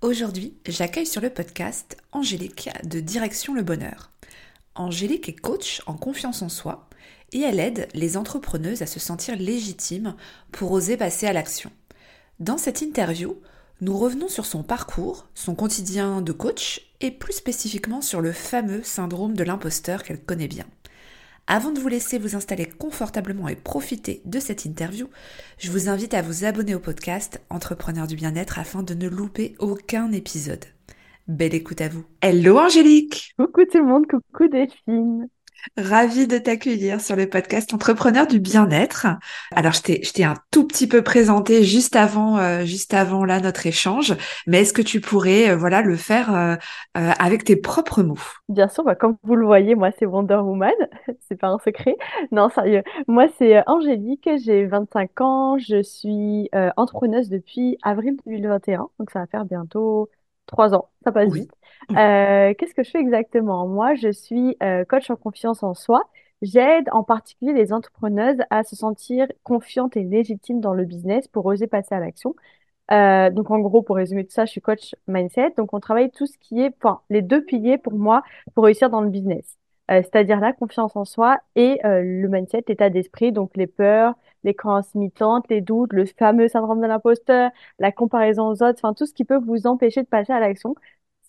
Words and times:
Aujourd'hui, 0.00 0.54
j'accueille 0.64 1.06
sur 1.06 1.20
le 1.20 1.28
podcast 1.28 1.96
Angélique 2.12 2.70
de 2.84 3.00
Direction 3.00 3.52
le 3.52 3.64
Bonheur. 3.64 4.12
Angélique 4.76 5.28
est 5.28 5.34
coach 5.34 5.82
en 5.86 5.94
confiance 5.94 6.40
en 6.40 6.48
soi 6.48 6.88
et 7.32 7.40
elle 7.40 7.58
aide 7.58 7.88
les 7.94 8.16
entrepreneuses 8.16 8.80
à 8.80 8.86
se 8.86 9.00
sentir 9.00 9.34
légitimes 9.34 10.14
pour 10.52 10.70
oser 10.70 10.96
passer 10.96 11.26
à 11.26 11.32
l'action. 11.32 11.72
Dans 12.38 12.58
cette 12.58 12.80
interview, 12.80 13.38
nous 13.80 13.98
revenons 13.98 14.28
sur 14.28 14.46
son 14.46 14.62
parcours, 14.62 15.26
son 15.34 15.56
quotidien 15.56 16.22
de 16.22 16.30
coach 16.30 16.92
et 17.00 17.10
plus 17.10 17.32
spécifiquement 17.32 18.00
sur 18.00 18.20
le 18.20 18.30
fameux 18.30 18.84
syndrome 18.84 19.34
de 19.34 19.42
l'imposteur 19.42 20.04
qu'elle 20.04 20.22
connaît 20.22 20.46
bien. 20.46 20.66
Avant 21.50 21.72
de 21.72 21.80
vous 21.80 21.88
laisser 21.88 22.18
vous 22.18 22.36
installer 22.36 22.66
confortablement 22.66 23.48
et 23.48 23.56
profiter 23.56 24.20
de 24.26 24.38
cette 24.38 24.66
interview, 24.66 25.08
je 25.56 25.70
vous 25.70 25.88
invite 25.88 26.12
à 26.12 26.20
vous 26.20 26.44
abonner 26.44 26.74
au 26.74 26.78
podcast 26.78 27.40
Entrepreneur 27.48 28.06
du 28.06 28.16
bien-être 28.16 28.58
afin 28.58 28.82
de 28.82 28.92
ne 28.92 29.08
louper 29.08 29.54
aucun 29.58 30.12
épisode. 30.12 30.66
Belle 31.26 31.54
écoute 31.54 31.80
à 31.80 31.88
vous. 31.88 32.04
Hello 32.20 32.58
Angélique 32.58 33.32
Coucou 33.38 33.62
tout 33.64 33.78
le 33.78 33.86
monde, 33.86 34.04
coucou 34.06 34.46
Delphine 34.48 35.30
Ravie 35.76 36.26
de 36.26 36.38
t'accueillir 36.38 37.00
sur 37.00 37.16
le 37.16 37.28
podcast 37.28 37.72
Entrepreneur 37.74 38.26
du 38.26 38.40
bien-être. 38.40 39.06
Alors, 39.54 39.72
je 39.72 39.82
t'ai, 39.82 40.02
je 40.02 40.12
t'ai 40.12 40.24
un 40.24 40.34
tout 40.50 40.66
petit 40.66 40.86
peu 40.86 41.02
présenté 41.02 41.62
juste 41.64 41.96
avant, 41.96 42.38
euh, 42.38 42.64
juste 42.64 42.94
avant 42.94 43.24
là 43.24 43.40
notre 43.40 43.66
échange, 43.66 44.16
mais 44.46 44.62
est-ce 44.62 44.72
que 44.72 44.82
tu 44.82 45.00
pourrais, 45.00 45.50
euh, 45.50 45.56
voilà, 45.56 45.82
le 45.82 45.96
faire 45.96 46.34
euh, 46.34 46.56
avec 46.94 47.44
tes 47.44 47.56
propres 47.56 48.02
mots? 48.02 48.18
Bien 48.48 48.68
sûr, 48.68 48.84
bah, 48.84 48.94
comme 48.94 49.16
vous 49.22 49.34
le 49.34 49.46
voyez, 49.46 49.74
moi 49.74 49.90
c'est 49.98 50.06
Wonder 50.06 50.36
Woman, 50.36 50.72
c'est 51.28 51.36
pas 51.36 51.48
un 51.48 51.58
secret. 51.58 51.96
Non, 52.32 52.48
sérieux. 52.48 52.82
Moi 53.06 53.26
c'est 53.38 53.62
Angélique, 53.68 54.28
j'ai 54.44 54.66
25 54.66 55.20
ans, 55.20 55.58
je 55.58 55.82
suis 55.82 56.50
entrepreneuse 56.76 57.28
depuis 57.28 57.78
avril 57.82 58.16
2021, 58.26 58.88
donc 58.98 59.10
ça 59.10 59.20
va 59.20 59.26
faire 59.26 59.44
bientôt 59.44 60.08
trois 60.46 60.74
ans, 60.74 60.88
ça 61.04 61.12
passe 61.12 61.32
vite. 61.32 61.52
Euh, 61.96 62.52
qu'est-ce 62.54 62.74
que 62.74 62.82
je 62.82 62.90
fais 62.90 63.00
exactement? 63.00 63.66
Moi, 63.66 63.94
je 63.94 64.10
suis 64.12 64.56
euh, 64.62 64.84
coach 64.84 65.10
en 65.10 65.16
confiance 65.16 65.62
en 65.62 65.74
soi. 65.74 66.02
J'aide 66.42 66.88
en 66.92 67.02
particulier 67.02 67.52
les 67.54 67.72
entrepreneuses 67.72 68.36
à 68.50 68.62
se 68.62 68.76
sentir 68.76 69.26
confiantes 69.42 69.96
et 69.96 70.04
légitimes 70.04 70.60
dans 70.60 70.74
le 70.74 70.84
business 70.84 71.26
pour 71.28 71.46
oser 71.46 71.66
passer 71.66 71.94
à 71.94 72.00
l'action. 72.00 72.36
Euh, 72.92 73.30
donc 73.30 73.50
en 73.52 73.60
gros, 73.60 73.82
pour 73.82 73.96
résumer 73.96 74.24
tout 74.26 74.32
ça, 74.32 74.46
je 74.46 74.52
suis 74.52 74.60
coach 74.62 74.94
mindset. 75.08 75.52
Donc 75.56 75.74
on 75.74 75.80
travaille 75.80 76.10
tout 76.10 76.26
ce 76.26 76.38
qui 76.38 76.60
est, 76.62 76.74
enfin, 76.82 77.00
les 77.10 77.22
deux 77.22 77.44
piliers 77.44 77.78
pour 77.78 77.94
moi 77.94 78.22
pour 78.54 78.64
réussir 78.64 78.90
dans 78.90 79.02
le 79.02 79.10
business. 79.10 79.58
c'est-à-dire 79.88 80.40
la 80.40 80.52
confiance 80.52 80.96
en 80.96 81.04
soi 81.06 81.38
et 81.56 81.78
le 81.84 82.28
mindset, 82.28 82.64
l'état 82.68 82.90
d'esprit, 82.90 83.32
donc 83.32 83.56
les 83.56 83.66
peurs, 83.68 84.14
les 84.44 84.54
croyances 84.54 84.92
limitantes, 84.94 85.46
les 85.50 85.60
doutes, 85.62 85.92
le 85.94 86.06
fameux 86.06 86.48
syndrome 86.48 86.80
de 86.82 86.86
l'imposteur, 86.86 87.50
la 87.78 87.92
comparaison 87.92 88.48
aux 88.48 88.62
autres, 88.62 88.80
enfin 88.82 88.94
tout 88.94 89.06
ce 89.06 89.14
qui 89.14 89.24
peut 89.24 89.38
vous 89.38 89.66
empêcher 89.66 90.02
de 90.02 90.08
passer 90.08 90.32
à 90.32 90.40
l'action. 90.40 90.74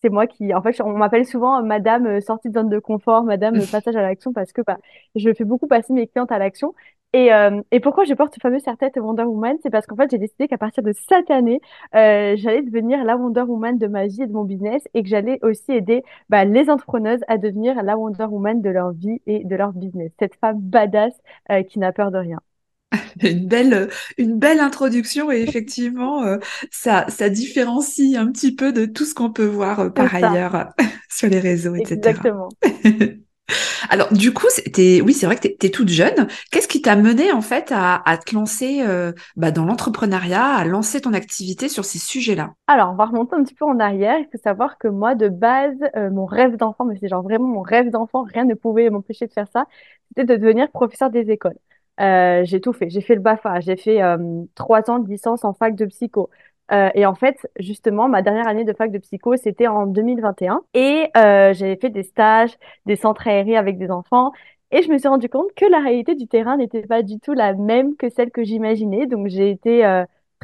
C'est 0.02 0.10
moi 0.10 0.28
qui, 0.28 0.54
en 0.54 0.62
fait, 0.62 0.80
on 0.82 0.94
m'appelle 0.98 1.26
souvent 1.26 1.62
Madame 1.62 2.06
euh, 2.08 2.22
sortie 2.22 2.50
de 2.50 2.54
zone 2.54 2.70
de 2.70 2.80
confort, 2.80 3.24
Madame 3.24 3.56
euh, 3.58 3.66
passage 3.72 3.96
à 3.96 4.02
l'action, 4.02 4.32
parce 4.32 4.54
que 4.54 4.62
bah, 4.62 4.78
je 5.16 5.34
fais 5.34 5.44
beaucoup 5.44 5.68
passer 5.68 5.92
mes 5.94 6.08
clientes 6.08 6.32
à 6.32 6.40
l'action. 6.40 6.74
Et, 7.12 7.34
euh, 7.34 7.62
et 7.72 7.80
pourquoi 7.80 8.06
je 8.06 8.14
porte 8.14 8.36
ce 8.36 8.40
fameux 8.40 8.60
serre-tête 8.60 8.96
Wonder 8.98 9.24
Woman? 9.24 9.58
C'est 9.64 9.72
parce 9.72 9.88
qu'en 9.88 9.96
fait, 9.96 10.10
j'ai 10.12 10.20
décidé 10.20 10.48
qu'à 10.48 10.58
partir 10.60 10.84
de 10.84 10.94
cette 10.94 11.30
année, 11.32 11.60
euh, 11.96 12.36
j'allais 12.38 12.62
devenir 12.62 13.04
la 13.04 13.18
Wonder 13.18 13.42
Woman 13.42 13.78
de 13.78 13.88
ma 13.88 14.06
vie 14.08 14.22
et 14.22 14.28
de 14.28 14.32
mon 14.32 14.44
business 14.44 14.84
et 14.94 15.04
que 15.04 15.10
j'allais 15.10 15.40
aussi 15.42 15.72
aider 15.72 16.04
bah, 16.30 16.46
les 16.46 16.70
entrepreneuses 16.70 17.22
à 17.28 17.38
devenir 17.38 17.82
la 17.84 17.98
Wonder 17.98 18.26
Woman 18.26 18.62
de 18.62 18.70
leur 18.70 18.92
vie 18.92 19.22
et 19.26 19.44
de 19.44 19.56
leur 19.56 19.74
business. 19.74 20.12
Cette 20.20 20.36
femme 20.36 20.60
badass 20.62 21.14
qui 21.68 21.80
n'a 21.80 21.92
peur 21.92 22.12
de 22.12 22.20
rien. 22.20 22.40
Une 23.22 23.48
belle, 23.48 23.90
une 24.18 24.38
belle 24.38 24.60
introduction 24.60 25.32
et 25.32 25.42
effectivement, 25.48 26.24
euh, 26.24 26.38
ça, 26.72 27.06
ça 27.10 27.30
différencie 27.30 28.16
un 28.16 28.32
petit 28.32 28.56
peu 28.56 28.72
de 28.72 28.86
tout 28.86 29.06
ce 29.06 29.14
qu'on 29.14 29.32
peut 29.32 29.46
voir 29.46 29.80
euh, 29.80 29.90
par 29.90 30.14
ailleurs 30.14 30.70
sur 31.10 31.30
les 31.30 31.40
réseaux, 31.40 31.76
etc. 31.76 31.96
Exactement. 31.96 32.50
Alors, 33.90 34.14
du 34.14 34.32
coup, 34.32 34.46
c'était, 34.50 35.02
oui, 35.04 35.14
c'est 35.14 35.26
vrai 35.26 35.36
que 35.36 35.48
tu 35.48 35.66
es, 35.66 35.70
toute 35.72 35.90
jeune. 35.90 36.28
Qu'est-ce 36.52 36.68
qui 36.68 36.84
t'a 36.84 36.96
mené 36.96 37.32
en 37.32 37.42
fait 37.42 37.72
à, 37.72 38.00
à 38.08 38.20
te 38.20 38.36
lancer 38.36 38.84
euh, 38.86 39.12
bah, 39.38 39.50
dans 39.50 39.66
l'entrepreneuriat, 39.66 40.46
à 40.46 40.66
lancer 40.66 41.02
ton 41.02 41.14
activité 41.14 41.68
sur 41.68 41.84
ces 41.84 41.98
sujets-là? 41.98 42.52
Alors, 42.68 42.92
on 42.92 42.96
va 42.96 43.06
remonter 43.06 43.36
un 43.36 43.44
petit 43.44 43.56
peu 43.56 43.66
en 43.66 43.80
arrière. 43.80 44.20
Il 44.20 44.28
faut 44.32 44.38
savoir 44.44 44.78
que 44.78 44.88
moi, 44.88 45.16
de 45.16 45.30
base, 45.30 45.80
mon 46.12 46.26
rêve 46.26 46.58
d'enfant, 46.58 46.86
mais 46.86 46.96
c'est 47.00 47.08
genre 47.08 47.24
vraiment 47.24 47.48
mon 47.48 47.62
rêve 47.62 47.90
d'enfant, 47.90 48.22
rien 48.22 48.46
ne 48.46 48.54
pouvait 48.54 48.88
m'empêcher 48.92 49.26
de 49.26 49.34
faire 49.34 49.48
ça, 49.52 49.66
c'était 50.10 50.26
de 50.26 50.40
devenir 50.40 50.70
professeur 50.70 51.10
des 51.10 51.32
écoles. 51.32 51.58
Euh, 52.00 52.44
j'ai 52.46 52.62
tout 52.62 52.74
fait. 52.74 52.90
J'ai 52.90 53.02
fait 53.02 53.16
le 53.16 53.22
BAFA, 53.22 53.60
j'ai 53.60 53.76
fait 53.76 54.02
euh, 54.02 54.18
trois 54.56 54.90
ans 54.90 55.00
de 55.00 55.10
licence 55.10 55.44
en 55.44 55.54
fac 55.54 55.76
de 55.76 55.86
psycho. 55.86 56.30
Euh, 56.72 56.90
et 56.94 57.06
en 57.06 57.16
fait, 57.16 57.50
justement, 57.60 58.08
ma 58.08 58.22
dernière 58.22 58.48
année 58.48 58.64
de 58.64 58.74
fac 58.74 58.92
de 58.92 59.00
psycho, 59.00 59.36
c'était 59.36 59.68
en 59.68 59.86
2021. 59.88 60.62
Et 60.74 61.10
j'avais 61.16 61.78
fait 61.78 61.90
des 61.90 62.04
stages, 62.04 62.58
des 62.86 62.96
centres 62.96 63.28
aérés 63.28 63.58
avec 63.58 63.78
des 63.78 63.92
enfants. 63.92 64.32
Et 64.72 64.84
je 64.84 64.92
me 64.92 64.98
suis 64.98 65.08
rendu 65.08 65.30
compte 65.30 65.52
que 65.56 65.66
la 65.66 65.80
réalité 65.80 66.16
du 66.16 66.28
terrain 66.28 66.58
n'était 66.58 66.84
pas 66.84 67.02
du 67.02 67.20
tout 67.20 67.34
la 67.34 67.54
même 67.54 67.96
que 67.98 68.10
celle 68.10 68.32
que 68.32 68.44
j'imaginais. 68.44 69.08
Donc 69.08 69.28
j'ai 69.28 69.50
été 69.50 69.84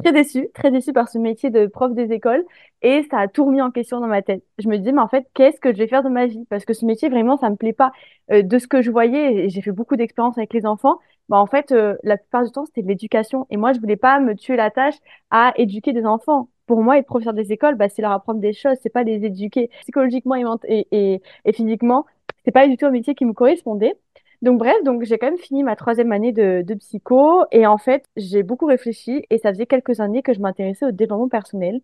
très 0.02 0.12
déçue, 0.12 0.48
très 0.52 0.70
déçue 0.70 0.92
par 0.92 1.08
ce 1.08 1.18
métier 1.18 1.50
de 1.50 1.66
prof 1.66 1.94
des 1.94 2.12
écoles 2.12 2.44
et 2.82 3.04
ça 3.10 3.20
a 3.20 3.28
tout 3.28 3.46
remis 3.46 3.62
en 3.62 3.70
question 3.70 4.00
dans 4.00 4.08
ma 4.08 4.20
tête. 4.22 4.42
Je 4.58 4.68
me 4.68 4.76
disais, 4.76 4.92
mais 4.92 5.00
en 5.00 5.08
fait, 5.08 5.26
qu'est-ce 5.32 5.60
que 5.60 5.72
je 5.72 5.78
vais 5.78 5.86
faire 5.86 6.02
de 6.02 6.08
ma 6.08 6.26
vie? 6.26 6.44
Parce 6.50 6.64
que 6.64 6.74
ce 6.74 6.84
métier, 6.84 7.08
vraiment, 7.08 7.36
ça 7.36 7.48
me 7.50 7.56
plaît 7.56 7.72
pas. 7.72 7.92
De 8.30 8.58
ce 8.58 8.66
que 8.66 8.82
je 8.82 8.90
voyais, 8.90 9.48
j'ai 9.48 9.62
fait 9.62 9.72
beaucoup 9.72 9.96
d'expériences 9.96 10.36
avec 10.36 10.52
les 10.52 10.66
enfants, 10.66 10.98
bah, 11.28 11.38
en 11.38 11.46
fait, 11.46 11.72
euh, 11.72 11.96
la 12.02 12.16
plupart 12.16 12.44
du 12.44 12.50
temps, 12.52 12.64
c'était 12.66 12.82
de 12.82 12.88
l'éducation. 12.88 13.46
Et 13.50 13.56
moi, 13.56 13.72
je 13.72 13.80
voulais 13.80 13.96
pas 13.96 14.20
me 14.20 14.34
tuer 14.34 14.56
la 14.56 14.70
tâche 14.70 14.94
à 15.30 15.52
éduquer 15.56 15.92
des 15.92 16.06
enfants. 16.06 16.48
Pour 16.66 16.82
moi, 16.82 16.98
être 16.98 17.06
professeur 17.06 17.34
des 17.34 17.52
écoles, 17.52 17.76
bah, 17.76 17.88
c'est 17.88 18.02
leur 18.02 18.12
apprendre 18.12 18.40
des 18.40 18.52
choses, 18.52 18.76
c'est 18.82 18.90
pas 18.92 19.02
les 19.04 19.24
éduquer 19.24 19.70
psychologiquement 19.82 20.36
et, 20.36 20.86
et, 20.92 21.22
et 21.44 21.52
physiquement. 21.52 22.06
C'est 22.44 22.50
pas 22.52 22.66
du 22.68 22.76
tout 22.76 22.86
un 22.86 22.90
métier 22.90 23.14
qui 23.14 23.24
me 23.24 23.32
correspondait. 23.32 23.94
Donc 24.42 24.58
bref, 24.58 24.76
donc 24.84 25.02
j'ai 25.04 25.18
quand 25.18 25.26
même 25.28 25.38
fini 25.38 25.62
ma 25.62 25.76
troisième 25.76 26.12
année 26.12 26.30
de, 26.32 26.62
de 26.62 26.74
psycho 26.74 27.44
et 27.52 27.66
en 27.66 27.78
fait 27.78 28.04
j'ai 28.16 28.42
beaucoup 28.42 28.66
réfléchi 28.66 29.24
et 29.30 29.38
ça 29.38 29.50
faisait 29.50 29.64
quelques 29.66 29.98
années 30.00 30.22
que 30.22 30.34
je 30.34 30.40
m'intéressais 30.40 30.84
au 30.86 30.90
développement 30.92 31.28
personnel 31.28 31.80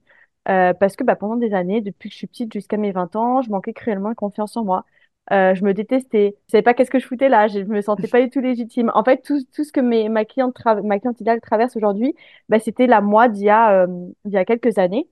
euh, 0.49 0.75
parce 0.75 0.97
que 0.97 1.05
bah, 1.05 1.17
pendant 1.17 1.37
des 1.37 1.55
années, 1.55 1.81
depuis 1.81 2.09
que 2.09 2.13
je 2.15 2.19
suis 2.19 2.27
petite 2.27 2.53
jusqu'à 2.53 2.77
mes 2.77 2.93
20 2.93 3.15
ans, 3.17 3.43
je 3.43 3.51
manquais 3.51 3.73
cruellement 3.73 4.11
de 4.11 4.15
confiance 4.15 4.57
en 4.57 4.65
moi. 4.65 4.85
Euh, 5.31 5.55
je 5.55 5.65
me 5.65 5.73
détestais, 5.73 6.35
je 6.49 6.51
savais 6.51 6.63
pas 6.63 6.75
qu'est-ce 6.75 6.91
que 6.91 6.99
je 6.99 7.07
foutais 7.07 7.29
là, 7.29 7.47
je 7.47 7.61
me 7.61 7.81
sentais 7.81 8.09
pas 8.09 8.21
du 8.21 8.29
tout 8.29 8.41
légitime. 8.41 8.91
En 8.95 9.05
fait, 9.05 9.23
tout, 9.23 9.39
tout 9.55 9.63
ce 9.65 9.73
que 9.73 9.81
mes, 9.81 10.09
ma 10.09 10.25
cliente 10.25 10.57
ma 10.85 10.99
cliente 10.99 11.21
idéale 11.21 11.41
traverse 11.41 11.77
aujourd'hui, 11.77 12.15
bah, 12.49 12.59
c'était 12.59 12.87
la 12.89 13.01
moi 13.01 13.29
d'il 13.29 13.45
y 13.45 13.51
a 13.51 13.85
euh, 13.85 14.09
y 14.27 14.37
a 14.37 14.45
quelques 14.45 14.79
années. 14.79 15.09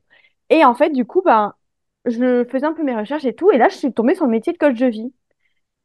Et 0.51 0.65
en 0.65 0.75
fait, 0.75 0.91
du 0.91 1.05
coup, 1.07 1.23
ben 1.23 1.55
je 2.07 2.45
faisais 2.51 2.67
un 2.67 2.73
peu 2.75 2.83
mes 2.85 2.97
recherches 2.97 3.25
et 3.25 3.35
tout, 3.35 3.51
et 3.53 3.59
là, 3.59 3.69
je 3.69 3.77
suis 3.77 3.93
tombée 3.93 4.15
sur 4.17 4.25
le 4.27 4.33
métier 4.33 4.53
de 4.53 4.59
coach 4.59 4.79
de 4.79 4.87
vie. 4.87 5.13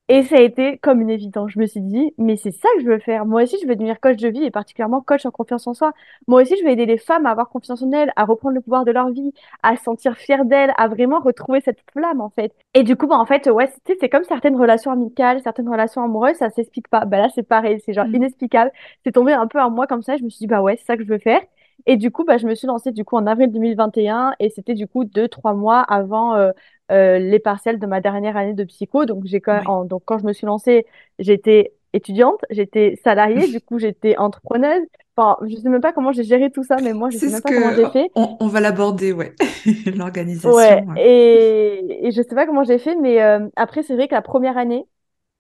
Et 0.08 0.22
ça 0.24 0.36
a 0.38 0.42
été 0.42 0.78
comme 0.78 1.02
une 1.02 1.10
évidence. 1.10 1.52
Je 1.52 1.60
me 1.60 1.66
suis 1.66 1.82
dit, 1.82 2.14
mais 2.20 2.36
c'est 2.38 2.52
ça 2.52 2.70
que 2.76 2.84
je 2.84 2.88
veux 2.88 3.00
faire. 3.00 3.26
Moi 3.26 3.42
aussi, 3.44 3.58
je 3.60 3.68
veux 3.68 3.76
devenir 3.76 4.00
coach 4.00 4.18
de 4.18 4.30
vie 4.30 4.44
et 4.44 4.52
particulièrement 4.52 5.02
coach 5.02 5.26
en 5.26 5.32
confiance 5.32 5.66
en 5.66 5.74
soi. 5.74 5.94
Moi 6.28 6.44
aussi, 6.44 6.56
je 6.60 6.64
veux 6.64 6.70
aider 6.70 6.86
les 6.86 7.00
femmes 7.00 7.26
à 7.26 7.32
avoir 7.32 7.50
confiance 7.50 7.82
en 7.82 7.92
elles, 7.92 8.14
à 8.16 8.24
reprendre 8.26 8.54
le 8.54 8.62
pouvoir 8.62 8.86
de 8.86 8.92
leur 8.92 9.10
vie, 9.10 9.34
à 9.64 9.76
se 9.76 9.84
sentir 9.84 10.16
fières 10.16 10.46
d'elles, 10.46 10.74
à 10.78 10.88
vraiment 10.88 11.20
retrouver 11.20 11.60
cette 11.62 11.80
flamme, 11.92 12.22
en 12.22 12.30
fait. 12.30 12.54
Et 12.76 12.84
du 12.84 12.96
coup, 12.96 13.08
bah, 13.08 13.18
en 13.18 13.26
fait, 13.26 13.48
ouais, 13.50 13.68
c'est 14.00 14.10
comme 14.10 14.24
certaines 14.26 14.56
relations 14.56 14.92
amicales, 14.92 15.42
certaines 15.42 15.70
relations 15.70 16.04
amoureuses, 16.04 16.36
ça 16.36 16.52
s'explique 16.52 16.88
pas. 16.88 17.06
Bah 17.06 17.18
là, 17.18 17.30
c'est 17.34 17.44
pareil, 17.44 17.82
c'est 17.84 17.94
genre 17.94 18.06
mmh. 18.06 18.16
inexplicable. 18.16 18.72
C'est 19.04 19.12
tombé 19.14 19.34
un 19.34 19.48
peu 19.48 19.60
à 19.60 19.70
moi 19.70 19.88
comme 19.88 20.04
ça. 20.04 20.18
Je 20.18 20.24
me 20.24 20.30
suis 20.30 20.40
dit, 20.40 20.48
bah 20.48 20.62
ouais, 20.62 20.78
c'est 20.78 20.86
ça 20.86 20.98
que 20.98 21.04
je 21.04 21.10
veux 21.10 21.18
faire. 21.18 21.42
Et 21.88 21.98
du 21.98 22.12
coup, 22.12 22.24
bah, 22.24 22.38
je 22.38 22.48
me 22.48 22.56
suis 22.56 22.68
lancée 22.68 22.92
du 22.92 23.06
coup 23.06 23.16
en 23.16 23.28
avril 23.28 23.52
2021 23.52 24.34
et 24.40 24.50
c'était 24.50 24.74
du 24.74 24.88
coup 24.88 25.04
deux, 25.04 25.28
trois 25.28 25.54
mois 25.54 25.82
avant 25.82 26.36
euh, 26.36 26.52
les 26.90 27.40
partiels 27.40 27.80
de 27.80 27.86
ma 27.88 28.02
dernière 28.02 28.38
année 28.38 28.54
de 28.54 28.64
psycho. 28.64 29.06
Donc, 29.06 29.26
j'ai 29.26 29.42
quand, 29.42 29.86
donc, 29.86 30.04
quand 30.06 30.18
je 30.20 30.26
me 30.26 30.34
suis 30.34 30.46
lancée, 30.46 30.86
j'étais 31.20 31.74
étudiante, 31.94 32.42
j'étais 32.50 32.96
salariée, 33.04 33.48
du 33.52 33.62
coup, 33.62 33.80
j'étais 33.80 34.18
entrepreneuse. 34.18 34.86
Enfin, 35.18 35.38
je 35.48 35.56
sais 35.56 35.70
même 35.70 35.82
pas 35.82 35.94
comment 35.94 36.12
j'ai 36.12 36.24
géré 36.24 36.52
tout 36.52 36.64
ça, 36.64 36.80
mais 36.82 36.94
moi, 36.94 37.10
je 37.10 37.18
sais 37.20 37.30
même 37.30 37.42
pas 37.42 37.54
comment 37.54 37.72
j'ai 37.72 37.88
fait. 37.88 38.12
On, 38.16 38.38
on 38.40 38.48
va 38.48 38.60
l'aborder, 38.62 39.12
ouais, 39.12 39.36
l'organisation. 39.96 40.76
Ouais, 40.76 40.84
Et, 40.96 42.08
et 42.08 42.12
je 42.12 42.22
sais 42.22 42.36
pas 42.36 42.46
comment 42.46 42.64
j'ai 42.64 42.78
fait, 42.78 42.96
mais 42.96 43.20
après, 43.56 43.82
c'est 43.84 43.96
vrai 43.96 44.08
que 44.08 44.14
la 44.14 44.22
première 44.22 44.58
année, 44.58 44.88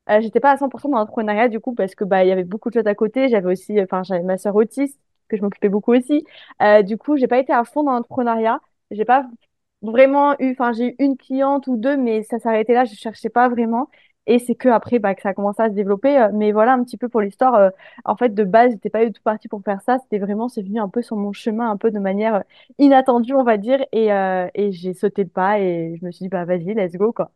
euh, 0.09 0.21
j'étais 0.21 0.39
pas 0.41 0.51
à 0.51 0.57
100% 0.57 0.89
dans 0.89 0.97
l'entrepreneuriat 0.99 1.49
du 1.49 1.59
coup 1.61 1.75
parce 1.75 1.95
que 1.95 2.03
bah 2.05 2.23
il 2.25 2.29
y 2.29 2.31
avait 2.33 2.43
beaucoup 2.45 2.69
de 2.69 2.75
choses 2.75 2.87
à 2.87 2.95
côté. 2.95 3.29
J'avais 3.29 3.51
aussi, 3.51 3.79
enfin 3.81 4.03
j'avais 4.03 4.23
ma 4.23 4.37
sœur 4.37 4.55
autiste 4.55 4.99
que 5.29 5.37
je 5.37 5.41
m'occupais 5.43 5.69
beaucoup 5.69 5.93
aussi. 5.93 6.25
Euh, 6.61 6.83
du 6.83 6.97
coup, 6.97 7.17
j'ai 7.17 7.27
pas 7.27 7.39
été 7.39 7.53
à 7.53 7.63
fond 7.65 7.83
dans 7.83 7.93
l'entrepreneuriat. 7.93 8.59
J'ai 8.91 9.05
pas 9.05 9.27
vraiment 9.85 10.35
eu, 10.39 10.51
enfin 10.51 10.73
j'ai 10.73 10.89
eu 10.93 10.95
une 10.99 11.17
cliente 11.17 11.67
ou 11.67 11.77
deux, 11.77 11.97
mais 11.97 12.23
ça 12.23 12.39
s'arrêtait 12.39 12.73
là. 12.73 12.85
Je 12.85 12.95
cherchais 12.95 13.29
pas 13.29 13.49
vraiment. 13.49 13.89
Et 14.27 14.39
c'est 14.39 14.55
que 14.55 14.69
après 14.69 14.97
bah, 14.99 15.13
que 15.15 15.21
ça 15.21 15.29
a 15.29 15.33
commencé 15.33 15.61
à 15.61 15.69
se 15.69 15.73
développer. 15.75 16.17
Euh, 16.19 16.29
mais 16.33 16.51
voilà 16.51 16.73
un 16.73 16.83
petit 16.83 16.97
peu 16.97 17.09
pour 17.09 17.21
l'histoire. 17.21 17.55
Euh, 17.55 17.69
en 18.05 18.15
fait, 18.15 18.29
de 18.33 18.43
base, 18.43 18.71
j'étais 18.71 18.89
pas 18.89 19.05
du 19.05 19.11
tout 19.13 19.21
partie 19.23 19.47
pour 19.47 19.61
faire 19.63 19.81
ça. 19.81 19.99
C'était 19.99 20.19
vraiment, 20.19 20.49
c'est 20.49 20.63
venu 20.63 20.79
un 20.79 20.89
peu 20.89 21.01
sur 21.01 21.15
mon 21.17 21.31
chemin, 21.33 21.69
un 21.69 21.77
peu 21.77 21.91
de 21.91 21.99
manière 21.99 22.43
inattendue, 22.79 23.33
on 23.33 23.43
va 23.43 23.57
dire. 23.57 23.85
Et, 23.91 24.07
et 24.55 24.71
j'ai 24.71 24.93
sauté 24.93 25.23
le 25.23 25.29
pas 25.29 25.59
et 25.59 25.95
je 25.99 26.05
me 26.05 26.11
suis 26.11 26.23
dit 26.25 26.29
bah 26.29 26.45
vas-y, 26.45 26.73
let's 26.73 26.93
go 26.95 27.11
quoi. 27.13 27.31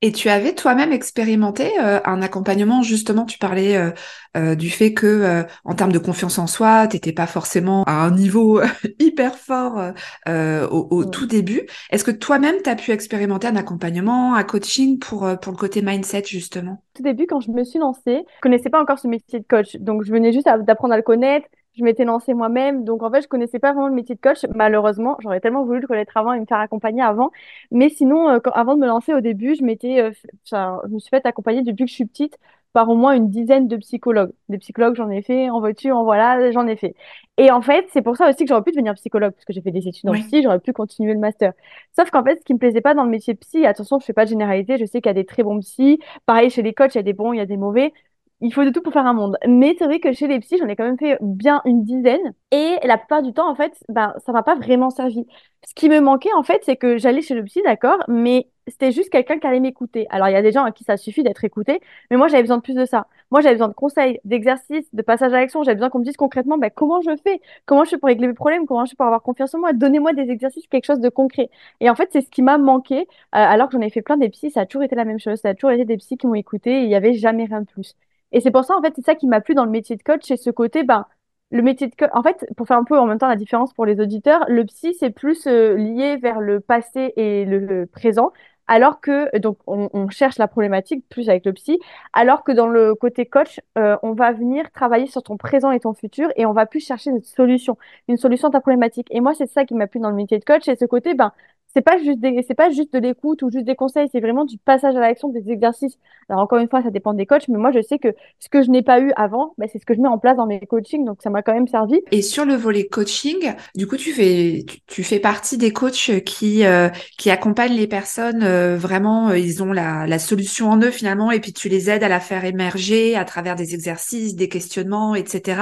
Et 0.00 0.12
tu 0.12 0.28
avais 0.28 0.54
toi-même 0.54 0.92
expérimenté 0.92 1.72
euh, 1.80 1.98
un 2.04 2.22
accompagnement, 2.22 2.82
justement, 2.82 3.24
tu 3.24 3.36
parlais 3.36 3.76
euh, 3.76 3.90
euh, 4.36 4.54
du 4.54 4.70
fait 4.70 4.94
que 4.94 5.44
en 5.64 5.74
termes 5.74 5.90
de 5.90 5.98
confiance 5.98 6.38
en 6.38 6.46
soi, 6.46 6.86
tu 6.86 6.94
n'étais 6.94 7.12
pas 7.12 7.26
forcément 7.26 7.82
à 7.84 8.04
un 8.04 8.12
niveau 8.12 8.60
hyper 9.00 9.36
fort 9.36 9.92
au, 10.28 11.04
tout 11.04 11.26
début. 11.26 11.62
Est-ce 11.90 12.04
que 12.04 12.12
toi-même, 12.12 12.56
tu 12.62 12.70
as 12.70 12.76
pu 12.76 12.92
expérimenter 12.92 13.48
un 13.48 13.56
accompagnement, 13.56 14.34
un 14.36 14.44
coaching 14.44 15.00
pour, 15.00 15.28
pour 15.40 15.52
le 15.52 15.58
côté 15.58 15.82
mindset, 15.82 16.24
justement? 16.26 16.80
Tout 16.94 17.02
début, 17.02 17.26
quand 17.26 17.40
je 17.40 17.50
me 17.50 17.64
suis 17.64 17.80
lancée, 17.80 18.24
je 18.36 18.40
connaissais 18.40 18.70
pas 18.70 18.80
encore 18.80 19.00
ce 19.00 19.08
métier 19.08 19.40
de 19.40 19.46
coach. 19.48 19.76
Donc, 19.76 20.04
je 20.04 20.12
venais 20.12 20.32
juste 20.32 20.46
d'apprendre 20.46 20.94
à 20.94 20.96
le 20.96 21.02
connaître, 21.02 21.48
je 21.78 21.84
m'étais 21.84 22.04
lancée 22.04 22.34
moi-même. 22.34 22.84
Donc, 22.84 23.02
en 23.02 23.10
fait, 23.10 23.22
je 23.22 23.28
connaissais 23.28 23.58
pas 23.58 23.72
vraiment 23.72 23.88
le 23.88 23.94
métier 23.94 24.14
de 24.14 24.20
coach. 24.20 24.44
Malheureusement, 24.54 25.16
j'aurais 25.20 25.40
tellement 25.40 25.64
voulu 25.64 25.80
le 25.80 25.86
connaître 25.86 26.16
avant 26.16 26.32
et 26.32 26.40
me 26.40 26.46
faire 26.46 26.58
accompagner 26.58 27.02
avant. 27.02 27.30
Mais 27.70 27.88
sinon, 27.88 28.28
euh, 28.28 28.38
avant 28.52 28.74
de 28.74 28.80
me 28.80 28.86
lancer 28.86 29.14
au 29.14 29.20
début, 29.20 29.54
je 29.54 29.64
m'étais, 29.64 30.00
euh, 30.00 30.10
je 30.44 30.92
me 30.92 30.98
suis 30.98 31.10
fait 31.10 31.24
accompagner 31.26 31.62
depuis 31.62 31.84
que 31.84 31.90
je 31.90 31.94
suis 31.94 32.06
petite 32.06 32.38
par 32.72 32.88
au 32.90 32.94
moins 32.94 33.12
une 33.12 33.30
dizaine 33.30 33.66
de 33.68 33.76
psychologues. 33.76 34.32
Des 34.48 34.58
psychologues, 34.58 34.94
j'en 34.94 35.10
ai 35.10 35.22
fait, 35.22 35.50
en 35.50 35.60
voiture, 35.60 35.96
en 35.96 36.04
voilà, 36.04 36.50
j'en 36.52 36.66
ai 36.66 36.76
fait. 36.76 36.94
Et 37.38 37.50
en 37.50 37.62
fait, 37.62 37.86
c'est 37.92 38.02
pour 38.02 38.16
ça 38.16 38.28
aussi 38.28 38.44
que 38.44 38.48
j'aurais 38.48 38.62
pu 38.62 38.72
devenir 38.72 38.94
psychologue, 38.94 39.32
parce 39.32 39.44
que 39.44 39.52
j'ai 39.52 39.62
fait 39.62 39.70
des 39.70 39.88
études 39.88 40.08
en 40.08 40.12
psy, 40.12 40.42
j'aurais 40.42 40.60
pu 40.60 40.72
continuer 40.72 41.14
le 41.14 41.18
master. 41.18 41.52
Sauf 41.96 42.10
qu'en 42.10 42.22
fait, 42.24 42.38
ce 42.38 42.44
qui 42.44 42.52
me 42.54 42.58
plaisait 42.58 42.80
pas 42.80 42.94
dans 42.94 43.04
le 43.04 43.10
métier 43.10 43.34
psy, 43.34 43.64
attention, 43.66 43.98
je 44.00 44.04
fais 44.04 44.12
pas 44.12 44.24
de 44.24 44.30
généralité, 44.30 44.76
je 44.78 44.84
sais 44.84 45.00
qu'il 45.00 45.08
y 45.08 45.10
a 45.10 45.14
des 45.14 45.24
très 45.24 45.42
bons 45.42 45.60
psys. 45.60 45.98
Pareil, 46.26 46.50
chez 46.50 46.62
les 46.62 46.74
coachs, 46.74 46.94
il 46.94 46.98
y 46.98 47.00
a 47.00 47.02
des 47.02 47.12
bons, 47.14 47.32
il 47.32 47.38
y 47.38 47.40
a 47.40 47.46
des 47.46 47.56
mauvais 47.56 47.92
il 48.40 48.52
faut 48.54 48.64
de 48.64 48.70
tout 48.70 48.82
pour 48.82 48.92
faire 48.92 49.06
un 49.06 49.12
monde. 49.14 49.36
Mais 49.46 49.74
c'est 49.78 49.84
vrai 49.86 49.98
que 50.00 50.12
chez 50.12 50.28
les 50.28 50.38
psys, 50.40 50.58
j'en 50.58 50.68
ai 50.68 50.76
quand 50.76 50.84
même 50.84 50.98
fait 50.98 51.18
bien 51.20 51.60
une 51.64 51.82
dizaine. 51.84 52.34
Et 52.52 52.76
la 52.84 52.96
plupart 52.98 53.22
du 53.22 53.32
temps, 53.32 53.50
en 53.50 53.54
fait, 53.56 53.72
ben, 53.88 54.14
ça 54.24 54.32
m'a 54.32 54.42
pas 54.42 54.54
vraiment 54.54 54.90
servi. 54.90 55.26
Ce 55.66 55.74
qui 55.74 55.88
me 55.88 56.00
manquait, 56.00 56.32
en 56.34 56.42
fait, 56.44 56.62
c'est 56.64 56.76
que 56.76 56.98
j'allais 56.98 57.20
chez 57.22 57.34
le 57.34 57.44
psy, 57.44 57.60
d'accord, 57.64 57.98
mais 58.08 58.48
c'était 58.68 58.92
juste 58.92 59.10
quelqu'un 59.10 59.38
qui 59.38 59.46
allait 59.46 59.60
m'écouter. 59.60 60.06
Alors, 60.10 60.28
il 60.28 60.32
y 60.32 60.36
a 60.36 60.42
des 60.42 60.52
gens 60.52 60.64
à 60.64 60.70
qui 60.72 60.84
ça 60.84 60.96
suffit 60.96 61.22
d'être 61.24 61.44
écouté, 61.44 61.80
mais 62.10 62.16
moi, 62.16 62.28
j'avais 62.28 62.42
besoin 62.42 62.58
de 62.58 62.62
plus 62.62 62.74
de 62.74 62.84
ça. 62.84 63.08
Moi, 63.30 63.40
j'avais 63.40 63.54
besoin 63.56 63.68
de 63.68 63.74
conseils, 63.74 64.20
d'exercices, 64.24 64.86
de 64.94 65.02
passage 65.02 65.32
à 65.32 65.40
l'action. 65.40 65.62
J'avais 65.64 65.74
besoin 65.76 65.90
qu'on 65.90 65.98
me 65.98 66.04
dise 66.04 66.16
concrètement 66.16 66.58
ben, 66.58 66.70
comment 66.70 67.00
je 67.00 67.10
fais, 67.22 67.40
comment 67.66 67.84
je 67.84 67.90
fais 67.90 67.98
pour 67.98 68.06
régler 68.08 68.28
mes 68.28 68.34
problèmes, 68.34 68.66
comment 68.66 68.84
je 68.84 68.90
fais 68.90 68.96
pour 68.96 69.06
avoir 69.06 69.22
confiance 69.22 69.54
en 69.54 69.58
moi? 69.58 69.72
Donnez-moi 69.72 70.12
des 70.12 70.30
exercices, 70.30 70.66
quelque 70.68 70.84
chose 70.86 71.00
de 71.00 71.08
concret. 71.08 71.50
Et 71.80 71.90
en 71.90 71.94
fait, 71.96 72.08
c'est 72.12 72.20
ce 72.20 72.30
qui 72.30 72.42
m'a 72.42 72.56
manqué, 72.58 73.00
euh, 73.00 73.04
alors 73.32 73.68
que 73.68 73.72
j'en 73.74 73.80
ai 73.82 73.90
fait 73.90 74.02
plein 74.02 74.16
des 74.16 74.28
psys, 74.28 74.50
ça 74.50 74.60
a 74.60 74.66
toujours 74.66 74.84
été 74.84 74.94
la 74.94 75.04
même 75.04 75.18
chose. 75.18 75.40
Ça 75.40 75.48
a 75.50 75.54
toujours 75.54 75.72
été 75.72 75.84
des 75.84 75.96
psys 75.96 76.16
qui 76.16 76.26
m'ont 76.26 76.34
écouté 76.34 76.82
il 76.82 76.88
n'y 76.88 76.94
avait 76.94 77.14
jamais 77.14 77.44
rien 77.44 77.60
de 77.62 77.66
plus. 77.66 77.94
Et 78.32 78.40
c'est 78.40 78.50
pour 78.50 78.64
ça, 78.64 78.76
en 78.76 78.82
fait, 78.82 78.92
c'est 78.96 79.04
ça 79.04 79.14
qui 79.14 79.26
m'a 79.26 79.40
plu 79.40 79.54
dans 79.54 79.64
le 79.64 79.70
métier 79.70 79.96
de 79.96 80.02
coach, 80.02 80.22
c'est 80.24 80.36
ce 80.36 80.50
côté, 80.50 80.82
ben, 80.84 81.06
le 81.50 81.62
métier 81.62 81.88
de 81.88 81.94
coach, 81.94 82.10
en 82.12 82.22
fait, 82.22 82.46
pour 82.56 82.66
faire 82.66 82.76
un 82.76 82.84
peu 82.84 82.98
en 82.98 83.06
même 83.06 83.18
temps 83.18 83.28
la 83.28 83.36
différence 83.36 83.72
pour 83.72 83.86
les 83.86 84.00
auditeurs, 84.00 84.44
le 84.48 84.64
psy, 84.66 84.94
c'est 84.98 85.10
plus 85.10 85.46
euh, 85.46 85.74
lié 85.76 86.16
vers 86.18 86.40
le 86.40 86.60
passé 86.60 87.12
et 87.16 87.44
le, 87.46 87.86
présent, 87.86 88.32
alors 88.66 89.00
que, 89.00 89.36
donc, 89.38 89.58
on, 89.66 90.08
cherche 90.10 90.36
la 90.36 90.46
problématique 90.46 91.08
plus 91.08 91.30
avec 91.30 91.46
le 91.46 91.54
psy, 91.54 91.78
alors 92.12 92.44
que 92.44 92.52
dans 92.52 92.66
le 92.66 92.94
côté 92.94 93.24
coach, 93.24 93.60
euh, 93.78 93.96
on 94.02 94.12
va 94.12 94.32
venir 94.32 94.70
travailler 94.72 95.06
sur 95.06 95.22
ton 95.22 95.38
présent 95.38 95.70
et 95.70 95.80
ton 95.80 95.94
futur 95.94 96.28
et 96.36 96.44
on 96.44 96.52
va 96.52 96.66
plus 96.66 96.80
chercher 96.80 97.10
une 97.10 97.22
solution, 97.22 97.78
une 98.08 98.18
solution 98.18 98.48
à 98.48 98.50
ta 98.50 98.60
problématique. 98.60 99.08
Et 99.10 99.20
moi, 99.22 99.32
c'est 99.34 99.46
ça 99.46 99.64
qui 99.64 99.74
m'a 99.74 99.86
plu 99.86 100.00
dans 100.00 100.10
le 100.10 100.16
métier 100.16 100.38
de 100.38 100.44
coach, 100.44 100.62
c'est 100.64 100.78
ce 100.78 100.84
côté, 100.84 101.14
ben, 101.14 101.32
c'est 101.74 101.82
pas 101.82 101.98
juste 101.98 102.20
des, 102.20 102.44
c'est 102.46 102.54
pas 102.54 102.70
juste 102.70 102.92
de 102.92 102.98
l'écoute 102.98 103.42
ou 103.42 103.50
juste 103.50 103.64
des 103.64 103.76
conseils, 103.76 104.08
c'est 104.10 104.20
vraiment 104.20 104.44
du 104.44 104.58
passage 104.58 104.96
à 104.96 105.00
l'action, 105.00 105.28
des 105.28 105.50
exercices. 105.50 105.98
Alors 106.28 106.42
encore 106.42 106.58
une 106.58 106.68
fois, 106.68 106.82
ça 106.82 106.90
dépend 106.90 107.14
des 107.14 107.26
coachs, 107.26 107.48
mais 107.48 107.58
moi 107.58 107.70
je 107.72 107.80
sais 107.80 107.98
que 107.98 108.08
ce 108.38 108.48
que 108.48 108.62
je 108.62 108.70
n'ai 108.70 108.82
pas 108.82 109.00
eu 109.00 109.12
avant, 109.16 109.54
bah, 109.58 109.66
c'est 109.70 109.78
ce 109.78 109.86
que 109.86 109.94
je 109.94 110.00
mets 110.00 110.08
en 110.08 110.18
place 110.18 110.36
dans 110.36 110.46
mes 110.46 110.60
coachings, 110.60 111.04
donc 111.04 111.18
ça 111.22 111.30
m'a 111.30 111.42
quand 111.42 111.54
même 111.54 111.68
servi. 111.68 112.00
Et 112.10 112.22
sur 112.22 112.44
le 112.44 112.54
volet 112.54 112.86
coaching, 112.86 113.54
du 113.74 113.86
coup, 113.86 113.96
tu 113.96 114.12
fais, 114.12 114.64
tu, 114.86 115.04
fais 115.04 115.18
partie 115.18 115.58
des 115.58 115.72
coachs 115.72 116.22
qui, 116.24 116.64
euh, 116.64 116.88
qui 117.16 117.30
accompagnent 117.30 117.76
les 117.76 117.86
personnes 117.86 118.42
euh, 118.42 118.76
vraiment, 118.76 119.30
euh, 119.30 119.38
ils 119.38 119.62
ont 119.62 119.72
la, 119.72 120.06
la 120.06 120.18
solution 120.18 120.70
en 120.70 120.78
eux 120.78 120.90
finalement, 120.90 121.30
et 121.30 121.40
puis 121.40 121.52
tu 121.52 121.68
les 121.68 121.90
aides 121.90 122.02
à 122.02 122.08
la 122.08 122.20
faire 122.20 122.44
émerger 122.44 123.16
à 123.16 123.24
travers 123.24 123.56
des 123.56 123.74
exercices, 123.74 124.36
des 124.36 124.48
questionnements, 124.48 125.14
etc. 125.14 125.60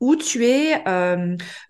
Ou 0.00 0.16
tu 0.16 0.44
es 0.44 0.82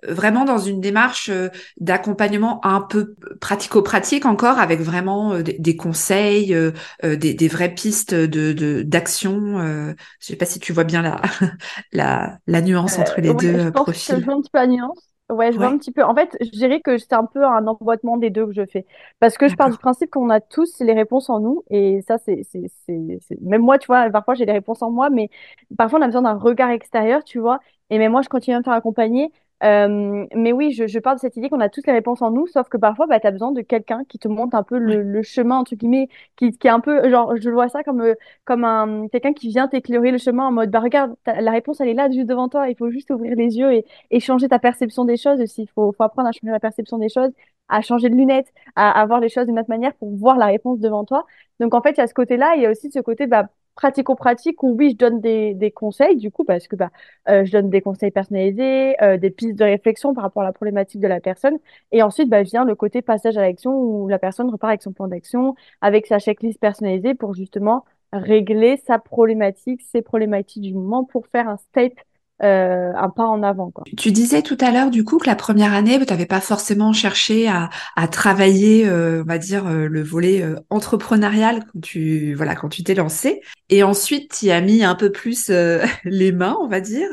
vraiment 0.03 0.45
dans 0.45 0.59
une 0.59 0.81
démarche 0.81 1.31
d'accompagnement 1.79 2.65
un 2.65 2.81
peu 2.81 3.15
pratico 3.41 3.83
pratique 3.87 4.27
encore 4.27 4.59
avec 4.59 4.81
vraiment 4.81 5.33
euh, 5.33 5.43
des, 5.43 5.77
conseils, 5.77 6.53
euh, 6.55 6.73
euh, 7.05 7.17
des, 7.17 7.49
vraies 7.49 7.73
pistes 7.73 8.15
de 8.15 8.83
d'action. 8.83 9.59
je 9.59 9.95
sais 10.27 10.37
pas 10.37 10.45
si 10.45 10.59
tu 10.59 10.73
vois 10.73 10.85
bien 10.85 11.03
la 11.03 11.21
la, 11.93 12.39
la 12.47 12.61
nuance 12.63 12.99
entre 12.99 13.21
les 13.21 13.33
deux 13.33 13.59
je 13.59 13.69
pense 13.69 13.83
profils. 13.85 14.15
Que 14.15 14.21
je 14.21 14.25
vois 14.25 14.35
un 14.35 14.41
petit 14.41 14.51
peu 14.51 14.59
la 14.59 14.67
nuance. 14.67 14.99
Ouais, 15.29 15.51
je 15.51 15.57
vois 15.57 15.67
un 15.69 15.79
petit 15.79 15.91
peu. 15.91 16.05
En 16.05 16.15
fait, 16.15 16.37
je 16.41 16.51
dirais 16.51 16.81
que 16.81 16.99
c'est 16.99 17.13
un 17.13 17.25
peu 17.25 17.45
un 17.45 17.67
emboîtement 17.67 18.17
des 18.17 18.31
deux 18.31 18.47
que 18.47 18.53
je 18.53 18.65
fais. 18.65 18.87
Parce 19.19 19.37
que 19.37 19.49
je 19.49 19.57
pars 19.57 19.71
du 19.71 19.79
principe 19.79 20.11
qu'on 20.11 20.31
a 20.31 20.41
tous 20.41 20.79
les 20.81 20.93
réponses 20.93 21.29
en 21.31 21.41
nous. 21.41 21.65
Et 21.69 22.01
ça, 22.07 22.17
c'est, 22.19 22.43
c'est, 22.45 22.71
c'est, 22.87 23.41
même 23.41 23.63
moi, 23.63 23.79
tu 23.79 23.87
vois, 23.87 24.09
parfois 24.11 24.35
j'ai 24.35 24.47
les 24.47 24.53
réponses 24.53 24.83
en 24.83 24.91
moi, 24.91 25.11
mais 25.11 25.29
parfois 25.77 25.99
on 25.99 26.03
a 26.03 26.07
besoin 26.07 26.23
d'un 26.23 26.35
regard 26.39 26.71
extérieur, 26.71 27.25
tu 27.25 27.41
vois. 27.41 27.59
Et 27.91 27.99
même 27.99 28.13
moi, 28.13 28.23
je 28.23 28.29
continue 28.29 28.55
à 28.55 28.59
me 28.61 28.65
faire 28.65 28.73
accompagner. 28.73 29.33
Euh, 29.63 30.27
mais 30.35 30.53
oui, 30.53 30.73
je, 30.73 30.87
je 30.87 30.99
parle 30.99 31.17
de 31.17 31.21
cette 31.21 31.37
idée 31.37 31.49
qu'on 31.49 31.61
a 31.61 31.71
toutes 31.71 31.87
les 31.87 31.93
réponses 31.95 32.21
en 32.21 32.31
nous, 32.31 32.47
sauf 32.47 32.69
que 32.69 32.77
parfois, 32.77 33.07
bah, 33.07 33.21
tu 33.21 33.27
as 33.27 33.31
besoin 33.31 33.53
de 33.53 33.63
quelqu'un 33.63 34.05
qui 34.05 34.19
te 34.19 34.29
montre 34.29 34.55
un 34.55 34.63
peu 34.63 34.77
le, 34.79 35.03
le, 35.03 35.23
chemin, 35.23 35.57
entre 35.59 35.75
guillemets, 35.77 36.09
qui, 36.37 36.53
qui 36.53 36.67
est 36.67 36.71
un 36.71 36.81
peu, 36.81 37.09
genre, 37.09 37.35
je 37.37 37.49
vois 37.49 37.69
ça 37.71 37.83
comme, 37.83 38.05
comme 38.45 38.65
un, 38.65 39.09
quelqu'un 39.09 39.33
qui 39.33 39.49
vient 39.49 39.67
t'éclairer 39.67 40.11
le 40.11 40.19
chemin 40.19 40.47
en 40.49 40.53
mode, 40.53 40.71
bah, 40.71 40.81
regarde, 40.81 41.17
la 41.27 41.51
réponse, 41.51 41.81
elle 41.81 41.89
est 41.89 41.95
là, 41.95 42.11
juste 42.11 42.27
devant 42.29 42.49
toi, 42.51 42.69
il 42.69 42.77
faut 42.77 42.91
juste 42.91 43.11
ouvrir 43.11 43.35
les 43.35 43.57
yeux 43.57 43.73
et, 43.73 43.87
et 44.11 44.21
changer 44.21 44.47
ta 44.49 44.59
perception 44.59 45.05
des 45.07 45.17
choses 45.17 45.41
aussi. 45.41 45.63
Il 45.63 45.69
faut, 45.69 45.91
faut 45.93 46.03
apprendre 46.05 46.29
à 46.29 46.33
changer 46.33 46.51
la 46.53 46.61
perception 46.61 46.99
des 46.99 47.09
choses, 47.09 47.31
à 47.69 47.81
changer 47.81 48.11
de 48.11 48.15
lunettes, 48.15 48.53
à, 48.77 48.91
à 49.01 49.07
voir 49.07 49.21
les 49.21 49.29
choses 49.31 49.47
d'une 49.47 49.59
autre 49.59 49.71
manière 49.71 49.95
pour 49.95 50.15
voir 50.17 50.37
la 50.37 50.47
réponse 50.47 50.81
devant 50.81 51.05
toi. 51.07 51.25
Donc, 51.61 51.75
en 51.75 51.81
fait, 51.83 51.93
il 51.93 51.99
y 51.99 52.01
a 52.03 52.07
ce 52.07 52.15
côté-là, 52.15 52.55
il 52.57 52.63
y 52.63 52.67
a 52.67 52.71
aussi 52.71 52.91
ce 52.93 53.01
côté, 53.01 53.27
bah, 53.27 53.49
pratico-pratique 53.77 54.63
où 54.63 54.75
oui, 54.77 54.91
je 54.91 54.97
donne 54.97 55.21
des, 55.21 55.73
conseils, 55.75 56.17
du 56.17 56.31
coup, 56.31 56.45
parce 56.45 56.67
que 56.67 56.77
bah, 56.77 56.91
euh, 57.29 57.45
je 57.45 57.53
donne 57.53 57.71
des 57.71 57.83
conseils 57.83 58.11
personnalisés, 58.11 59.01
euh, 59.03 59.19
des 59.19 59.31
pistes 59.31 59.55
de 59.57 59.65
réflexion 59.65 60.15
par 60.15 60.25
rapport 60.25 60.43
à 60.43 60.47
la 60.47 60.53
problématique 60.53 61.01
de 61.01 61.07
la 61.07 61.21
personne. 61.21 61.59
Et 61.93 62.03
ensuite, 62.03 62.29
bah, 62.29 62.43
vient 62.43 62.65
le 62.65 62.75
côté 62.75 63.03
passage 63.03 63.37
à 63.37 63.43
l'action 63.43 63.73
où 63.79 64.09
la 64.09 64.19
personne 64.19 64.51
repart 64.51 64.71
avec 64.71 64.83
son 64.83 64.93
plan 64.93 65.09
d'action, 65.09 65.55
avec 65.81 66.07
sa 66.07 66.19
checklist 66.19 66.59
personnalisée 66.59 67.15
pour 67.15 67.35
justement 67.35 67.85
régler 68.13 68.79
sa 68.79 68.99
problématique, 68.99 69.83
ses 69.83 70.03
problématiques 70.03 70.63
du 70.63 70.75
moment 70.75 71.05
pour 71.05 71.27
faire 71.27 71.49
un 71.49 71.57
step 71.59 71.95
euh, 72.43 72.93
un 72.95 73.09
pas 73.09 73.25
en 73.25 73.43
avant. 73.43 73.71
Quoi. 73.71 73.85
Tu 73.97 74.13
disais 74.13 74.43
tout 74.43 74.59
à 74.61 74.71
l'heure 74.71 74.91
du 74.91 75.05
coup 75.05 75.19
que 75.19 75.27
la 75.27 75.37
première 75.37 75.73
année, 75.73 75.99
tu 75.99 76.05
n'avais 76.13 76.27
pas 76.27 76.41
forcément 76.41 76.93
cherché 76.93 77.49
à, 77.49 77.71
à 77.97 78.09
travailler, 78.09 78.87
euh, 78.87 79.23
on 79.23 79.27
va 79.27 79.39
dire, 79.39 79.67
euh, 79.67 79.89
le 79.89 80.03
volet 80.03 80.45
entrepreneurial 80.69 81.65
quand 81.65 81.81
tu 81.81 82.35
voilà 82.35 82.55
quand 82.55 82.69
tu 82.69 82.83
t'es 82.83 82.95
lancé. 82.95 83.41
Et 83.71 83.83
ensuite, 83.83 84.39
tu 84.39 84.51
as 84.51 84.61
mis 84.61 84.85
un 84.85 84.95
peu 84.95 85.11
plus 85.11 85.51
les 86.05 86.33
mains, 86.33 86.57
on 86.61 86.69
va 86.69 86.81
dire. 86.81 87.09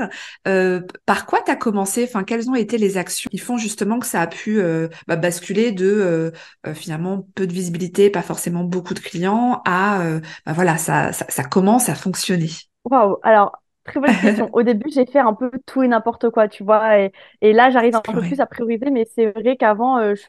par 1.06 1.26
quoi 1.26 1.40
tu 1.46 1.52
as 1.52 1.56
commencé? 1.56 2.04
Enfin, 2.04 2.24
quelles 2.24 2.50
ont 2.50 2.56
été 2.56 2.78
les 2.78 2.98
actions 2.98 3.30
qui 3.32 3.38
font 3.38 3.58
justement 3.58 4.00
que 4.00 4.06
ça 4.06 4.22
a 4.22 4.28
pu 4.28 4.62
bah, 5.08 5.16
basculer 5.16 5.72
de 5.72 6.34
finalement 6.74 7.26
peu 7.36 7.48
de 7.48 7.54
visibilité, 7.54 8.10
pas 8.10 8.22
forcément 8.22 8.64
beaucoup 8.64 8.94
de 8.94 9.00
clients, 9.00 9.62
à 9.66 10.04
bah, 10.46 10.54
voilà, 10.54 10.78
ça, 10.78 11.14
ça, 11.14 11.26
ça 11.30 11.44
commence 11.44 11.88
à 11.88 11.96
fonctionner? 11.96 12.50
Waouh 12.86 13.18
Alors, 13.24 13.63
Très 13.86 14.00
bonne 14.00 14.18
question. 14.18 14.50
Au 14.54 14.64
début, 14.64 14.90
j'ai 14.92 15.06
fait 15.06 15.20
un 15.20 15.34
peu 15.34 15.52
tout 15.66 15.84
et 15.84 15.90
n'importe 15.90 16.30
quoi, 16.30 16.48
tu 16.48 16.64
vois. 16.64 17.00
Et, 17.00 17.12
et 17.42 17.52
là, 17.52 17.70
j'arrive 17.70 17.96
un 17.96 18.02
peu 18.02 18.22
plus 18.22 18.40
à 18.40 18.46
prioriser, 18.46 18.90
mais 18.92 19.04
c'est 19.14 19.32
vrai 19.32 19.58
qu'avant, 19.58 19.98
euh, 19.98 20.14
tu 20.16 20.22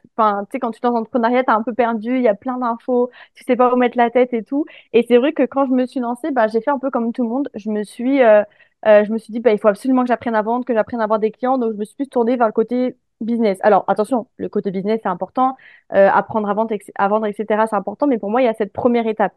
sais, 0.53 0.59
quand 0.59 0.73
tu 0.73 0.79
es 0.79 0.81
dans 0.83 0.91
l'entrepreneuriat, 0.91 1.45
tu 1.45 1.51
un 1.53 1.63
peu 1.63 1.73
perdu, 1.73 2.17
il 2.17 2.23
y 2.23 2.29
a 2.29 2.35
plein 2.35 2.59
d'infos, 2.59 3.11
tu 3.35 3.45
sais 3.45 3.55
pas 3.55 3.73
où 3.73 3.77
mettre 3.77 3.97
la 3.97 4.11
tête 4.11 4.33
et 4.35 4.43
tout. 4.43 4.65
Et 4.93 5.05
c'est 5.07 5.19
vrai 5.19 5.33
que 5.33 5.45
quand 5.45 5.67
je 5.67 5.73
me 5.73 5.87
suis 5.87 6.01
lancée, 6.01 6.33
bah, 6.33 6.49
j'ai 6.49 6.61
fait 6.61 6.71
un 6.73 6.81
peu 6.81 6.91
comme 6.91 7.13
tout 7.13 7.23
le 7.23 7.29
monde. 7.29 7.49
Je 7.55 7.71
me 7.71 7.85
suis, 7.85 8.23
euh, 8.23 8.43
euh, 8.87 9.05
je 9.05 9.13
me 9.13 9.19
suis 9.19 9.33
dit, 9.33 9.39
bah, 9.41 9.53
il 9.53 9.59
faut 9.59 9.69
absolument 9.69 10.03
que 10.03 10.09
j'apprenne 10.09 10.35
à 10.35 10.43
vendre, 10.43 10.65
que 10.65 10.75
j'apprenne 10.75 11.01
à 11.01 11.05
avoir 11.05 11.21
des 11.21 11.31
clients. 11.31 11.57
Donc, 11.57 11.73
je 11.75 11.79
me 11.79 11.85
suis 11.85 11.95
plus 11.95 12.09
tournée 12.09 12.37
vers 12.37 12.49
le 12.49 12.53
côté 12.53 12.97
business. 13.21 13.59
Alors, 13.63 13.85
attention, 13.87 14.27
le 14.37 14.49
côté 14.49 14.73
business, 14.73 14.99
c'est 15.05 15.09
important. 15.09 15.57
Euh, 15.95 16.09
apprendre 16.13 16.49
à 16.49 16.55
vendre, 16.55 16.75
à 16.97 17.09
vendre, 17.09 17.27
etc., 17.27 17.67
c'est 17.71 17.77
important. 17.77 18.07
Mais 18.09 18.19
pour 18.19 18.31
moi, 18.31 18.43
il 18.43 18.47
y 18.47 18.49
a 18.49 18.55
cette 18.55 18.73
première 18.73 19.07
étape. 19.07 19.33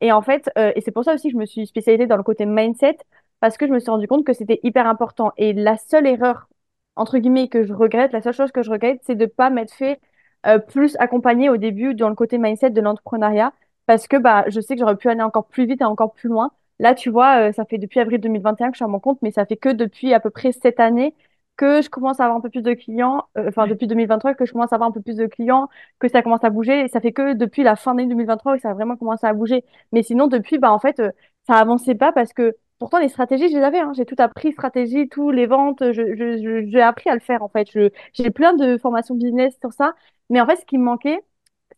Et 0.00 0.12
en 0.12 0.22
fait, 0.22 0.50
euh, 0.58 0.72
et 0.74 0.80
c'est 0.80 0.90
pour 0.90 1.04
ça 1.04 1.14
aussi 1.14 1.28
que 1.28 1.32
je 1.32 1.38
me 1.38 1.46
suis 1.46 1.66
spécialisée 1.66 2.06
dans 2.06 2.16
le 2.16 2.22
côté 2.24 2.44
mindset, 2.46 2.96
parce 3.42 3.56
que 3.58 3.66
je 3.66 3.72
me 3.72 3.80
suis 3.80 3.90
rendu 3.90 4.06
compte 4.06 4.24
que 4.24 4.32
c'était 4.34 4.60
hyper 4.62 4.86
important. 4.86 5.32
Et 5.36 5.52
la 5.52 5.76
seule 5.76 6.06
erreur, 6.06 6.48
entre 6.96 7.18
guillemets, 7.18 7.48
que 7.48 7.64
je 7.64 7.74
regrette, 7.74 8.12
la 8.12 8.22
seule 8.22 8.34
chose 8.34 8.52
que 8.52 8.62
je 8.62 8.70
regrette, 8.70 9.00
c'est 9.04 9.16
de 9.16 9.24
ne 9.24 9.30
pas 9.30 9.50
m'être 9.50 9.72
fait 9.74 10.00
euh, 10.46 10.58
plus 10.60 10.96
accompagner 11.00 11.50
au 11.50 11.56
début 11.56 11.94
dans 11.94 12.08
le 12.08 12.14
côté 12.14 12.38
mindset 12.38 12.70
de 12.70 12.80
l'entrepreneuriat, 12.80 13.52
parce 13.86 14.06
que 14.06 14.16
bah, 14.16 14.44
je 14.48 14.60
sais 14.60 14.74
que 14.76 14.80
j'aurais 14.80 14.96
pu 14.96 15.08
aller 15.08 15.22
encore 15.22 15.48
plus 15.48 15.66
vite 15.66 15.80
et 15.80 15.84
encore 15.84 16.12
plus 16.14 16.28
loin. 16.28 16.52
Là, 16.78 16.94
tu 16.94 17.10
vois, 17.10 17.48
euh, 17.48 17.52
ça 17.52 17.64
fait 17.64 17.78
depuis 17.78 17.98
avril 18.00 18.20
2021 18.20 18.68
que 18.68 18.74
je 18.74 18.78
suis 18.78 18.84
à 18.84 18.88
mon 18.88 19.00
compte, 19.00 19.18
mais 19.22 19.32
ça 19.32 19.44
fait 19.44 19.56
que 19.56 19.70
depuis 19.70 20.14
à 20.14 20.20
peu 20.20 20.30
près 20.30 20.52
cette 20.52 20.78
année 20.78 21.12
que 21.56 21.82
je 21.82 21.90
commence 21.90 22.20
à 22.20 22.24
avoir 22.24 22.38
un 22.38 22.40
peu 22.40 22.48
plus 22.50 22.62
de 22.62 22.74
clients, 22.74 23.24
euh, 23.36 23.48
enfin 23.48 23.66
depuis 23.66 23.86
2023 23.88 24.34
que 24.34 24.46
je 24.46 24.52
commence 24.52 24.72
à 24.72 24.76
avoir 24.76 24.88
un 24.90 24.92
peu 24.92 25.02
plus 25.02 25.16
de 25.16 25.26
clients, 25.26 25.68
que 25.98 26.08
ça 26.08 26.22
commence 26.22 26.44
à 26.44 26.50
bouger. 26.50 26.84
Et 26.84 26.88
ça 26.88 27.00
fait 27.00 27.12
que 27.12 27.34
depuis 27.34 27.62
la 27.64 27.74
fin 27.76 27.94
d'année 27.94 28.08
2023 28.08 28.54
que 28.56 28.62
ça 28.62 28.70
a 28.70 28.74
vraiment 28.74 28.96
commencé 28.96 29.26
à 29.26 29.32
bouger. 29.34 29.64
Mais 29.92 30.02
sinon, 30.04 30.28
depuis, 30.28 30.58
bah 30.58 30.72
en 30.72 30.78
fait, 30.78 31.02
ça 31.46 31.54
avançait 31.56 31.94
pas 31.96 32.12
parce 32.12 32.32
que 32.32 32.54
pourtant 32.82 32.98
les 32.98 33.08
stratégies, 33.08 33.48
je 33.48 33.56
les 33.56 33.62
avais. 33.62 33.78
Hein. 33.78 33.92
J'ai 33.94 34.04
tout 34.04 34.16
appris, 34.18 34.52
stratégie, 34.52 35.08
tout, 35.08 35.30
les 35.30 35.46
ventes, 35.46 35.82
j'ai 35.92 36.80
appris 36.82 37.10
à 37.10 37.14
le 37.14 37.20
faire 37.20 37.42
en 37.42 37.48
fait. 37.48 37.68
j'ai 38.12 38.30
plein 38.30 38.54
de 38.54 38.76
formations 38.78 39.14
business 39.14 39.56
sur 39.60 39.72
ça. 39.72 39.94
Mais 40.30 40.40
en 40.40 40.46
fait, 40.46 40.56
ce 40.56 40.64
qui 40.66 40.78
me 40.78 40.84
manquait, 40.84 41.20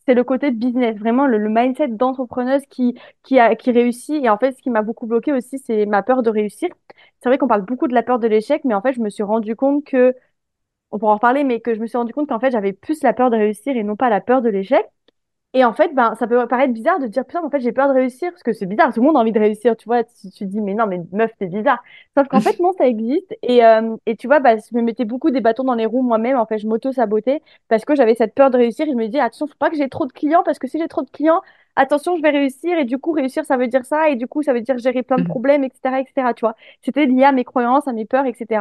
c'est 0.06 0.14
le 0.14 0.24
côté 0.24 0.50
business, 0.50 0.96
vraiment 0.96 1.26
le, 1.26 1.38
mindset 1.48 1.88
d'entrepreneuse 1.88 2.62
qui, 2.70 2.98
qui 3.22 3.40
réussit. 3.70 4.24
Et 4.24 4.30
en 4.30 4.38
fait, 4.38 4.52
ce 4.56 4.62
qui 4.62 4.70
m'a 4.70 4.82
beaucoup 4.82 5.06
bloqué 5.06 5.32
aussi, 5.32 5.58
c'est 5.58 5.86
ma 5.86 6.02
peur 6.02 6.22
de 6.22 6.30
réussir. 6.30 6.70
C'est 7.20 7.28
vrai 7.28 7.38
qu'on 7.38 7.48
parle 7.48 7.62
beaucoup 7.62 7.88
de 7.88 7.94
la 7.94 8.02
peur 8.02 8.18
de 8.18 8.26
l'échec, 8.26 8.64
mais 8.64 8.74
en 8.74 8.80
fait, 8.82 8.92
je 8.94 9.00
me 9.00 9.10
suis 9.10 9.22
rendu 9.22 9.56
compte 9.56 9.84
que, 9.84 10.14
on 10.92 10.98
pourra 10.98 11.12
en 11.12 11.16
reparler, 11.16 11.44
mais 11.44 11.60
que 11.60 11.74
je 11.74 11.80
me 11.80 11.86
suis 11.86 11.98
rendu 11.98 12.12
compte 12.14 12.28
qu'en 12.28 12.40
fait, 12.40 12.50
j'avais 12.52 12.72
plus 12.72 13.02
la 13.02 13.12
peur 13.12 13.30
de 13.30 13.36
réussir 13.36 13.76
et 13.76 13.84
non 13.84 13.96
pas 13.96 14.10
la 14.10 14.20
peur 14.20 14.42
de 14.42 14.48
l'échec. 14.50 14.86
Et 15.56 15.64
en 15.64 15.72
fait, 15.72 15.94
ben, 15.94 16.16
ça 16.16 16.26
peut 16.26 16.48
paraître 16.48 16.72
bizarre 16.72 16.98
de 16.98 17.06
dire, 17.06 17.24
putain, 17.24 17.40
en 17.44 17.48
fait, 17.48 17.60
j'ai 17.60 17.70
peur 17.70 17.86
de 17.88 17.94
réussir, 17.94 18.30
parce 18.32 18.42
que 18.42 18.52
c'est 18.52 18.66
bizarre, 18.66 18.92
tout 18.92 19.00
le 19.00 19.06
monde 19.06 19.16
a 19.16 19.20
envie 19.20 19.30
de 19.30 19.38
réussir, 19.38 19.76
tu 19.76 19.84
vois, 19.84 20.02
tu, 20.02 20.28
tu 20.30 20.46
dis, 20.46 20.60
mais 20.60 20.74
non, 20.74 20.86
mais 20.88 21.00
meuf, 21.12 21.30
c'est 21.38 21.46
bizarre. 21.46 21.80
Sauf 22.16 22.26
qu'en 22.26 22.40
fait, 22.40 22.58
non, 22.58 22.72
ça 22.76 22.88
existe. 22.88 23.32
Et, 23.42 23.64
euh, 23.64 23.96
et 24.06 24.16
tu 24.16 24.26
vois, 24.26 24.40
bah, 24.40 24.56
je 24.56 24.76
me 24.76 24.82
mettais 24.82 25.04
beaucoup 25.04 25.30
des 25.30 25.40
bâtons 25.40 25.62
dans 25.62 25.74
les 25.74 25.86
roues 25.86 26.02
moi-même, 26.02 26.36
en 26.38 26.46
fait, 26.46 26.58
je 26.58 26.66
m'auto-sabotais, 26.66 27.40
parce 27.68 27.84
que 27.84 27.94
j'avais 27.94 28.16
cette 28.16 28.34
peur 28.34 28.50
de 28.50 28.56
réussir, 28.58 28.88
et 28.88 28.90
je 28.90 28.96
me 28.96 29.06
disais, 29.06 29.20
attention, 29.20 29.46
faut 29.46 29.54
pas 29.58 29.70
que 29.70 29.76
j'ai 29.76 29.88
trop 29.88 30.06
de 30.06 30.12
clients, 30.12 30.42
parce 30.44 30.58
que 30.58 30.66
si 30.66 30.78
j'ai 30.78 30.88
trop 30.88 31.02
de 31.02 31.10
clients, 31.10 31.40
attention, 31.76 32.16
je 32.16 32.22
vais 32.22 32.30
réussir, 32.30 32.76
et 32.76 32.84
du 32.84 32.98
coup, 32.98 33.12
réussir, 33.12 33.44
ça 33.44 33.56
veut 33.56 33.68
dire 33.68 33.84
ça, 33.84 34.08
et 34.08 34.16
du 34.16 34.26
coup, 34.26 34.42
ça 34.42 34.52
veut 34.52 34.60
dire 34.60 34.76
gérer 34.78 35.04
plein 35.04 35.16
de 35.18 35.22
mmh. 35.22 35.28
problèmes, 35.28 35.62
etc., 35.62 36.00
etc., 36.00 36.32
tu 36.34 36.40
vois. 36.40 36.56
C'était 36.82 37.06
lié 37.06 37.22
à 37.24 37.32
mes 37.32 37.44
croyances, 37.44 37.86
à 37.86 37.92
mes 37.92 38.06
peurs, 38.06 38.26
etc. 38.26 38.60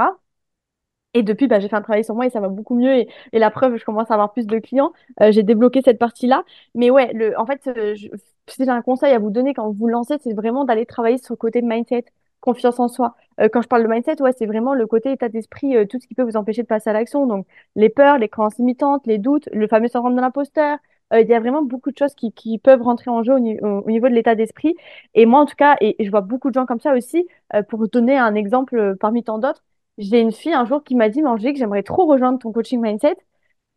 Et 1.14 1.24
depuis, 1.24 1.48
bah, 1.48 1.60
j'ai 1.60 1.68
fait 1.70 1.76
un 1.76 1.82
travail 1.82 2.04
sur 2.04 2.16
moi 2.16 2.26
et 2.26 2.30
ça 2.30 2.40
va 2.40 2.50
beaucoup 2.50 2.76
mieux. 2.76 2.96
Et, 2.96 3.08
la 3.34 3.52
preuve, 3.52 3.78
je 3.78 3.86
commence 3.86 4.10
à 4.12 4.16
avoir 4.16 4.34
plus 4.34 4.48
de 4.48 4.60
clients. 4.60 4.92
Euh, 5.22 5.32
j'ai 5.32 5.44
débloqué 5.44 5.82
cette 5.84 6.00
partie-là. 6.00 6.44
Mais 6.76 6.90
ouais, 6.90 7.12
le, 7.14 7.40
en 7.40 7.46
fait, 7.46 7.68
euh, 7.68 7.96
je, 7.96 8.08
si 8.48 8.64
j'ai 8.66 8.70
un 8.70 8.82
conseil 8.82 9.14
à 9.14 9.20
vous 9.20 9.30
donner 9.30 9.54
quand 9.54 9.68
vous 9.68 9.74
vous 9.74 9.88
lancez, 9.88 10.16
c'est 10.20 10.34
vraiment 10.34 10.66
d'aller 10.66 10.86
travailler 10.86 11.18
sur 11.18 11.34
le 11.34 11.38
côté 11.38 11.62
mindset, 11.62 12.06
confiance 12.42 12.80
en 12.80 12.88
soi. 12.88 13.16
Euh, 13.40 13.50
quand 13.52 13.62
je 13.62 13.68
parle 13.68 13.84
de 13.84 13.88
mindset, 13.88 14.22
ouais, 14.22 14.34
c'est 14.38 14.46
vraiment 14.46 14.74
le 14.74 14.86
côté 14.88 15.12
état 15.12 15.30
d'esprit, 15.30 15.76
euh, 15.78 15.86
tout 15.86 16.00
ce 16.00 16.08
qui 16.08 16.16
peut 16.16 16.24
vous 16.24 16.38
empêcher 16.38 16.62
de 16.64 16.68
passer 16.68 16.90
à 16.90 16.94
l'action. 16.94 17.26
Donc, 17.26 17.48
les 17.76 17.90
peurs, 17.90 18.18
les 18.18 18.30
croyances 18.30 18.58
limitantes, 18.58 19.08
les 19.08 19.18
doutes, 19.18 19.50
le 19.54 19.68
fameux 19.68 19.88
syndrome 19.88 20.16
de 20.16 20.22
l'imposteur. 20.22 20.78
Euh, 21.14 21.22
il 21.22 21.30
y 21.30 21.34
a 21.34 21.40
vraiment 21.40 21.64
beaucoup 21.64 21.92
de 21.92 21.98
choses 21.98 22.14
qui, 22.16 22.32
qui 22.34 22.58
peuvent 22.60 22.82
rentrer 22.82 23.12
en 23.12 23.24
jeu 23.24 23.34
au, 23.34 23.38
au 23.38 23.90
niveau 23.90 24.10
de 24.10 24.14
l'état 24.14 24.36
d'esprit. 24.36 24.76
Et 25.14 25.26
moi, 25.26 25.40
en 25.42 25.46
tout 25.46 25.56
cas, 25.56 25.76
et, 25.82 25.96
je 26.04 26.10
vois 26.10 26.22
beaucoup 26.22 26.50
de 26.50 26.56
gens 26.56 26.66
comme 26.66 26.80
ça 26.80 26.94
aussi, 26.96 27.28
pour 27.70 27.80
vous 27.80 27.88
donner 27.88 28.18
un 28.18 28.36
exemple 28.36 28.96
parmi 29.00 29.24
tant 29.24 29.38
d'autres, 29.38 29.64
j'ai 29.98 30.20
une 30.22 30.32
fille 30.32 30.54
un 30.54 30.66
jour 30.66 30.84
qui 30.84 30.96
m'a 30.96 31.10
dit, 31.10 31.24
Angélique, 31.26 31.58
j'aimerais 31.58 31.84
trop 31.84 32.06
rejoindre 32.06 32.40
ton 32.40 32.52
coaching 32.52 32.82
mindset. 32.82 33.16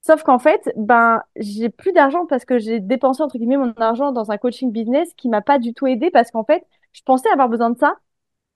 Sauf 0.03 0.23
qu'en 0.23 0.39
fait, 0.39 0.73
ben, 0.77 1.23
j'ai 1.37 1.69
plus 1.71 1.93
d'argent 1.93 2.27
parce 2.27 2.45
que 2.45 2.59
j'ai 2.59 2.81
dépensé, 2.81 3.23
entre 3.23 3.39
guillemets, 3.39 3.57
mon 3.57 3.73
argent 3.79 4.13
dans 4.13 4.31
un 4.31 4.39
coaching 4.39 4.73
business 4.73 5.13
qui 5.17 5.29
m'a 5.29 5.43
pas 5.43 5.59
du 5.59 5.75
tout 5.75 5.87
aidé 5.87 6.11
parce 6.11 6.31
qu'en 6.31 6.45
fait, 6.45 6.65
je 6.93 7.03
pensais 7.05 7.29
avoir 7.31 7.49
besoin 7.49 7.71
de 7.71 7.79
ça. 7.79 7.97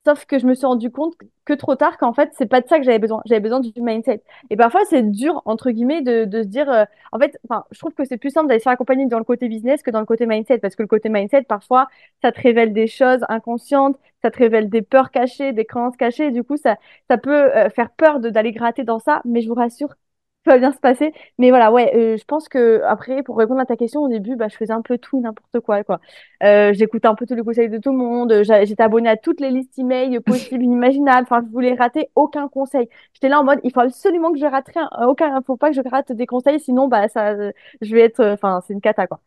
Sauf 0.07 0.25
que 0.25 0.38
je 0.38 0.47
me 0.47 0.55
suis 0.55 0.64
rendu 0.67 0.90
compte 0.90 1.14
que 1.45 1.52
trop 1.52 1.76
tard 1.76 1.99
qu'en 1.99 2.14
fait, 2.14 2.31
c'est 2.38 2.47
pas 2.47 2.62
de 2.62 2.69
ça 2.69 2.79
que 2.79 2.85
j'avais 2.85 2.99
besoin. 2.99 3.21
J'avais 3.26 3.40
besoin 3.40 3.61
du 3.61 3.71
mindset. 3.76 4.23
Et 4.49 4.57
parfois, 4.57 4.81
c'est 4.88 5.02
dur, 5.02 5.43
entre 5.45 5.71
guillemets, 5.71 6.00
de, 6.00 6.25
de 6.25 6.43
se 6.43 6.49
dire, 6.49 6.71
euh, 6.71 6.85
en 7.12 7.19
fait, 7.19 7.38
enfin, 7.49 7.64
je 7.71 7.79
trouve 7.79 7.93
que 7.93 8.05
c'est 8.07 8.17
plus 8.17 8.31
simple 8.31 8.49
d'aller 8.49 8.61
se 8.61 8.64
faire 8.64 8.73
accompagner 8.73 9.07
dans 9.07 9.19
le 9.19 9.25
côté 9.25 9.49
business 9.49 9.83
que 9.83 9.90
dans 9.90 10.00
le 10.00 10.07
côté 10.07 10.25
mindset. 10.26 10.59
Parce 10.59 10.75
que 10.75 10.83
le 10.83 10.88
côté 10.88 11.11
mindset, 11.11 11.43
parfois, 11.43 11.88
ça 12.23 12.33
te 12.33 12.40
révèle 12.40 12.73
des 12.73 12.87
choses 12.87 13.21
inconscientes, 13.29 13.99
ça 14.23 14.31
te 14.31 14.39
révèle 14.39 14.69
des 14.71 14.83
peurs 14.83 15.11
cachées, 15.11 15.53
des 15.53 15.65
croyances 15.65 15.97
cachées. 15.97 16.27
Et 16.29 16.31
du 16.31 16.43
coup, 16.45 16.57
ça, 16.57 16.77
ça 17.09 17.19
peut 17.19 17.55
euh, 17.57 17.71
faire 17.71 17.91
peur 17.91 18.21
d'aller 18.21 18.53
gratter 18.53 18.85
dans 18.85 18.99
ça. 18.99 19.23
Mais 19.25 19.41
je 19.43 19.49
vous 19.49 19.55
rassure, 19.55 19.89
tout 20.45 20.50
va 20.50 20.59
bien 20.59 20.73
se 20.73 20.79
passer. 20.79 21.12
Mais 21.39 21.50
voilà, 21.50 21.71
ouais, 21.73 21.93
euh, 21.97 22.17
je 22.17 22.25
pense 22.25 22.49
que 22.49 22.81
après, 22.85 23.23
pour 23.23 23.37
répondre 23.39 23.61
à 23.61 23.67
ta 23.67 23.77
question, 23.77 24.00
au 24.03 24.09
début, 24.09 24.37
bah, 24.37 24.49
je 24.49 24.57
faisais 24.57 24.73
un 24.73 24.81
peu 24.83 24.97
tout, 24.99 25.21
n'importe 25.21 25.61
quoi, 25.61 25.85
quoi. 25.85 26.00
Euh, 26.43 26.73
j'écoutais 26.73 27.09
un 27.09 27.15
peu 27.15 27.27
tous 27.27 27.35
les 27.35 27.43
conseils 27.43 27.69
de 27.69 27.79
tout 27.79 27.91
le 27.93 27.99
monde. 27.99 28.43
J'étais 28.43 28.83
abonnée 28.83 29.11
à 29.11 29.17
toutes 29.17 29.41
les 29.41 29.50
listes 29.50 29.79
email 29.79 30.19
possibles, 30.27 30.62
inimaginables. 30.65 31.23
Enfin, 31.31 31.43
je 31.47 31.53
voulais 31.53 31.75
rater 31.75 32.11
aucun 32.15 32.49
conseil. 32.49 32.89
J'étais 33.15 33.29
là 33.29 33.41
en 33.41 33.45
mode, 33.45 33.61
il 33.65 33.73
faut 33.73 33.81
absolument 33.81 34.33
que 34.33 34.39
je 34.39 34.47
rate 34.47 34.69
rien, 34.75 34.89
aucun, 35.07 35.41
faut 35.43 35.57
pas 35.57 35.71
que 35.71 35.77
je 35.77 35.83
rate 35.89 36.12
des 36.12 36.27
conseils, 36.27 36.59
sinon, 36.61 36.89
bah, 36.89 37.09
ça, 37.09 37.35
je 37.81 37.95
vais 37.95 38.00
être, 38.03 38.25
enfin, 38.25 38.61
c'est 38.67 38.73
une 38.73 38.81
cata, 38.81 39.07
quoi. 39.07 39.21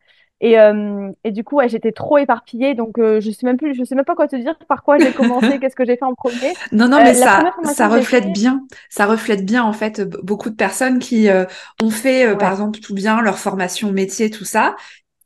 Et, 0.43 0.59
euh, 0.59 1.09
et 1.23 1.31
du 1.31 1.45
coup, 1.45 1.55
ouais, 1.55 1.69
j'étais 1.69 1.93
trop 1.93 2.17
éparpillée, 2.17 2.75
donc 2.75 2.99
euh, 2.99 3.21
je 3.21 3.31
sais 3.31 3.45
même 3.45 3.55
plus, 3.55 3.73
je 3.75 3.85
sais 3.85 3.95
même 3.95 4.03
pas 4.03 4.13
quoi 4.13 4.27
te 4.27 4.35
dire. 4.35 4.57
Par 4.67 4.83
quoi 4.83 4.97
j'ai 4.97 5.13
commencé, 5.13 5.57
qu'est-ce 5.59 5.75
que 5.75 5.85
j'ai 5.85 5.95
fait 5.95 6.03
en 6.03 6.13
premier? 6.15 6.53
Non, 6.73 6.89
non, 6.89 7.01
mais 7.01 7.11
euh, 7.11 7.13
ça, 7.13 7.53
ça 7.63 7.87
reflète 7.87 8.33
bien, 8.33 8.61
ça 8.89 9.05
reflète 9.05 9.45
bien 9.45 9.63
en 9.63 9.71
fait 9.71 10.01
beaucoup 10.01 10.49
de 10.49 10.55
personnes 10.55 10.99
qui 10.99 11.29
ont 11.81 11.89
fait, 11.89 12.35
par 12.35 12.51
exemple, 12.51 12.79
tout 12.81 12.93
bien 12.93 13.21
leur 13.21 13.39
formation 13.39 13.93
métier, 13.93 14.29
tout 14.29 14.43
ça, 14.43 14.75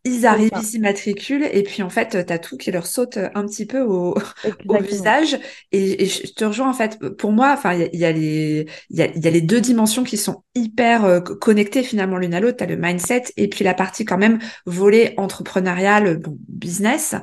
ils 0.08 0.26
arrivent, 0.26 0.52
ils 0.56 0.66
s'immatriculent 0.66 1.48
et 1.52 1.64
puis 1.64 1.84
en 1.84 1.90
fait, 1.90 2.26
tu 2.26 2.34
as 2.34 2.40
tout 2.40 2.58
qui 2.58 2.72
leur 2.72 2.88
saute 2.88 3.18
un 3.18 3.46
petit 3.46 3.66
peu 3.66 3.82
au, 3.82 4.16
au 4.68 4.78
visage. 4.82 5.38
Et, 5.72 6.06
je 6.06 6.34
te 6.34 6.46
rejoins 6.46 6.70
en 6.70 6.74
fait. 6.74 7.00
Pour 7.18 7.32
moi, 7.32 7.54
enfin, 7.54 7.74
il 7.74 8.00
y, 8.00 8.06
a, 8.06 8.12
les 8.12 8.68
il 8.90 8.98
y 8.98 9.02
a, 9.02 9.08
y 9.16 9.28
a 9.28 9.32
les 9.32 9.42
deux 9.42 9.62
dimensions 9.62 10.04
qui 10.04 10.18
sont 10.18 10.44
hyper 10.56 11.06
euh, 11.06 11.20
connectées 11.20 11.84
finalement 11.84 12.18
l'une 12.18 12.34
à 12.34 12.40
l'autre. 12.40 12.58
Tu 12.58 12.64
as 12.64 12.68
le 12.68 12.78
mindset 12.78 13.24
et 13.38 13.48
puis 13.48 13.64
la 13.64 13.74
partie 13.74 14.06
quand 14.06 14.18
même 14.18 14.40
volée 14.66 15.14
entrepreneuriale, 15.18 16.18
bon, 16.18 16.38
business. 16.48 17.16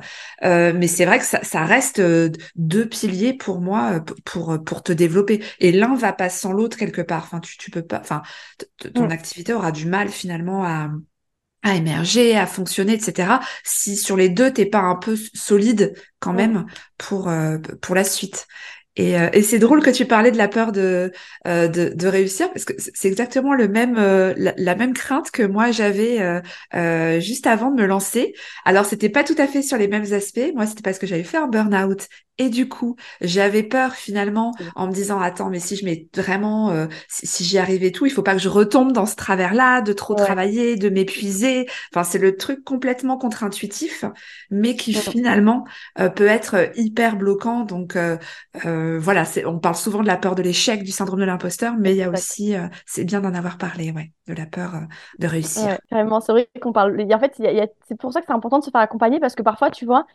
Euh, 0.43 0.73
mais 0.75 0.87
c'est 0.87 1.05
vrai 1.05 1.19
que 1.19 1.25
ça, 1.25 1.43
ça 1.43 1.65
reste 1.65 1.99
euh, 1.99 2.29
deux 2.55 2.87
piliers 2.87 3.33
pour 3.33 3.61
moi 3.61 4.03
pour 4.23 4.63
pour 4.63 4.83
te 4.83 4.93
développer. 4.93 5.43
Et 5.59 5.71
l'un 5.71 5.95
va 5.95 6.13
pas 6.13 6.29
sans 6.29 6.53
l'autre 6.53 6.77
quelque 6.77 7.01
part. 7.01 7.23
Enfin, 7.23 7.39
tu 7.39 7.57
tu 7.57 7.71
peux 7.71 7.81
pas. 7.81 7.99
Enfin, 7.99 8.21
ton 8.93 9.09
activité 9.09 9.53
aura 9.53 9.71
du 9.71 9.85
mal 9.85 10.09
finalement 10.09 10.63
à 10.63 10.91
à 11.65 11.75
émerger, 11.75 12.37
à 12.37 12.45
fonctionner, 12.45 12.93
etc. 12.93 13.41
Si 13.63 13.97
sur 13.97 14.15
les 14.15 14.29
deux, 14.29 14.53
t'es 14.53 14.67
pas 14.67 14.79
un 14.79 14.95
peu 14.95 15.17
solide 15.33 15.93
quand 16.19 16.31
même 16.31 16.67
pour 16.97 17.27
euh, 17.27 17.57
pour 17.81 17.95
la 17.95 18.03
suite. 18.03 18.47
Et, 18.97 19.19
euh, 19.19 19.29
et 19.33 19.41
c'est 19.41 19.59
drôle 19.59 19.83
que 19.83 19.89
tu 19.89 20.05
parlais 20.05 20.31
de 20.31 20.37
la 20.37 20.47
peur 20.47 20.71
de, 20.71 21.11
euh, 21.47 21.67
de, 21.67 21.89
de, 21.89 22.07
réussir 22.07 22.49
parce 22.53 22.63
que 22.63 22.73
c'est 22.77 23.09
exactement 23.09 23.53
le 23.53 23.67
même 23.67 23.97
euh, 23.97 24.33
la, 24.37 24.75
même 24.75 24.93
crainte 24.93 25.31
que 25.31 25.43
moi 25.43 25.71
j'avais 25.71 26.21
euh, 26.73 27.19
juste 27.19 27.45
avant 27.45 27.71
de 27.71 27.81
me 27.81 27.87
lancer. 27.87 28.33
Alors 28.63 28.85
c'était 28.85 29.09
pas 29.09 29.25
tout 29.25 29.35
à 29.37 29.47
fait 29.47 29.61
sur 29.61 29.77
les 29.77 29.89
mêmes 29.89 30.13
aspects. 30.13 30.51
Moi 30.55 30.65
c'était 30.65 30.81
parce 30.81 30.97
que 30.97 31.07
j'avais 31.07 31.25
fait 31.25 31.37
un 31.37 31.47
burn-out 31.47 32.07
et 32.37 32.49
du 32.49 32.67
coup 32.67 32.95
j'avais 33.21 33.63
peur 33.63 33.93
finalement 33.93 34.53
en 34.75 34.87
me 34.87 34.93
disant 34.93 35.19
attends 35.19 35.49
mais 35.49 35.59
si 35.59 35.75
je 35.75 35.85
mets 35.85 36.07
vraiment 36.15 36.87
si, 37.07 37.43
j'y 37.43 37.57
arrivais 37.57 37.91
tout 37.91 38.05
il 38.05 38.11
faut 38.11 38.23
pas 38.23 38.33
que 38.33 38.41
je 38.41 38.49
retombe 38.49 38.91
dans 38.91 39.05
ce 39.05 39.15
travers 39.15 39.53
là 39.53 39.81
de 39.81 39.93
trop 39.93 40.15
travailler 40.15 40.75
de 40.75 40.89
m'épuiser. 40.89 41.67
Enfin 41.93 42.03
c'est 42.03 42.19
le 42.19 42.35
truc 42.35 42.63
complètement 42.63 43.17
contre-intuitif 43.17 44.05
mais 44.49 44.75
qui 44.75 44.93
finalement 44.93 45.65
peut 46.15 46.27
être 46.27 46.71
hyper 46.75 47.15
bloquant 47.15 47.61
donc 47.61 47.97
euh, 48.65 48.99
voilà, 48.99 49.23
on 49.45 49.59
parle 49.59 49.75
souvent 49.75 50.01
de 50.01 50.07
la 50.07 50.17
peur 50.17 50.35
de 50.35 50.41
l'échec, 50.41 50.83
du 50.83 50.91
syndrome 50.91 51.19
de 51.19 51.25
l'imposteur, 51.25 51.75
mais 51.77 51.93
il 51.93 51.97
y 51.97 52.03
a 52.03 52.09
aussi, 52.09 52.55
euh, 52.55 52.67
c'est 52.85 53.03
bien 53.03 53.21
d'en 53.21 53.33
avoir 53.33 53.57
parlé, 53.57 53.91
ouais, 53.91 54.11
de 54.27 54.33
la 54.33 54.45
peur 54.45 54.75
euh, 54.75 54.79
de 55.19 55.27
réussir. 55.27 55.65
Ouais, 55.65 55.79
carrément, 55.89 56.21
c'est 56.21 56.31
vrai 56.31 56.49
qu'on 56.61 56.71
parle. 56.71 56.99
En 57.13 57.19
fait, 57.19 57.33
c'est 57.87 57.97
pour 57.97 58.13
ça 58.13 58.21
que 58.21 58.27
c'est 58.27 58.33
important 58.33 58.59
de 58.59 58.63
se 58.63 58.69
faire 58.69 58.81
accompagner 58.81 59.19
parce 59.19 59.35
que 59.35 59.43
parfois, 59.43 59.71
tu 59.71 59.85
vois, 59.85 60.05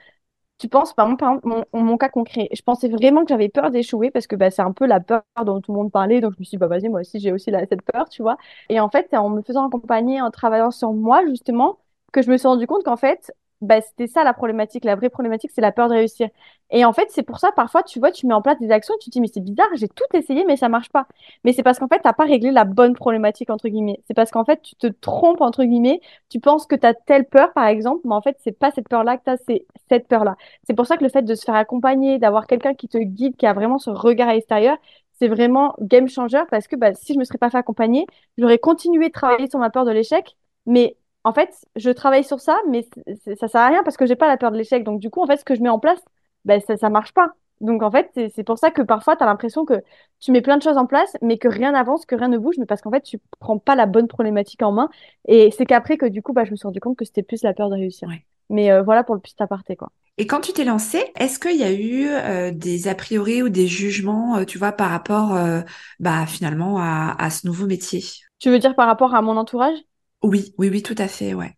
tu 0.61 0.69
penses, 0.69 0.93
par 0.93 1.11
exemple, 1.11 1.65
mon, 1.73 1.97
cas 1.97 2.11
concret, 2.11 2.49
je 2.53 2.63
pensais 2.63 2.89
vraiment 2.89 3.23
que 3.23 3.31
j'avais 3.31 3.49
peur 3.49 3.71
d'échouer 3.71 4.11
parce 4.11 4.27
que 4.27 4.37
bah, 4.37 4.51
c'est 4.51 4.63
un 4.63 4.73
peu 4.73 4.87
la 4.87 5.01
peur 5.01 5.23
dont 5.45 5.61
tout 5.61 5.73
le 5.73 5.79
monde 5.79 5.91
parlait, 5.91 6.21
donc 6.21 6.35
je 6.35 6.39
me 6.39 6.45
suis 6.45 6.57
dit, 6.57 6.59
bah 6.59 6.67
vas-y, 6.67 6.89
moi 6.89 7.01
aussi, 7.01 7.19
j'ai 7.19 7.33
aussi 7.33 7.51
cette 7.69 7.83
peur, 7.83 8.09
tu 8.11 8.23
vois. 8.23 8.37
Et 8.69 8.79
en 8.79 8.91
fait, 8.91 9.13
en 9.15 9.31
me 9.31 9.43
faisant 9.43 9.67
accompagner, 9.67 10.21
en 10.21 10.31
travaillant 10.31 10.71
sur 10.71 10.93
moi, 10.93 11.25
justement, 11.27 11.79
que 12.13 12.21
je 12.23 12.31
me 12.31 12.37
suis 12.37 12.47
rendu 12.47 12.67
compte 12.67 12.85
qu'en 12.85 12.97
fait, 12.97 13.33
bah, 13.61 13.81
c'était 13.81 14.07
ça 14.07 14.25
la 14.25 14.33
problématique. 14.33 14.85
La 14.85 14.97
vraie 14.97 15.11
problématique, 15.11 15.51
c'est 15.55 15.61
la 15.61 15.73
peur 15.73 15.89
de 15.89 15.95
réussir. 15.95 16.29
Et 16.71 16.85
en 16.85 16.93
fait, 16.93 17.09
c'est 17.11 17.23
pour 17.23 17.39
ça, 17.41 17.51
parfois, 17.53 17.83
tu 17.83 17.99
vois, 17.99 18.13
tu 18.13 18.27
mets 18.27 18.35
en 18.35 18.43
place 18.43 18.59
des 18.61 18.71
actions, 18.71 18.95
tu 19.01 19.11
te 19.11 19.13
dis, 19.13 19.21
mais 19.21 19.27
c'est 19.33 19.41
bizarre, 19.41 19.67
j'ai 19.75 19.89
tout 19.89 20.05
essayé, 20.15 20.45
mais 20.47 20.57
ça 20.57 20.69
marche 20.69 20.89
pas. 20.91 21.07
Mais 21.45 21.53
c'est 21.53 21.63
parce 21.63 21.79
qu'en 21.79 21.89
fait, 21.89 21.97
tu 21.99 22.07
n'as 22.07 22.13
pas 22.13 22.25
réglé 22.25 22.53
la 22.53 22.65
bonne 22.65 22.95
problématique, 22.95 23.51
entre 23.51 23.69
guillemets. 23.69 24.01
C'est 24.07 24.15
parce 24.15 24.31
qu'en 24.31 24.45
fait, 24.45 24.63
tu 24.63 24.77
te 24.77 24.87
trompes, 24.87 25.41
entre 25.41 25.65
guillemets. 25.65 26.01
Tu 26.29 26.41
penses 26.41 26.67
que 26.67 26.77
tu 26.77 26.87
as 26.87 26.95
telle 26.95 27.27
peur, 27.27 27.53
par 27.53 27.67
exemple, 27.67 28.01
mais 28.05 28.15
en 28.15 28.23
fait, 28.23 28.37
c'est 28.43 28.53
pas 28.59 28.71
cette 28.71 28.89
peur-là 28.89 29.17
que 29.19 29.25
tu 29.25 29.31
as, 29.31 29.37
c'est 29.47 29.67
cette 29.89 30.09
peur-là. 30.09 30.37
C'est 30.67 30.75
pour 30.75 30.87
ça 30.87 30.97
que 30.97 31.03
le 31.05 31.11
fait 31.11 31.23
de 31.23 31.35
se 31.35 31.45
faire 31.45 31.55
accompagner, 31.57 32.19
d'avoir 32.19 32.47
quelqu'un 32.47 32.75
qui 32.75 32.89
te 32.89 32.99
guide, 32.99 33.37
qui 33.37 33.47
a 33.47 33.53
vraiment 33.53 33.79
ce 33.79 33.91
regard 33.91 34.31
extérieur, 34.31 34.77
c'est 35.19 35.29
vraiment 35.29 35.75
game 35.81 36.09
changer 36.09 36.43
parce 36.51 36.67
que 36.67 36.77
bah, 36.77 36.95
si 36.95 37.13
je 37.15 37.19
me 37.19 37.25
serais 37.25 37.39
pas 37.39 37.51
fait 37.51 37.59
accompagner, 37.59 38.07
j'aurais 38.39 38.59
continué 38.59 39.09
de 39.09 39.13
travailler 39.13 39.49
sur 39.51 39.59
ma 39.59 39.71
peur 39.71 39.85
de 39.85 39.91
l'échec. 39.91 40.37
Mais 40.67 40.97
en 41.25 41.33
fait, 41.33 41.55
je 41.77 41.91
travaille 41.91 42.25
sur 42.25 42.41
ça, 42.41 42.57
mais 42.69 42.89
ça 43.39 43.49
sert 43.49 43.61
à 43.61 43.69
rien 43.69 43.83
parce 43.83 43.97
que 43.97 44.07
j'ai 44.07 44.17
pas 44.17 44.29
la 44.29 44.37
peur 44.37 44.51
de 44.53 44.57
l'échec. 44.57 44.85
Donc 44.85 45.01
du 45.01 45.11
coup, 45.11 45.23
en 45.23 45.27
fait, 45.27 45.37
ce 45.39 45.45
que 45.45 45.55
je 45.55 45.63
mets 45.63 45.69
en 45.69 45.79
place, 45.79 46.01
bah, 46.45 46.61
ça, 46.61 46.77
ça 46.77 46.91
marche 46.91 47.13
pas. 47.13 47.33
Donc 47.61 47.83
en 47.83 47.91
fait, 47.91 48.11
c'est 48.35 48.43
pour 48.45 48.59
ça 48.59 48.71
que 48.71 48.81
parfois, 48.81 49.17
tu 49.17 49.23
as 49.23 49.27
l'impression 49.27 49.67
que 49.67 49.75
tu 50.19 50.33
mets 50.33 50.41
plein 50.41 50.57
de 50.57 50.63
choses 50.63 50.79
en 50.79 50.87
place, 50.87 51.15
mais 51.21 51.37
que 51.37 51.49
rien 51.49 51.73
n'avance, 51.73 52.07
que 52.07 52.15
rien 52.15 52.29
ne 52.29 52.39
bouge, 52.39 52.57
mais 52.59 52.65
parce 52.67 52.81
qu'en 52.81 52.91
fait, 52.91 53.03
tu 53.03 53.21
prends 53.39 53.59
pas 53.59 53.75
la 53.75 53.85
bonne 53.87 54.09
problématique 54.09 54.63
en 54.63 54.73
main. 54.73 54.89
Et 55.29 55.51
c'est 55.51 55.67
qu'après 55.67 55.99
que 55.99 56.07
du 56.07 56.23
coup, 56.23 56.33
bah, 56.33 56.45
je 56.45 56.53
me 56.53 56.57
suis 56.57 56.67
rendu 56.67 56.81
compte 56.81 56.97
que 56.97 57.05
c'était 57.05 57.23
plus 57.23 57.43
la 57.43 57.53
peur 57.53 57.69
de 57.69 57.75
réussir. 57.75 58.09
Mais 58.49 58.73
euh, 58.73 58.83
voilà 58.83 59.05
pour 59.05 59.15
le 59.15 59.21
petit 59.21 59.35
aparté, 59.41 59.77
quoi. 59.77 59.91
Et 60.19 60.27
quand 60.27 60.41
tu 60.41 60.53
t'es 60.53 60.65
lancée, 60.65 61.03
est-ce 61.19 61.39
qu'il 61.39 61.57
y 61.57 61.63
a 61.63 61.73
eu 61.73 62.09
euh, 62.09 62.51
des 62.51 62.89
a 62.89 62.95
priori 62.95 63.43
ou 63.43 63.49
des 63.49 63.67
jugements, 63.67 64.37
euh, 64.37 64.45
tu 64.45 64.59
vois, 64.59 64.73
par 64.73 64.91
rapport, 64.91 65.39
bah, 65.99 66.27
finalement, 66.27 66.79
à, 66.79 67.15
à 67.19 67.31
ce 67.31 67.47
nouveau 67.47 67.67
métier? 67.67 68.03
Tu 68.39 68.51
veux 68.51 68.59
dire 68.59 68.75
par 68.75 68.87
rapport 68.87 69.15
à 69.15 69.23
mon 69.23 69.37
entourage? 69.37 69.79
Oui, 70.23 70.55
oui, 70.59 70.69
oui, 70.71 70.83
tout 70.83 70.95
à 70.99 71.09
fait, 71.09 71.35
ouais 71.35 71.57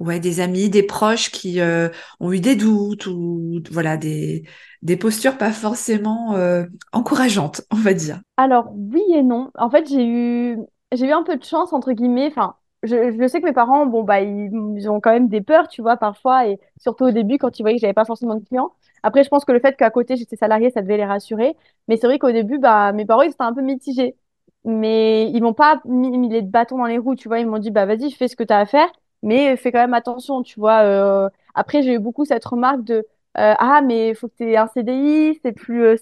ouais, 0.00 0.18
des 0.18 0.40
amis, 0.40 0.68
des 0.70 0.82
proches 0.82 1.30
qui 1.30 1.60
euh, 1.60 1.88
ont 2.18 2.32
eu 2.32 2.40
des 2.40 2.56
doutes 2.56 3.06
ou 3.06 3.60
voilà 3.70 3.96
des, 3.96 4.44
des 4.82 4.96
postures 4.96 5.38
pas 5.38 5.52
forcément 5.52 6.34
euh, 6.34 6.64
encourageantes, 6.92 7.62
on 7.70 7.76
va 7.76 7.94
dire. 7.94 8.20
Alors 8.36 8.72
oui 8.74 9.02
et 9.14 9.22
non. 9.22 9.50
En 9.56 9.70
fait, 9.70 9.86
j'ai 9.88 10.04
eu 10.04 10.58
j'ai 10.92 11.06
eu 11.06 11.12
un 11.12 11.22
peu 11.22 11.36
de 11.36 11.44
chance 11.44 11.72
entre 11.72 11.92
guillemets. 11.92 12.28
Enfin, 12.28 12.56
je, 12.82 13.12
je 13.12 13.28
sais 13.28 13.40
que 13.40 13.46
mes 13.46 13.52
parents, 13.52 13.86
bon 13.86 14.02
bah 14.02 14.20
ils, 14.22 14.88
ont 14.90 15.00
quand 15.00 15.12
même 15.12 15.28
des 15.28 15.42
peurs, 15.42 15.68
tu 15.68 15.82
vois, 15.82 15.96
parfois 15.96 16.48
et 16.48 16.58
surtout 16.80 17.04
au 17.04 17.10
début 17.10 17.38
quand 17.38 17.58
ils 17.58 17.62
voyaient 17.62 17.76
que 17.76 17.82
j'avais 17.82 17.92
pas 17.92 18.06
forcément 18.06 18.34
de 18.36 18.44
clients. 18.44 18.72
Après, 19.02 19.22
je 19.24 19.28
pense 19.28 19.44
que 19.44 19.52
le 19.52 19.60
fait 19.60 19.76
qu'à 19.76 19.90
côté 19.90 20.16
j'étais 20.16 20.36
salariée, 20.36 20.70
ça 20.70 20.82
devait 20.82 20.96
les 20.96 21.04
rassurer. 21.04 21.54
Mais 21.88 21.96
c'est 21.96 22.06
vrai 22.06 22.18
qu'au 22.18 22.32
début, 22.32 22.58
bah 22.58 22.92
mes 22.92 23.04
parents 23.04 23.22
ils 23.22 23.30
étaient 23.30 23.42
un 23.42 23.54
peu 23.54 23.62
mitigés. 23.62 24.16
Mais 24.64 25.30
ils 25.30 25.42
m'ont 25.42 25.54
pas 25.54 25.80
mis, 25.86 26.28
les 26.28 26.42
bâtons 26.42 26.78
dans 26.78 26.84
les 26.86 26.98
roues, 26.98 27.14
tu 27.16 27.28
vois. 27.28 27.38
Ils 27.40 27.46
m'ont 27.46 27.58
dit 27.58 27.70
bah 27.70 27.86
vas-y, 27.86 28.10
fais 28.12 28.28
ce 28.28 28.36
que 28.36 28.44
tu 28.44 28.52
as 28.52 28.58
à 28.60 28.66
faire 28.66 28.90
mais 29.22 29.54
fais 29.58 29.70
quand 29.70 29.78
même 29.80 29.92
attention, 29.94 30.42
tu 30.42 30.58
vois. 30.58 30.80
Euh, 30.82 31.28
après, 31.54 31.82
j'ai 31.82 31.92
eu 31.94 31.98
beaucoup 31.98 32.24
cette 32.24 32.44
remarque 32.44 32.82
de 32.84 33.06
euh, 33.38 33.54
ah 33.58 33.80
mais 33.82 34.08
il 34.10 34.14
faut 34.14 34.28
que 34.28 34.34
tu 34.38 34.56
un 34.56 34.66
CDI, 34.66 35.38
c'est 35.42 35.52
plus 35.52 35.84
euh, 35.84 35.96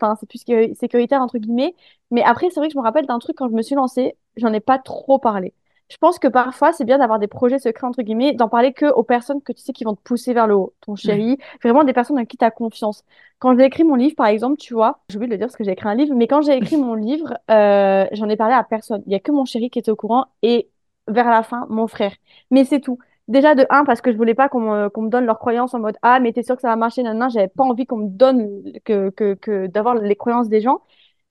enfin 0.00 0.16
c'est 0.20 0.26
plus 0.28 0.38
sécuritaire 0.74 1.20
entre 1.20 1.38
guillemets. 1.38 1.74
Mais 2.12 2.22
après, 2.22 2.48
c'est 2.50 2.60
vrai 2.60 2.68
que 2.68 2.72
je 2.74 2.78
me 2.78 2.82
rappelle 2.84 3.06
d'un 3.06 3.18
truc 3.18 3.36
quand 3.36 3.48
je 3.48 3.54
me 3.54 3.62
suis 3.62 3.74
lancée, 3.74 4.16
j'en 4.36 4.52
ai 4.52 4.60
pas 4.60 4.78
trop 4.78 5.18
parlé. 5.18 5.52
Je 5.90 5.96
pense 5.96 6.18
que 6.18 6.28
parfois, 6.28 6.72
c'est 6.72 6.84
bien 6.84 6.98
d'avoir 6.98 7.18
des 7.18 7.26
projets 7.26 7.58
secrets, 7.58 7.86
entre 7.86 8.02
guillemets, 8.02 8.32
d'en 8.32 8.48
parler 8.48 8.72
que 8.72 8.86
aux 8.86 9.02
personnes 9.02 9.42
que 9.42 9.52
tu 9.52 9.60
sais 9.60 9.72
qui 9.72 9.84
vont 9.84 9.94
te 9.94 10.00
pousser 10.02 10.32
vers 10.32 10.46
le 10.46 10.54
haut. 10.54 10.72
Ton 10.80 10.94
chéri, 10.94 11.38
vraiment 11.62 11.82
des 11.82 11.92
personnes 11.92 12.18
en 12.18 12.24
qui 12.24 12.36
tu 12.36 12.44
as 12.44 12.50
confiance. 12.52 13.04
Quand 13.40 13.56
j'ai 13.58 13.64
écrit 13.64 13.84
mon 13.84 13.96
livre, 13.96 14.14
par 14.14 14.26
exemple, 14.26 14.56
tu 14.56 14.72
vois, 14.72 15.00
j'ai 15.08 15.16
oublié 15.16 15.28
de 15.28 15.34
le 15.34 15.38
dire 15.38 15.46
parce 15.48 15.56
que 15.56 15.64
j'ai 15.64 15.72
écrit 15.72 15.88
un 15.88 15.94
livre, 15.96 16.14
mais 16.14 16.28
quand 16.28 16.42
j'ai 16.42 16.56
écrit 16.56 16.76
mon 16.76 16.94
livre, 16.94 17.36
euh, 17.50 18.06
j'en 18.12 18.28
ai 18.28 18.36
parlé 18.36 18.54
à 18.54 18.62
personne. 18.62 19.02
Il 19.06 19.12
y 19.12 19.16
a 19.16 19.20
que 19.20 19.32
mon 19.32 19.44
chéri 19.44 19.68
qui 19.68 19.80
était 19.80 19.90
au 19.90 19.96
courant 19.96 20.26
et 20.42 20.70
vers 21.08 21.28
la 21.28 21.42
fin 21.42 21.66
mon 21.70 21.88
frère. 21.88 22.14
Mais 22.50 22.64
c'est 22.64 22.80
tout. 22.80 22.98
Déjà 23.28 23.54
de 23.54 23.66
un 23.70 23.84
parce 23.84 24.00
que 24.00 24.12
je 24.12 24.16
voulais 24.16 24.34
pas 24.34 24.48
qu'on 24.48 24.60
me, 24.60 25.08
donne 25.08 25.24
leurs 25.24 25.38
croyances 25.38 25.74
en 25.74 25.78
mode 25.80 25.96
ah 26.02 26.18
mais 26.20 26.32
t'es 26.32 26.42
sûr 26.42 26.56
que 26.56 26.62
ça 26.62 26.68
va 26.68 26.76
marcher 26.76 27.04
non 27.04 27.14
non 27.14 27.28
j'avais 27.28 27.46
pas 27.46 27.62
envie 27.62 27.86
qu'on 27.86 27.98
me 27.98 28.08
donne 28.08 28.60
que, 28.84 29.10
que, 29.10 29.34
que 29.34 29.68
d'avoir 29.68 29.94
les 29.94 30.16
croyances 30.16 30.48
des 30.48 30.60
gens 30.60 30.80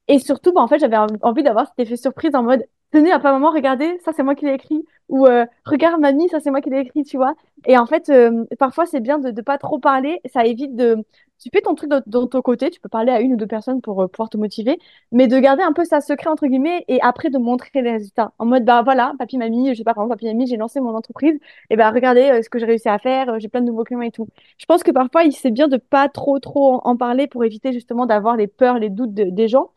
et 0.07 0.19
surtout 0.19 0.53
bah, 0.53 0.61
en 0.61 0.67
fait 0.69 0.79
j'avais 0.79 0.97
envie 0.97 1.43
d'avoir 1.43 1.67
cet 1.67 1.79
effet 1.79 1.97
surprise 1.97 2.35
en 2.35 2.43
mode 2.43 2.65
tenez 2.91 3.12
à 3.12 3.19
pas 3.19 3.34
moment 3.34 3.51
regardez 3.51 4.00
ça 4.03 4.12
c'est 4.13 4.24
moi 4.24 4.36
qui 4.36 4.46
l'ai 4.46 4.53
écrit 4.53 4.86
ou 5.10 5.27
euh, 5.27 5.46
regarde 5.65 6.00
mamie 6.00 6.29
ça 6.29 6.39
c'est 6.39 6.51
moi 6.51 6.62
qui 6.62 6.69
l'ai 6.69 6.79
écrit 6.79 7.03
tu 7.03 7.17
vois 7.17 7.36
et 7.65 7.77
en 7.77 7.86
fait 7.86 8.10
euh, 8.10 8.46
parfois 8.58 8.86
c'est 8.86 9.00
bien 9.00 9.19
de 9.19 9.31
ne 9.31 9.41
pas 9.41 9.58
trop 9.58 9.79
parler 9.79 10.19
ça 10.25 10.46
évite 10.46 10.75
de 10.75 11.03
tu 11.39 11.50
fais 11.53 11.62
ton 11.62 11.74
truc 11.74 11.89
de, 11.89 12.25
ton 12.25 12.41
côté, 12.41 12.69
tu 12.69 12.79
peux 12.81 12.89
parler 12.89 13.12
à 13.12 13.22
une 13.22 13.34
ou 13.34 13.36
deux 13.38 13.48
personnes 13.48 13.81
pour 13.81 14.01
euh, 14.03 14.08
pouvoir 14.08 14.29
te 14.29 14.38
motiver, 14.38 14.77
mais 15.12 15.27
de 15.27 15.39
garder 15.39 15.63
un 15.63 15.72
peu 15.74 15.86
ça 15.86 16.01
secret 16.01 16.29
entre 16.29 16.48
guillemets 16.48 16.84
et 16.89 17.00
après 17.01 17.29
de 17.29 17.38
montrer 17.38 17.69
les 17.81 17.91
résultats. 17.91 18.34
En 18.39 18.46
mode 18.46 18.65
bah 18.65 18.81
voilà, 18.84 19.13
papy 19.17 19.38
mamie, 19.38 19.69
je 19.69 19.75
sais 19.75 19.84
pas 19.86 19.93
comment 19.93 20.10
papy 20.10 20.25
mamie, 20.25 20.48
j'ai 20.48 20.58
lancé 20.58 20.81
mon 20.81 20.96
entreprise 20.96 21.39
et 21.69 21.77
bah 21.77 21.91
regardez 21.91 22.29
euh, 22.29 22.41
ce 22.41 22.50
que 22.50 22.60
j'ai 22.60 22.65
réussi 22.65 22.89
à 22.89 23.00
faire, 23.00 23.39
j'ai 23.39 23.48
plein 23.48 23.62
de 23.62 23.67
nouveaux 23.67 23.86
clients 23.86 24.02
et 24.02 24.12
tout. 24.12 24.28
Je 24.58 24.65
pense 24.65 24.84
que 24.84 24.91
parfois 24.91 25.23
il 25.23 25.32
c'est 25.32 25.52
bien 25.52 25.69
de 25.69 25.78
pas 25.78 26.10
trop 26.10 26.39
trop 26.39 26.82
en, 26.84 26.97
parler 26.97 27.28
pour 27.28 27.45
éviter 27.45 27.71
justement 27.71 28.06
d'avoir 28.06 28.36
les 28.36 28.47
peurs, 28.47 28.78
les 28.78 28.89
doutes 28.89 29.13
des 29.13 29.47
gens. 29.47 29.71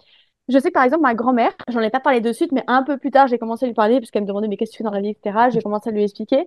Je 0.49 0.59
sais 0.59 0.69
que 0.69 0.75
par 0.75 0.85
exemple 0.85 1.03
ma 1.03 1.15
grand-mère, 1.15 1.53
j'en 1.69 1.81
ai 1.81 1.91
pas 1.91 2.01
parlé 2.01 2.21
de 2.21 2.33
suite, 2.33 2.53
mais 2.53 2.65
un 2.67 2.83
peu 2.83 2.99
plus 2.99 3.11
tard 3.11 3.29
j'ai 3.29 3.39
commencé 3.39 3.65
à 3.65 3.69
lui 3.69 3.75
parler 3.75 4.01
parce 4.01 4.11
qu'elle 4.11 4.23
me 4.23 4.29
demandait 4.29 4.49
mais 4.49 4.57
qu'est-ce 4.57 4.73
que 4.73 4.77
tu 4.77 4.79
fais 4.79 4.85
dans 4.85 4.91
la 4.91 5.01
vie, 5.01 5.11
etc. 5.11 5.51
J'ai 5.51 5.63
commencé 5.63 5.89
à 5.91 5.93
lui 5.93 6.03
expliquer. 6.03 6.47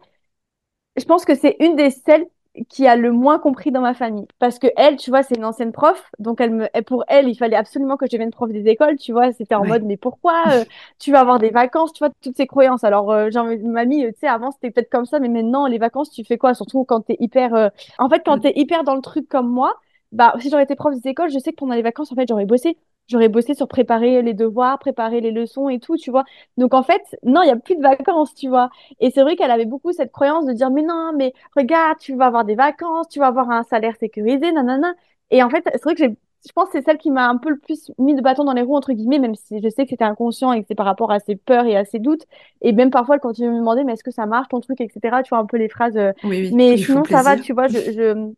Je 0.98 1.06
pense 1.06 1.26
que 1.26 1.36
c'est 1.36 1.58
une 1.60 1.76
des 1.76 1.90
celles 1.90 2.28
qui 2.70 2.88
a 2.88 2.96
le 2.96 3.12
moins 3.12 3.40
compris 3.40 3.72
dans 3.72 3.82
ma 3.82 3.94
famille. 3.94 4.28
Parce 4.40 4.60
que 4.60 4.68
elle, 4.78 4.96
tu 4.98 5.10
vois, 5.10 5.24
c'est 5.24 5.36
une 5.36 5.46
ancienne 5.46 5.72
prof, 5.72 6.10
donc 6.20 6.40
elle 6.40 6.52
me, 6.52 6.82
pour 6.84 7.04
elle, 7.08 7.28
il 7.28 7.36
fallait 7.36 7.56
absolument 7.56 7.98
que 7.98 8.06
je 8.06 8.12
devienne 8.12 8.32
prof 8.32 8.50
des 8.52 8.68
écoles, 8.70 8.98
tu 8.98 9.12
vois. 9.12 9.32
C'était 9.34 9.56
en 9.56 9.66
mode, 9.66 9.84
mais 9.84 9.98
pourquoi 9.98 10.44
euh, 10.52 10.66
tu 11.00 11.12
vas 11.12 11.20
avoir 11.20 11.40
des 11.40 11.50
vacances, 11.50 11.94
tu 11.94 12.00
vois, 12.00 12.10
toutes 12.22 12.38
ces 12.38 12.48
croyances. 12.48 12.84
Alors, 12.84 13.12
euh, 13.12 13.30
genre, 13.30 13.46
mamie, 13.64 14.06
tu 14.14 14.20
sais, 14.20 14.28
avant 14.28 14.52
c'était 14.52 14.72
peut-être 14.72 14.90
comme 14.90 15.06
ça, 15.06 15.20
mais 15.20 15.30
maintenant, 15.30 15.68
les 15.68 15.78
vacances, 15.78 16.10
tu 16.12 16.24
fais 16.24 16.38
quoi? 16.38 16.54
Surtout 16.54 16.86
quand 16.86 17.02
t'es 17.02 17.18
hyper. 17.20 17.54
Euh, 17.54 17.70
en 18.00 18.10
fait, 18.10 18.22
quand 18.26 18.40
t'es 18.40 18.54
hyper 18.56 18.84
dans 18.84 18.96
le 18.96 19.02
truc 19.02 19.28
comme 19.28 19.50
moi, 19.50 19.74
bah, 20.12 20.34
si 20.40 20.50
j'aurais 20.50 20.64
été 20.64 20.76
prof 20.76 20.94
des 20.96 21.10
écoles, 21.10 21.30
je 21.30 21.40
sais 21.40 21.52
que 21.52 21.58
pendant 21.58 21.76
les 21.76 21.82
vacances, 21.82 22.12
en 22.12 22.16
fait, 22.16 22.28
j'aurais 22.28 22.46
bossé. 22.46 22.78
J'aurais 23.08 23.30
bossé 23.30 23.54
sur 23.54 23.68
préparer 23.68 24.22
les 24.22 24.34
devoirs, 24.34 24.80
préparer 24.80 25.22
les 25.22 25.32
leçons 25.32 25.70
et 25.70 25.80
tout, 25.80 25.96
tu 25.98 26.12
vois. 26.12 26.24
Donc 26.58 26.74
en 26.74 26.84
fait, 26.84 27.02
non, 27.24 27.42
il 27.44 27.48
y 27.48 27.52
a 27.52 27.56
plus 27.56 27.76
de 27.76 27.82
vacances, 27.82 28.34
tu 28.34 28.50
vois. 28.50 28.70
Et 29.00 29.12
c'est 29.12 29.22
vrai 29.22 29.36
qu'elle 29.36 29.52
avait 29.52 29.66
beaucoup 29.66 29.92
cette 29.94 30.12
croyance 30.12 30.46
de 30.46 30.54
dire 30.54 30.72
mais 30.72 30.82
non, 30.82 31.12
mais 31.16 31.34
regarde, 31.56 31.98
tu 32.00 32.16
vas 32.16 32.26
avoir 32.28 32.46
des 32.46 32.56
vacances, 32.56 33.08
tu 33.10 33.20
vas 33.20 33.28
avoir 33.28 33.50
un 33.52 33.64
salaire 33.64 33.96
sécurisé, 33.98 34.52
nanana. 34.52 34.94
Et 35.32 35.44
en 35.44 35.50
fait, 35.50 35.64
c'est 35.74 35.84
vrai 35.84 35.96
que 35.96 36.04
j'ai 36.04 36.16
je 36.48 36.52
pense 36.54 36.68
que 36.70 36.74
c'est 36.74 36.86
celle 36.86 37.00
qui 37.00 37.10
m'a 37.10 37.28
un 37.28 37.38
peu 37.38 37.50
le 37.50 37.58
plus 37.58 37.92
mis 37.98 38.14
de 38.14 38.22
bâton 38.22 38.44
dans 38.44 38.54
les 38.54 38.62
roues 38.62 38.76
entre 38.76 38.94
guillemets, 38.94 39.18
même 39.18 39.34
si 39.34 39.60
je 39.64 39.68
sais 39.70 39.84
que 39.86 39.90
c'était 39.90 40.04
inconscient 40.04 40.52
et 40.54 40.62
que 40.62 40.68
c'est 40.68 40.76
par 40.76 40.86
rapport 40.86 41.12
à 41.12 41.20
ses 41.20 41.36
peurs 41.36 41.66
et 41.66 41.76
à 41.76 41.86
ses 41.86 41.98
doutes. 41.98 42.26
Et 42.62 42.72
même 42.72 42.92
parfois, 42.92 43.18
quand 43.18 43.34
tu 43.34 43.44
me 43.48 43.58
demandais 43.58 43.84
mais 43.84 43.94
est-ce 43.94 44.04
que 44.04 44.12
ça 44.12 44.28
marche 44.28 44.48
ton 44.50 44.60
truc, 44.60 44.80
etc. 44.80 45.24
Tu 45.24 45.30
vois 45.30 45.40
un 45.40 45.46
peu 45.48 45.58
les 45.58 45.70
phrases. 45.70 45.98
Euh, 45.98 46.12
oui, 46.24 46.42
oui, 46.42 46.52
mais 46.52 46.78
sinon 46.78 47.04
ça 47.06 47.24
va, 47.24 47.38
tu 47.38 47.54
vois. 47.54 47.68
Je, 47.68 47.80
je 47.92 48.32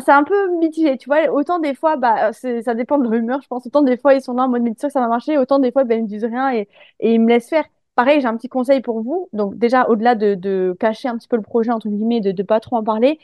c'est 0.00 0.12
un 0.12 0.24
peu 0.24 0.58
mitigé, 0.58 0.96
tu 0.98 1.06
vois. 1.08 1.28
Autant 1.30 1.58
des 1.58 1.74
fois, 1.74 1.96
bah, 1.96 2.32
ça 2.32 2.74
dépend 2.74 2.98
de 2.98 3.08
l'humeur, 3.10 3.40
je 3.42 3.48
pense. 3.48 3.66
Autant 3.66 3.82
des 3.82 3.96
fois, 3.96 4.14
ils 4.14 4.20
sont 4.22 4.34
là 4.34 4.44
en 4.44 4.48
mode, 4.48 4.62
mais 4.62 4.74
sûr 4.78 4.88
que 4.88 4.92
ça 4.92 5.00
va 5.00 5.08
marcher? 5.08 5.38
Autant 5.38 5.58
des 5.58 5.72
fois, 5.72 5.84
ben, 5.84 5.98
ils 5.98 6.02
me 6.02 6.08
disent 6.08 6.24
rien 6.24 6.52
et, 6.52 6.68
et 7.00 7.14
ils 7.14 7.20
me 7.20 7.28
laissent 7.28 7.48
faire. 7.48 7.64
Pareil, 7.94 8.20
j'ai 8.20 8.26
un 8.26 8.36
petit 8.36 8.48
conseil 8.48 8.82
pour 8.82 9.02
vous. 9.02 9.28
Donc, 9.32 9.56
déjà, 9.56 9.88
au-delà 9.88 10.14
de, 10.14 10.34
de 10.34 10.76
cacher 10.78 11.08
un 11.08 11.16
petit 11.16 11.28
peu 11.28 11.36
le 11.36 11.42
projet, 11.42 11.70
entre 11.70 11.88
guillemets, 11.88 12.20
de 12.20 12.32
ne 12.32 12.42
pas 12.46 12.60
trop 12.60 12.76
en 12.76 12.84
parler, 12.84 13.18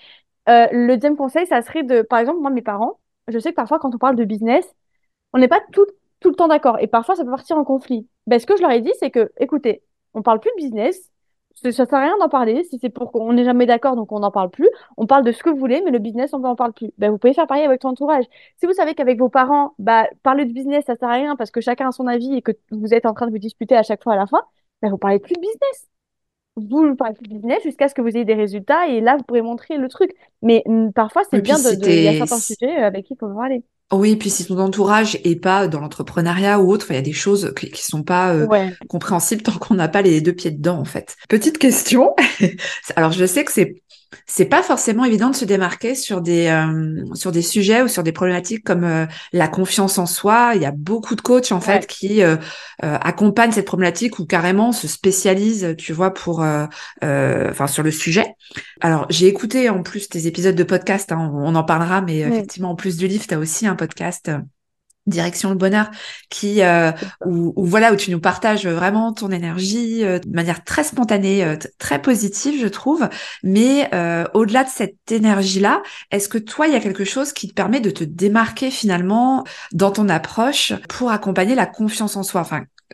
euh, 0.48 0.66
le 0.72 0.96
deuxième 0.96 1.16
conseil, 1.16 1.46
ça 1.46 1.62
serait 1.62 1.82
de, 1.84 2.02
par 2.02 2.18
exemple, 2.20 2.40
moi, 2.40 2.50
mes 2.50 2.62
parents, 2.62 3.00
je 3.28 3.38
sais 3.38 3.50
que 3.50 3.56
parfois, 3.56 3.78
quand 3.78 3.94
on 3.94 3.98
parle 3.98 4.16
de 4.16 4.24
business, 4.24 4.66
on 5.32 5.38
n'est 5.38 5.48
pas 5.48 5.60
tout, 5.72 5.86
tout 6.20 6.30
le 6.30 6.36
temps 6.36 6.48
d'accord. 6.48 6.78
Et 6.80 6.86
parfois, 6.86 7.16
ça 7.16 7.24
peut 7.24 7.30
partir 7.30 7.56
en 7.58 7.64
conflit. 7.64 8.08
Ben, 8.26 8.38
ce 8.40 8.46
que 8.46 8.56
je 8.56 8.62
leur 8.62 8.70
ai 8.72 8.80
dit, 8.80 8.92
c'est 9.00 9.10
que, 9.10 9.32
écoutez, 9.38 9.82
on 10.14 10.22
parle 10.22 10.40
plus 10.40 10.50
de 10.52 10.56
business, 10.62 11.10
ça 11.62 11.72
sert 11.72 11.94
à 11.94 12.02
rien 12.02 12.18
d'en 12.18 12.28
parler. 12.28 12.64
Si 12.64 12.78
c'est 12.78 12.90
pour 12.90 13.12
qu'on 13.12 13.32
n'est 13.32 13.44
jamais 13.44 13.66
d'accord, 13.66 13.96
donc 13.96 14.12
on 14.12 14.20
n'en 14.20 14.30
parle 14.30 14.50
plus. 14.50 14.68
On 14.96 15.06
parle 15.06 15.24
de 15.24 15.32
ce 15.32 15.42
que 15.42 15.50
vous 15.50 15.56
voulez, 15.56 15.82
mais 15.84 15.90
le 15.90 15.98
business, 15.98 16.32
on 16.34 16.38
n'en 16.40 16.56
parle 16.56 16.72
plus. 16.72 16.92
Ben, 16.98 17.10
vous 17.10 17.18
pouvez 17.18 17.32
faire 17.34 17.46
pareil 17.46 17.64
avec 17.64 17.80
ton 17.80 17.88
entourage. 17.90 18.24
Si 18.58 18.66
vous 18.66 18.72
savez 18.72 18.94
qu'avec 18.94 19.18
vos 19.18 19.28
parents, 19.28 19.74
bah, 19.78 20.06
parler 20.22 20.44
de 20.44 20.52
business, 20.52 20.84
ça 20.86 20.96
sert 20.96 21.08
à 21.08 21.12
rien 21.12 21.36
parce 21.36 21.50
que 21.50 21.60
chacun 21.60 21.88
a 21.88 21.92
son 21.92 22.06
avis 22.06 22.34
et 22.34 22.42
que 22.42 22.52
vous 22.70 22.92
êtes 22.94 23.06
en 23.06 23.14
train 23.14 23.26
de 23.26 23.32
vous 23.32 23.38
disputer 23.38 23.76
à 23.76 23.82
chaque 23.82 24.02
fois 24.02 24.14
à 24.14 24.16
la 24.16 24.26
fin, 24.26 24.40
ben, 24.82 24.90
vous 24.90 24.98
parlez 24.98 25.18
plus 25.18 25.34
de 25.34 25.40
business. 25.40 25.88
Vous 26.56 26.86
ne 26.86 26.94
parlez 26.94 27.14
plus 27.14 27.28
de 27.28 27.34
business 27.34 27.62
jusqu'à 27.62 27.88
ce 27.88 27.94
que 27.94 28.00
vous 28.00 28.08
ayez 28.08 28.24
des 28.24 28.34
résultats 28.34 28.88
et 28.88 29.00
là, 29.00 29.16
vous 29.16 29.24
pourrez 29.24 29.42
montrer 29.42 29.76
le 29.76 29.88
truc. 29.88 30.10
Mais 30.42 30.62
mm, 30.66 30.92
parfois, 30.92 31.22
c'est 31.30 31.40
bien 31.40 31.58
de, 31.58 31.88
Il 31.88 32.02
y 32.02 32.08
a 32.08 32.14
certains 32.14 32.38
sujets 32.38 32.76
avec 32.76 33.06
qui 33.06 33.14
il 33.14 33.18
faut 33.18 33.28
parler. 33.28 33.62
Oui, 33.92 34.16
puis 34.16 34.30
si 34.30 34.44
ton 34.44 34.58
entourage 34.58 35.16
est 35.22 35.40
pas 35.40 35.68
dans 35.68 35.80
l'entrepreneuriat 35.80 36.60
ou 36.60 36.72
autre, 36.72 36.86
il 36.90 36.94
y 36.94 36.98
a 36.98 37.02
des 37.02 37.12
choses 37.12 37.52
qui, 37.56 37.70
qui 37.70 37.84
sont 37.84 38.02
pas 38.02 38.34
euh, 38.34 38.70
compréhensibles 38.88 39.42
tant 39.42 39.56
qu'on 39.58 39.74
n'a 39.74 39.86
pas 39.86 40.02
les 40.02 40.20
deux 40.20 40.32
pieds 40.32 40.50
dedans 40.50 40.78
en 40.78 40.84
fait. 40.84 41.16
Petite 41.28 41.58
question. 41.58 42.14
Alors 42.96 43.12
je 43.12 43.24
sais 43.24 43.44
que 43.44 43.52
c'est 43.52 43.82
c'est 44.26 44.46
pas 44.46 44.62
forcément 44.62 45.04
évident 45.04 45.30
de 45.30 45.36
se 45.36 45.44
démarquer 45.44 45.94
sur 45.94 46.20
des 46.20 46.46
euh, 46.46 47.04
sur 47.14 47.32
des 47.32 47.42
sujets 47.42 47.82
ou 47.82 47.88
sur 47.88 48.02
des 48.02 48.12
problématiques 48.12 48.64
comme 48.64 48.84
euh, 48.84 49.06
la 49.32 49.48
confiance 49.48 49.98
en 49.98 50.06
soi. 50.06 50.52
Il 50.54 50.62
y 50.62 50.66
a 50.66 50.72
beaucoup 50.72 51.14
de 51.14 51.20
coachs 51.20 51.52
en 51.52 51.60
fait 51.60 51.86
qui 51.86 52.22
euh, 52.22 52.36
accompagnent 52.82 53.52
cette 53.52 53.66
problématique 53.66 54.18
ou 54.18 54.26
carrément 54.26 54.72
se 54.72 54.88
spécialisent, 54.88 55.74
tu 55.78 55.92
vois, 55.92 56.12
pour 56.12 56.44
enfin 57.02 57.66
sur 57.66 57.82
le 57.82 57.90
sujet. 57.90 58.34
Alors 58.80 59.06
j'ai 59.10 59.26
écouté 59.26 59.68
en 59.70 59.82
plus 59.82 60.08
tes 60.08 60.26
épisodes 60.26 60.56
de 60.56 60.64
podcast, 60.64 61.12
hein, 61.12 61.30
on, 61.34 61.54
en 61.54 61.64
parlera, 61.64 62.00
mais 62.00 62.18
effectivement 62.18 62.70
en 62.70 62.76
plus 62.76 62.96
du 62.96 63.06
livre, 63.06 63.26
tu 63.26 63.34
as 63.34 63.38
aussi 63.38 63.66
un 63.66 63.76
podcast 63.76 64.30
Direction 65.06 65.50
le 65.50 65.56
bonheur, 65.56 65.90
qui 66.30 66.62
euh, 66.62 66.90
où, 67.24 67.52
voilà 67.64 67.92
où 67.92 67.96
tu 67.96 68.10
nous 68.10 68.20
partages 68.20 68.66
vraiment 68.66 69.12
ton 69.12 69.30
énergie 69.30 70.04
euh, 70.04 70.18
de 70.18 70.28
manière 70.30 70.64
très 70.64 70.84
spontanée, 70.84 71.44
euh, 71.44 71.56
très 71.78 72.02
positive, 72.02 72.60
je 72.60 72.66
trouve. 72.66 73.08
Mais 73.42 73.88
euh, 73.94 74.24
au-delà 74.34 74.64
de 74.64 74.68
cette 74.68 75.10
énergie-là, 75.10 75.82
est-ce 76.10 76.28
que 76.28 76.38
toi, 76.38 76.66
il 76.66 76.72
y 76.72 76.76
a 76.76 76.80
quelque 76.80 77.04
chose 77.04 77.32
qui 77.32 77.48
te 77.48 77.54
permet 77.54 77.80
de 77.80 77.90
te 77.90 78.04
démarquer 78.04 78.70
finalement 78.70 79.44
dans 79.72 79.90
ton 79.90 80.08
approche 80.08 80.72
pour 80.88 81.10
accompagner 81.10 81.54
la 81.54 81.66
confiance 81.66 82.16
en 82.16 82.22
soi? 82.22 82.44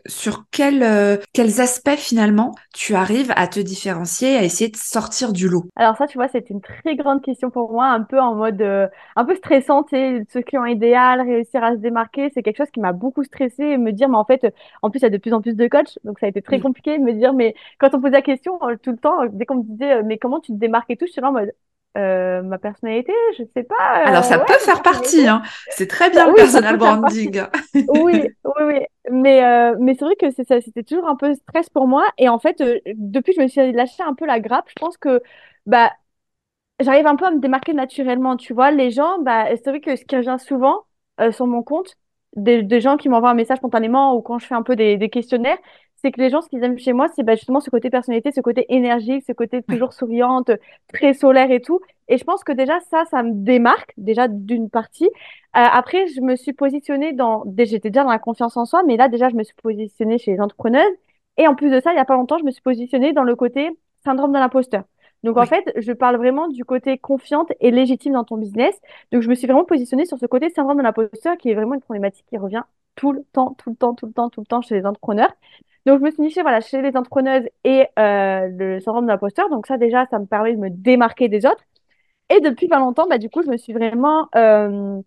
Sur 0.07 0.45
quel, 0.51 0.83
euh, 0.83 1.17
quels 1.33 1.61
aspects 1.61 1.97
finalement 1.97 2.55
tu 2.75 2.95
arrives 2.95 3.33
à 3.37 3.47
te 3.47 3.61
différencier, 3.61 4.37
à 4.37 4.43
essayer 4.43 4.71
de 4.71 4.77
sortir 4.77 5.33
du 5.33 5.49
lot? 5.49 5.65
Alors 5.77 5.97
ça, 5.97 6.07
tu 6.07 6.19
vois, 6.19 6.29
c'est 6.29 6.51
une 6.51 6.61
très 6.61 6.97
grande 6.97 7.23
question 7.23 7.51
pour 7.51 7.73
moi, 7.73 7.87
un 7.87 8.03
peu 8.03 8.21
en 8.21 8.35
mode 8.35 8.61
euh, 8.63 8.89
un 9.17 9.25
peu 9.25 9.35
stressante, 9.37 9.89
ce 9.91 10.39
client 10.39 10.65
idéal, 10.65 11.21
réussir 11.21 11.63
à 11.63 11.73
se 11.73 11.79
démarquer, 11.79 12.31
c'est 12.35 12.43
quelque 12.43 12.59
chose 12.59 12.71
qui 12.73 12.81
m'a 12.81 12.93
beaucoup 12.93 13.25
stressé 13.25 13.63
et 13.63 13.79
me 13.79 13.93
dire, 13.93 14.09
mais 14.09 14.17
en 14.17 14.25
fait, 14.25 14.47
en 14.83 14.91
plus, 14.91 15.01
il 15.01 15.03
y 15.03 15.07
a 15.07 15.11
de 15.11 15.19
plus 15.19 15.33
en 15.33 15.41
plus 15.41 15.55
de 15.55 15.69
coachs, 15.69 15.99
donc 16.05 16.19
ça 16.19 16.27
a 16.27 16.29
été 16.29 16.43
très 16.43 16.61
compliqué 16.61 16.99
de 16.99 17.03
me 17.03 17.13
dire, 17.13 17.33
mais 17.33 17.55
quand 17.79 17.95
on 17.95 18.01
pose 18.01 18.13
la 18.13 18.23
question 18.23 18.59
tout 18.83 18.91
le 18.91 18.99
temps, 18.99 19.27
dès 19.33 19.47
qu'on 19.47 19.57
me 19.57 19.63
disait, 19.65 20.03
mais 20.03 20.19
comment 20.19 20.41
tu 20.41 20.53
te 20.53 20.59
démarques? 20.59 20.91
et 20.91 20.97
tout, 20.97 21.07
je 21.07 21.13
suis 21.13 21.21
là 21.21 21.29
en 21.29 21.33
mode, 21.33 21.53
euh, 21.97 22.43
ma 22.43 22.59
personnalité, 22.59 23.13
je 23.39 23.45
sais 23.55 23.65
pas. 23.65 23.75
Alors 24.05 24.25
ça 24.25 24.39
peut 24.39 24.59
faire 24.59 24.83
partie, 24.83 25.27
hein. 25.27 25.43
C'est 25.71 25.87
très 25.89 26.11
bien 26.11 26.29
le 26.29 26.35
personal 26.35 26.77
branding. 26.77 27.43
oui, 27.89 28.29
oui, 28.45 28.53
oui. 28.61 28.81
Mais 29.11 29.45
euh, 29.45 29.77
mais 29.81 29.95
c'est 29.95 30.05
vrai 30.05 30.17
que 30.17 30.31
c'est 30.31 30.45
ça, 30.47 30.61
c'était 30.61 30.83
toujours 30.83 31.09
un 31.09 31.17
peu 31.17 31.35
stress 31.35 31.69
pour 31.71 31.87
moi. 31.89 32.07
Et 32.19 32.29
en 32.29 32.39
fait, 32.39 32.61
euh, 32.61 32.79
depuis 32.95 33.33
je 33.37 33.41
me 33.43 33.49
suis 33.49 33.73
lâché 33.73 34.03
un 34.03 34.15
peu 34.15 34.27
la 34.27 34.41
grappe, 34.41 34.69
je 34.69 34.77
pense 34.79 34.97
que 34.97 35.23
bah 35.67 35.93
j'arrive 36.81 37.07
un 37.07 37.17
peu 37.17 37.27
à 37.27 37.31
me 37.31 37.41
démarquer 37.41 37.75
naturellement. 37.75 38.37
Tu 38.37 38.55
vois, 38.55 38.71
les 38.71 38.91
gens, 38.91 39.19
bah 39.21 39.47
c'est 39.57 39.71
vrai 39.71 39.81
que 39.81 39.97
ce 39.97 40.05
qui 40.05 40.17
revient 40.17 40.37
souvent 40.41 40.85
sur 41.31 41.47
mon 41.47 41.63
compte, 41.63 41.97
des, 42.37 42.63
des 42.63 42.81
gens 42.81 42.97
qui 42.97 43.09
m'envoient 43.09 43.31
un 43.31 43.35
message 43.35 43.59
spontanément 43.59 44.15
ou 44.17 44.23
quand 44.23 44.39
je 44.39 44.47
fais 44.47 44.55
un 44.55 44.63
peu 44.63 44.77
des, 44.77 44.97
des 44.97 45.11
questionnaires, 45.11 45.59
c'est 46.03 46.11
que 46.13 46.21
les 46.21 46.31
gens, 46.31 46.41
ce 46.41 46.49
qu'ils 46.49 46.63
aiment 46.65 46.79
chez 46.79 46.93
moi, 46.93 47.09
c'est 47.15 47.23
bah, 47.23 47.35
justement 47.37 47.61
ce 47.61 47.71
côté 47.71 47.91
personnalité, 47.91 48.33
ce 48.33 48.41
côté 48.41 48.67
énergique, 48.75 49.25
ce 49.27 49.33
côté 49.33 49.63
toujours 49.63 49.93
souriante, 49.93 50.51
très 50.93 51.15
solaire 51.15 51.51
et 51.51 51.61
tout. 51.61 51.81
Et 52.09 52.19
je 52.19 52.25
pense 52.25 52.43
que 52.45 52.53
déjà, 52.53 52.81
ça, 52.91 53.05
ça 53.11 53.23
me 53.23 53.33
démarque, 53.33 53.93
déjà 53.97 54.29
d'une 54.29 54.69
partie. 54.69 55.07
Euh, 55.07 55.09
après, 55.55 56.09
je 56.09 56.21
me 56.21 56.37
suis 56.37 56.53
positionnée 56.53 57.13
dans, 57.13 57.45
j'étais 57.57 57.91
déjà 57.91 58.05
dans 58.05 58.11
la 58.11 58.19
confiance 58.19 58.57
en 58.57 58.65
soi, 58.65 58.83
mais 58.87 58.97
là, 58.97 59.09
déjà, 59.09 59.29
je 59.29 59.37
me 59.37 59.45
suis 59.45 59.55
positionnée 59.63 60.19
chez 60.19 60.33
les 60.33 60.41
entrepreneuses. 60.41 60.83
Et 61.37 61.47
en 61.47 61.55
plus 61.55 61.71
de 61.71 61.81
ça, 61.81 61.93
il 61.93 61.95
n'y 61.95 62.01
a 62.01 62.05
pas 62.05 62.17
longtemps, 62.17 62.39
je 62.39 62.45
me 62.45 62.51
suis 62.51 62.63
positionnée 62.63 63.13
dans 63.13 63.23
le 63.25 63.37
côté 63.37 63.71
syndrome 64.05 64.33
de 64.33 64.39
l'imposteur. 64.39 64.85
Donc 65.23 65.37
en 65.37 65.47
fait, 65.47 65.73
je 65.77 65.93
parle 65.93 66.17
vraiment 66.17 66.49
du 66.49 66.65
côté 66.65 66.99
confiante 66.99 67.53
et 67.61 67.71
légitime 67.71 68.15
dans 68.15 68.25
ton 68.25 68.37
business. 68.37 68.75
Donc 69.13 69.23
je 69.23 69.29
me 69.29 69.35
suis 69.37 69.47
vraiment 69.47 69.65
positionnée 69.65 70.05
sur 70.05 70.19
ce 70.19 70.27
côté 70.27 70.51
syndrome 70.51 70.79
de 70.79 70.83
l'imposteur 70.83 71.37
qui 71.37 71.49
est 71.51 71.55
vraiment 71.55 71.75
une 71.75 71.81
problématique 71.81 72.27
qui 72.29 72.37
revient 72.37 72.65
tout 72.95 73.13
le 73.13 73.25
temps, 73.33 73.55
tout 73.55 73.71
le 73.71 73.77
temps, 73.77 73.95
tout 73.95 74.07
le 74.07 74.13
temps, 74.13 74.31
tout 74.31 74.41
le 74.41 74.47
temps 74.47 74.63
chez 74.63 74.75
les 74.75 74.87
entrepreneurs. 74.87 75.33
Donc, 75.87 75.99
je 75.99 76.05
me 76.05 76.11
suis 76.11 76.23
nichée 76.23 76.43
voilà, 76.43 76.61
chez 76.61 76.81
les 76.81 76.97
entrepreneuses 76.97 77.49
et 77.65 77.87
euh, 77.99 78.49
le 78.49 78.81
syndrome 78.81 79.07
de 79.07 79.11
l'imposteur. 79.11 79.49
Donc, 79.51 79.67
ça, 79.67 79.79
déjà, 79.79 80.07
ça 80.07 80.19
me 80.19 80.27
permet 80.27 80.55
de 80.55 80.59
me 80.61 80.71
démarquer 80.71 81.29
des 81.29 81.45
autres. 81.47 81.65
Et 82.31 82.41
depuis 82.41 82.69
pas 82.69 82.79
longtemps, 82.79 83.07
bah, 83.09 83.19
du 83.19 83.31
coup, 83.31 83.43
je 83.43 83.51
me 83.51 83.57
suis 83.57 83.73
vraiment, 83.73 84.29
euh, 84.37 85.01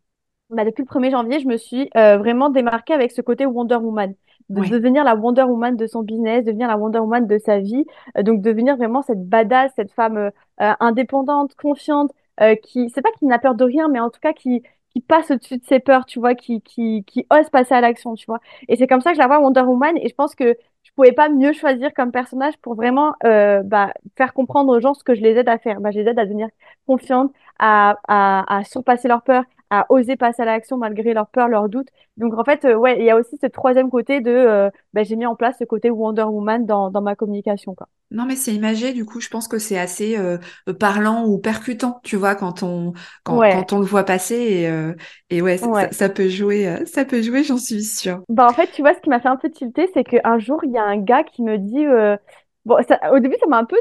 bah, 0.49 0.65
depuis 0.65 0.83
le 0.83 0.87
1er 0.87 1.11
janvier, 1.11 1.39
je 1.39 1.47
me 1.47 1.57
suis 1.57 1.89
euh, 1.97 2.17
vraiment 2.17 2.49
démarquée 2.49 2.93
avec 2.93 3.11
ce 3.11 3.21
côté 3.21 3.45
Wonder 3.45 3.75
Woman. 3.77 4.13
De 4.49 4.61
devenir 4.63 5.03
la 5.03 5.15
Wonder 5.15 5.43
Woman 5.43 5.75
de 5.75 5.87
son 5.87 6.03
business, 6.03 6.45
devenir 6.45 6.67
la 6.67 6.77
Wonder 6.77 6.99
Woman 6.99 7.25
de 7.25 7.37
sa 7.39 7.59
vie. 7.59 7.85
Donc, 8.21 8.41
devenir 8.41 8.77
vraiment 8.77 9.01
cette 9.01 9.27
badass, 9.27 9.71
cette 9.75 9.91
femme 9.91 10.31
indépendante, 10.57 11.55
confiante, 11.55 12.11
qui, 12.63 12.91
c'est 12.93 13.01
pas 13.01 13.11
qui 13.17 13.25
n'a 13.25 13.39
peur 13.39 13.55
de 13.55 13.63
rien, 13.63 13.87
mais 13.87 13.99
en 13.99 14.11
tout 14.11 14.19
cas 14.19 14.33
qui, 14.33 14.61
qui 14.95 15.01
passe 15.01 15.29
au-dessus 15.31 15.57
de 15.57 15.65
ses 15.65 15.79
peurs, 15.79 16.05
tu 16.05 16.19
vois, 16.19 16.35
qui, 16.35 16.61
qui, 16.61 17.03
ose 17.29 17.49
passer 17.49 17.73
à 17.73 17.81
l'action, 17.81 18.15
tu 18.15 18.25
vois. 18.27 18.39
Et 18.69 18.77
c'est 18.77 18.87
comme 18.87 19.01
ça 19.01 19.11
que 19.11 19.15
je 19.17 19.21
la 19.21 19.27
vois 19.27 19.39
Wonder 19.41 19.61
Woman 19.61 19.97
et 19.97 20.07
je 20.07 20.15
pense 20.15 20.35
que 20.35 20.55
je 20.83 20.91
pouvais 20.95 21.11
pas 21.11 21.27
mieux 21.29 21.51
choisir 21.53 21.93
comme 21.93 22.11
personnage 22.11 22.55
pour 22.61 22.75
vraiment 22.75 23.13
euh, 23.25 23.61
bah, 23.63 23.91
faire 24.17 24.33
comprendre 24.33 24.71
aux 24.75 24.79
gens 24.79 24.93
ce 24.93 25.03
que 25.03 25.13
je 25.15 25.21
les 25.21 25.31
aide 25.31 25.49
à 25.49 25.57
faire. 25.57 25.81
Bah, 25.81 25.91
je 25.91 25.99
les 25.99 26.07
aide 26.09 26.19
à 26.19 26.23
devenir 26.25 26.47
confiantes, 26.87 27.33
à, 27.59 27.97
à, 28.07 28.57
à 28.59 28.63
surpasser 28.63 29.07
leurs 29.09 29.23
peurs, 29.23 29.43
à 29.79 29.85
oser 29.89 30.15
passer 30.15 30.41
à 30.41 30.45
l'action 30.45 30.77
malgré 30.77 31.13
leurs 31.13 31.27
peurs, 31.27 31.47
leurs 31.47 31.69
doutes. 31.69 31.89
Donc 32.17 32.37
en 32.37 32.43
fait, 32.43 32.65
euh, 32.65 32.75
ouais, 32.75 32.97
il 32.99 33.05
y 33.05 33.09
a 33.09 33.17
aussi 33.17 33.37
ce 33.41 33.47
troisième 33.47 33.89
côté 33.89 34.21
de, 34.21 34.31
euh, 34.31 34.69
bah, 34.93 35.03
j'ai 35.03 35.15
mis 35.15 35.25
en 35.25 35.35
place 35.35 35.57
ce 35.59 35.65
côté 35.65 35.89
Wonder 35.89 36.23
Woman 36.23 36.65
dans, 36.65 36.89
dans 36.89 37.01
ma 37.01 37.15
communication, 37.15 37.75
quoi. 37.75 37.87
Non, 38.11 38.25
mais 38.25 38.35
c'est 38.35 38.53
imagé, 38.53 38.93
du 38.93 39.03
coup, 39.03 39.19
je 39.19 39.29
pense 39.29 39.47
que 39.47 39.57
c'est 39.57 39.77
assez 39.79 40.17
euh, 40.17 40.37
parlant 40.79 41.25
ou 41.25 41.39
percutant, 41.39 41.99
tu 42.03 42.15
vois, 42.15 42.35
quand 42.35 42.63
on, 42.63 42.93
quand, 43.23 43.39
quand 43.39 43.73
on 43.73 43.79
le 43.79 43.85
voit 43.85 44.03
passer. 44.03 44.35
Et, 44.35 44.69
euh, 44.69 44.93
et 45.29 45.41
ouais, 45.41 45.57
Ça, 45.57 46.09
peut 46.09 46.29
jouer, 46.29 46.85
ça 46.85 47.03
peut 47.03 47.21
jouer, 47.21 47.43
j'en 47.43 47.57
suis 47.57 47.83
sûre. 47.83 48.21
Bah, 48.29 48.47
en 48.49 48.53
fait, 48.53 48.67
tu 48.71 48.81
vois, 48.81 48.93
ce 48.93 49.01
qui 49.01 49.09
m'a 49.09 49.19
fait 49.19 49.27
un 49.27 49.37
peu 49.37 49.49
tilter, 49.49 49.89
c'est 49.93 50.03
qu'un 50.03 50.37
jour, 50.39 50.61
il 50.63 50.71
y 50.71 50.77
a 50.77 50.83
un 50.83 50.97
gars 50.97 51.23
qui 51.23 51.41
me 51.41 51.57
dit, 51.57 51.85
bon, 52.65 52.77
ça, 52.87 52.99
au 53.11 53.19
début, 53.19 53.35
ça 53.39 53.47
m'a 53.47 53.57
un 53.57 53.65
peu 53.65 53.77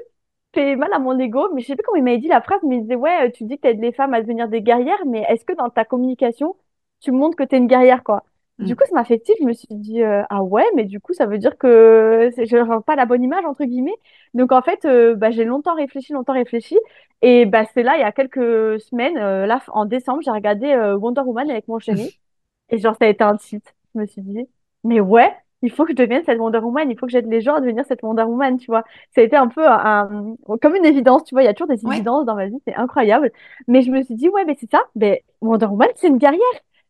fait 0.54 0.76
mal 0.76 0.92
à 0.92 0.98
mon 0.98 1.18
ego, 1.18 1.48
mais 1.54 1.60
je 1.60 1.66
sais 1.66 1.76
plus 1.76 1.82
comment 1.84 1.98
il 1.98 2.04
m'a 2.04 2.16
dit 2.16 2.28
la 2.28 2.40
phrase, 2.40 2.60
mais 2.62 2.76
il 2.76 2.82
disait, 2.82 2.96
ouais, 2.96 3.30
tu 3.32 3.44
dis 3.44 3.56
que 3.56 3.62
tu 3.62 3.68
aides 3.68 3.80
les 3.80 3.92
femmes 3.92 4.14
à 4.14 4.22
devenir 4.22 4.48
des 4.48 4.62
guerrières, 4.62 5.04
mais 5.06 5.24
est-ce 5.28 5.44
que 5.44 5.52
dans 5.52 5.70
ta 5.70 5.84
communication, 5.84 6.56
tu 7.00 7.12
montres 7.12 7.36
que 7.36 7.44
tu 7.44 7.54
es 7.56 7.58
une 7.58 7.66
guerrière, 7.66 8.02
quoi? 8.04 8.24
Du 8.58 8.72
mm. 8.72 8.76
coup, 8.76 8.84
ça 8.88 8.94
m'a 8.94 9.04
fait 9.04 9.18
tilt. 9.18 9.36
Je 9.40 9.44
me 9.44 9.52
suis 9.52 9.66
dit, 9.70 10.02
euh, 10.02 10.22
ah 10.30 10.42
ouais, 10.42 10.64
mais 10.74 10.84
du 10.84 11.00
coup, 11.00 11.12
ça 11.12 11.26
veut 11.26 11.38
dire 11.38 11.58
que 11.58 12.30
je 12.36 12.56
n'ai 12.56 12.82
pas 12.86 12.96
la 12.96 13.06
bonne 13.06 13.22
image, 13.22 13.44
entre 13.44 13.64
guillemets. 13.64 13.96
Donc, 14.32 14.52
en 14.52 14.62
fait, 14.62 14.84
euh, 14.84 15.14
bah, 15.16 15.30
j'ai 15.30 15.44
longtemps 15.44 15.74
réfléchi, 15.74 16.12
longtemps 16.12 16.34
réfléchi. 16.34 16.78
Et 17.22 17.46
bah, 17.46 17.64
c'est 17.74 17.82
là, 17.82 17.96
il 17.96 18.00
y 18.00 18.04
a 18.04 18.12
quelques 18.12 18.80
semaines, 18.80 19.16
euh, 19.18 19.46
là, 19.46 19.60
en 19.68 19.86
décembre, 19.86 20.20
j'ai 20.22 20.30
regardé 20.30 20.74
Wonder 21.00 21.22
Woman 21.22 21.50
avec 21.50 21.68
mon 21.68 21.78
chéri. 21.78 22.20
et 22.70 22.78
genre, 22.78 22.94
ça 22.98 23.06
a 23.06 23.08
été 23.08 23.24
un 23.24 23.36
tilt. 23.36 23.74
Je 23.94 24.00
me 24.00 24.06
suis 24.06 24.22
dit, 24.22 24.46
mais 24.84 25.00
ouais, 25.00 25.34
il 25.64 25.70
faut 25.70 25.85
que 25.85 25.92
je 25.92 25.96
devienne 25.96 26.22
cette 26.24 26.38
Wonder 26.38 26.59
Woman, 26.59 26.90
il 26.90 26.98
faut 26.98 27.07
que 27.07 27.12
j'aide 27.12 27.27
les 27.31 27.40
gens 27.40 27.55
à 27.55 27.61
devenir 27.61 27.85
cette 27.87 28.03
Wonder 28.03 28.24
Woman, 28.24 28.59
tu 28.59 28.66
vois. 28.66 28.85
Ça 29.14 29.22
a 29.22 29.24
été 29.24 29.37
un 29.37 29.48
peu 29.48 29.66
un, 29.66 30.37
comme 30.61 30.74
une 30.77 30.85
évidence, 30.85 31.24
tu 31.24 31.35
vois, 31.35 31.42
il 31.42 31.46
y 31.46 31.48
a 31.48 31.55
toujours 31.55 31.74
des 31.74 31.85
évidences 31.87 32.27
dans 32.27 32.35
ma 32.35 32.46
vie, 32.46 32.61
c'est 32.66 32.74
incroyable. 32.74 33.33
Mais 33.66 33.83
je 33.83 33.90
me 33.90 34.03
suis 34.03 34.14
dit, 34.14 34.29
ouais, 34.29 34.44
mais 34.44 34.57
c'est 34.61 34.70
ça, 34.70 34.83
mais 34.94 35.24
Wonder 35.40 35.66
Woman, 35.66 35.88
c'est 35.96 36.09
une 36.09 36.18
guerrière. 36.18 36.40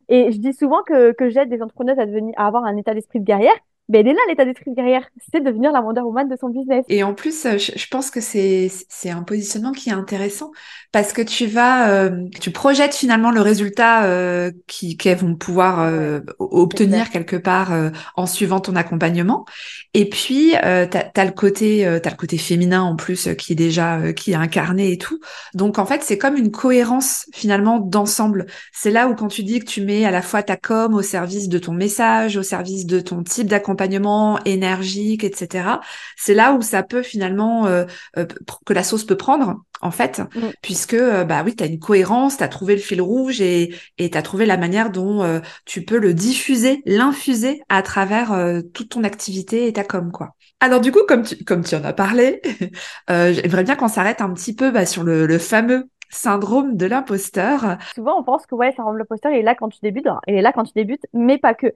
Et 0.09 0.33
je 0.33 0.39
dis 0.39 0.53
souvent 0.53 0.83
que, 0.83 1.13
que 1.13 1.31
j'aide 1.31 1.49
des 1.49 1.63
entrepreneurs 1.63 1.99
à, 1.99 2.07
devenir, 2.07 2.35
à 2.37 2.47
avoir 2.47 2.65
un 2.65 2.77
état 2.77 2.95
d'esprit 2.95 3.21
de 3.21 3.25
guerrière. 3.25 3.55
Ben, 3.90 4.01
elle 4.01 4.12
est 4.12 4.14
là, 4.14 4.20
l'état 4.29 4.47
d'esprit 4.47 4.70
de 4.70 4.77
guerrière. 4.77 5.07
C'est 5.31 5.42
devenir 5.42 5.70
la 5.70 5.83
Wonder 5.83 6.01
Woman 6.01 6.27
de 6.27 6.37
son 6.40 6.49
business. 6.49 6.87
Et 6.88 7.03
en 7.03 7.12
plus, 7.12 7.44
euh, 7.44 7.59
je, 7.59 7.87
pense 7.88 8.11
que 8.11 8.23
c'est, 8.23 8.70
un 9.11 9.23
positionnement 9.23 9.73
qui 9.73 9.90
est 9.90 9.92
intéressant 9.92 10.53
parce 10.90 11.12
que 11.12 11.20
tu 11.20 11.47
vas, 11.47 11.90
euh, 11.90 12.25
tu 12.40 12.51
projettes 12.51 12.94
finalement 12.94 13.31
le 13.31 13.42
résultat 13.42 14.05
euh, 14.05 14.51
qu'elles 14.99 15.18
vont 15.18 15.35
pouvoir 15.35 15.81
euh, 15.83 16.20
obtenir 16.38 17.11
quelque 17.11 17.37
part 17.37 17.73
en 18.16 18.25
suivant 18.27 18.61
ton 18.61 18.75
accompagnement. 18.75 19.44
Et 19.92 20.09
puis, 20.09 20.53
tu 20.53 20.57
as, 20.57 21.25
le 21.25 21.33
côté, 21.33 21.99
t'as 22.03 22.11
le 22.11 22.16
côté 22.16 22.38
féminin 22.38 22.83
en 22.83 22.97
plus 22.97 23.29
qui 23.37 23.53
est 23.53 23.57
déjà, 23.57 24.12
qui 24.14 24.33
est 24.33 24.37
incarné 24.37 24.92
et 24.92 24.99
tout. 24.99 25.20
Donc, 25.53 25.79
en 25.79 25.85
fait, 25.85 26.03
c'est 26.03 26.16
comme 26.16 26.37
une 26.37 26.51
cohérence 26.51 27.27
finalement 27.35 27.81
d'ensemble. 27.81 28.47
C'est 28.73 28.90
là 28.90 29.09
où 29.09 29.14
quand 29.14 29.29
tu 29.29 29.42
dis 29.42 29.59
que 29.59 29.66
tu 29.66 29.83
mets 29.83 30.05
à 30.05 30.11
la 30.11 30.23
fois 30.23 30.42
ta 30.42 30.57
com 30.57 30.94
au 30.94 31.03
service 31.03 31.49
de 31.49 31.59
ton 31.59 31.73
message, 31.73 32.37
au 32.37 32.42
service 32.42 32.87
de 32.87 33.01
ton 33.01 33.23
type 33.23 33.47
d'accompagnement, 33.47 33.74
accompagnement 33.75 34.39
énergique, 34.45 35.25
etc. 35.25 35.81
C'est 36.17 36.35
là 36.35 36.53
où 36.53 36.63
ça 36.63 36.83
peut 36.83 37.03
finalement 37.03 37.67
euh, 37.67 37.85
euh, 38.17 38.25
que 38.65 38.73
la 38.73 38.85
sauce 38.85 39.05
peut 39.05 39.17
prendre 39.17 39.63
en 39.81 39.91
fait, 39.91 40.21
mm. 40.21 40.41
puisque 40.63 40.95
euh, 40.95 41.25
bah 41.25 41.43
oui, 41.45 41.57
tu 41.57 41.65
as 41.65 41.67
une 41.67 41.81
cohérence, 41.81 42.37
tu 42.37 42.45
as 42.45 42.49
trouvé 42.49 42.77
le 42.77 42.81
fil 42.81 43.03
rouge 43.03 43.41
et 43.41 43.75
et 43.99 44.11
tu 44.11 44.17
as 44.17 44.23
trouvé 44.23 44.47
la 44.47 44.57
manière 44.57 44.91
dont 44.91 45.41
tu 45.65 45.85
peux 45.85 45.99
le 45.99 46.15
diffuser, 46.15 46.83
l'infuser 46.87 47.63
à 47.69 47.83
travers 47.83 48.33
toute 48.73 48.91
ton 48.91 49.05
activité 49.05 49.67
et 49.67 49.73
ta 49.73 49.85
com 49.85 50.13
quoi. 50.13 50.35
Alors 50.61 50.81
du 50.81 50.93
coup, 50.93 51.03
comme 51.07 51.25
tu 51.25 51.43
comme 51.45 51.65
tu 51.65 51.75
en 51.75 51.85
as 51.85 51.93
parlé, 51.93 52.41
j'aimerais 53.09 53.65
bien 53.65 53.77
qu'on 53.77 53.89
s'arrête 53.89 54.21
un 54.21 54.33
petit 54.33 54.55
peu 54.55 54.71
bah, 54.71 54.87
sur 54.87 55.03
le, 55.03 55.27
le 55.27 55.39
fameux 55.39 55.89
syndrome 56.14 56.77
de 56.77 56.87
l'imposteur. 56.87 57.79
Souvent, 57.94 58.18
on 58.18 58.22
pense 58.22 58.46
que 58.46 58.55
ouais, 58.55 58.72
syndrome 58.72 58.94
de 58.94 58.98
l'imposteur, 59.00 59.33
il 59.33 59.38
est 59.38 59.42
là 59.42 59.55
quand 59.55 59.68
tu 59.68 59.79
débutes. 59.83 60.07
Hein. 60.07 60.20
Il 60.27 60.35
est 60.35 60.42
là 60.42 60.53
quand 60.53 60.64
tu 60.64 60.72
débutes, 60.74 61.07
mais 61.12 61.38
pas 61.38 61.55
que. 61.55 61.66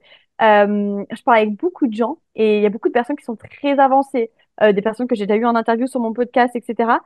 Euh, 0.40 1.04
je 1.10 1.22
parle 1.22 1.38
avec 1.38 1.56
beaucoup 1.56 1.88
de 1.88 1.94
gens 1.94 2.18
et 2.36 2.58
il 2.58 2.62
y 2.62 2.66
a 2.66 2.70
beaucoup 2.70 2.88
de 2.88 2.92
personnes 2.92 3.16
qui 3.16 3.24
sont 3.24 3.36
très 3.36 3.78
avancées, 3.78 4.30
euh, 4.62 4.72
des 4.72 4.82
personnes 4.82 5.08
que 5.08 5.16
j'ai 5.16 5.26
déjà 5.26 5.38
eues 5.40 5.44
en 5.46 5.56
interview 5.56 5.86
sur 5.86 6.00
mon 6.00 6.12
podcast, 6.12 6.54
etc., 6.56 7.00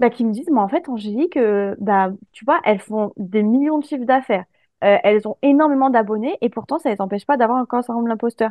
bah, 0.00 0.10
qui 0.10 0.24
me 0.24 0.32
disent, 0.32 0.50
mais 0.50 0.60
en 0.60 0.68
fait, 0.68 0.88
Angélique, 0.88 1.36
euh, 1.36 1.76
bah, 1.78 2.10
tu 2.32 2.44
vois, 2.44 2.60
elles 2.64 2.80
font 2.80 3.12
des 3.16 3.42
millions 3.42 3.78
de 3.78 3.84
chiffres 3.84 4.04
d'affaires. 4.04 4.44
Euh, 4.84 4.98
elles 5.04 5.28
ont 5.28 5.36
énormément 5.42 5.90
d'abonnés 5.90 6.36
et 6.40 6.48
pourtant, 6.50 6.78
ça 6.78 6.88
ne 6.90 6.94
les 6.94 7.00
empêche 7.00 7.24
pas 7.26 7.36
d'avoir 7.36 7.58
encore 7.60 7.78
un 7.80 7.82
syndrome 7.82 8.04
de 8.04 8.08
l'imposteur. 8.08 8.50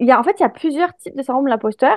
En 0.00 0.22
fait, 0.22 0.36
il 0.38 0.42
y 0.42 0.44
a 0.44 0.48
plusieurs 0.48 0.94
types 0.96 1.16
de 1.16 1.22
syndrome 1.22 1.44
de 1.46 1.50
l'imposteur 1.50 1.96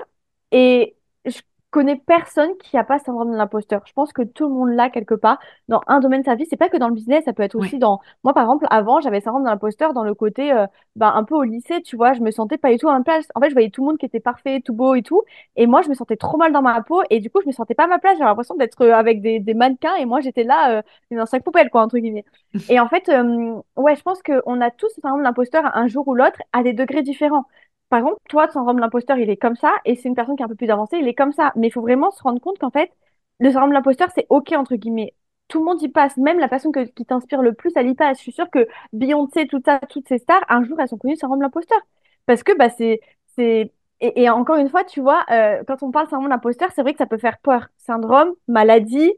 et 0.52 0.96
je 1.26 1.42
connais 1.74 1.96
personne 1.96 2.52
qui 2.60 2.78
a 2.78 2.84
pas 2.84 3.00
ce 3.00 3.06
syndrome 3.06 3.32
de 3.32 3.36
l'imposteur. 3.36 3.82
Je 3.86 3.94
pense 3.94 4.14
que 4.14 4.22
tout 4.22 4.48
le 4.48 4.54
monde 4.54 4.70
l'a 4.70 4.90
quelque 4.92 5.16
part 5.16 5.40
dans 5.68 5.82
un 5.88 6.00
domaine 6.00 6.22
de 6.22 6.26
sa 6.26 6.36
vie. 6.36 6.46
C'est 6.48 6.56
pas 6.56 6.70
que 6.70 6.78
dans 6.78 6.88
le 6.88 6.94
business, 6.94 7.26
ça 7.26 7.34
peut 7.34 7.42
être 7.42 7.56
aussi 7.56 7.80
dans. 7.80 8.00
Moi, 8.24 8.34
par 8.34 8.44
exemple, 8.44 8.68
avant, 8.70 9.02
j'avais 9.02 9.20
ce 9.20 9.26
syndrome 9.26 9.44
de 9.44 9.50
l'imposteur 9.50 9.94
dans 9.94 10.04
le 10.04 10.14
côté, 10.14 10.54
euh, 10.54 10.68
ben, 10.96 11.12
un 11.16 11.24
peu 11.24 11.34
au 11.36 11.42
lycée, 11.42 11.82
tu 11.82 11.96
vois, 11.96 12.14
je 12.14 12.22
me 12.22 12.30
sentais 12.30 12.60
pas 12.60 12.72
du 12.72 12.78
tout 12.78 12.88
à 12.90 12.98
ma 12.98 13.04
place. 13.04 13.26
En 13.34 13.42
fait, 13.42 13.50
je 13.50 13.56
voyais 13.56 13.72
tout 13.72 13.82
le 13.82 13.88
monde 13.88 13.98
qui 13.98 14.06
était 14.06 14.20
parfait, 14.20 14.62
tout 14.64 14.74
beau 14.74 14.94
et 14.94 15.02
tout, 15.02 15.24
et 15.56 15.66
moi, 15.66 15.82
je 15.82 15.90
me 15.90 15.96
sentais 15.96 16.16
trop 16.16 16.38
mal 16.38 16.52
dans 16.52 16.62
ma 16.62 16.80
peau, 16.84 17.02
et 17.10 17.20
du 17.20 17.32
coup, 17.32 17.42
je 17.42 17.48
me 17.48 17.52
sentais 17.52 17.74
pas 17.74 17.86
à 17.86 17.88
ma 17.88 17.98
place. 17.98 18.18
J'avais 18.18 18.30
l'impression 18.30 18.56
d'être 18.56 18.82
euh, 18.82 18.94
avec 18.94 19.22
des, 19.22 19.40
des, 19.40 19.54
mannequins, 19.56 19.96
et 19.96 20.06
moi, 20.06 20.20
j'étais 20.22 20.44
là 20.44 20.78
euh, 20.78 20.82
dans 21.12 21.26
cinq 21.26 21.44
poubelles, 21.44 21.72
quoi, 21.72 21.82
entre 21.82 21.98
guillemets. 21.98 22.26
et 22.70 22.80
en 22.80 22.88
fait, 22.88 23.10
euh, 23.10 23.56
ouais, 23.78 23.96
je 23.96 24.04
pense 24.04 24.22
qu'on 24.22 24.62
a 24.62 24.70
tous 24.70 24.90
ce 24.96 25.02
syndrome 25.02 25.22
de 25.22 25.26
l'imposteur 25.26 25.76
un 25.76 25.88
jour 25.88 26.08
ou 26.08 26.14
l'autre 26.14 26.40
à 26.54 26.62
des 26.62 26.74
degrés 26.74 27.02
différents 27.02 27.46
par 27.90 28.00
exemple, 28.00 28.18
toi, 28.30 28.48
ton 28.48 28.54
syndrome 28.54 28.78
de 28.78 28.82
l'imposteur, 28.82 29.18
il 29.18 29.30
est 29.30 29.38
comme 29.38 29.56
ça, 29.56 29.74
et 29.86 29.96
c'est 29.96 30.10
une 30.10 30.16
personne 30.16 30.36
qui 30.36 30.42
est 30.42 30.46
un 30.46 30.50
peu 30.50 30.56
plus 30.56 30.70
avancée, 30.70 30.98
il 31.00 31.08
est 31.08 31.14
comme 31.14 31.32
ça. 31.32 31.52
Mais 31.56 31.68
il 31.68 31.72
faut 31.72 31.82
vraiment 31.82 32.12
se 32.12 32.22
rendre 32.24 32.40
compte 32.42 32.58
qu'en 32.60 32.72
fait, 32.72 32.92
le 33.40 33.52
syndrome 33.52 33.70
de 33.70 33.76
l'imposteur, 33.76 34.10
c'est 34.16 34.26
OK, 34.30 34.52
entre 34.54 34.76
guillemets. 34.76 35.14
Tout 35.48 35.60
le 35.60 35.66
monde 35.66 35.82
y 35.82 35.90
passe, 35.90 36.18
même 36.18 36.40
la 36.40 36.48
personne 36.48 36.72
qui 36.72 37.06
t'inspire 37.06 37.42
le 37.42 37.54
plus, 37.54 37.72
elle 37.76 37.88
y 37.88 37.96
passe. 37.96 38.18
Je 38.18 38.24
suis 38.24 38.32
sûre 38.32 38.50
que 38.50 38.68
Beyoncé, 38.94 39.48
tout 39.48 39.62
ça, 39.64 39.80
toutes 39.90 40.08
ces 40.08 40.18
stars, 40.18 40.44
un 40.50 40.64
jour, 40.64 40.80
elles 40.80 40.88
sont 40.88 40.98
connues 40.98 41.16
syndrome 41.16 41.40
de 41.40 41.44
l'imposteur. 41.44 41.80
Parce 42.26 42.44
que 42.44 42.58
bah, 42.58 42.70
c'est 42.70 43.02
c'est 43.36 43.72
et, 44.00 44.30
encore 44.30 44.58
une 44.58 44.70
fois, 44.70 44.84
tu 44.84 45.00
vois, 45.00 45.24
euh, 45.32 45.64
quand 45.66 45.82
on 45.82 45.92
parle 45.92 46.10
syndrome 46.10 46.30
d'imposteur, 46.30 46.70
c'est 46.76 46.82
vrai 46.82 46.92
que 46.92 46.98
ça 46.98 47.06
peut 47.06 47.18
faire 47.18 47.38
peur. 47.40 47.68
Syndrome, 47.78 48.34
maladie, 48.50 49.14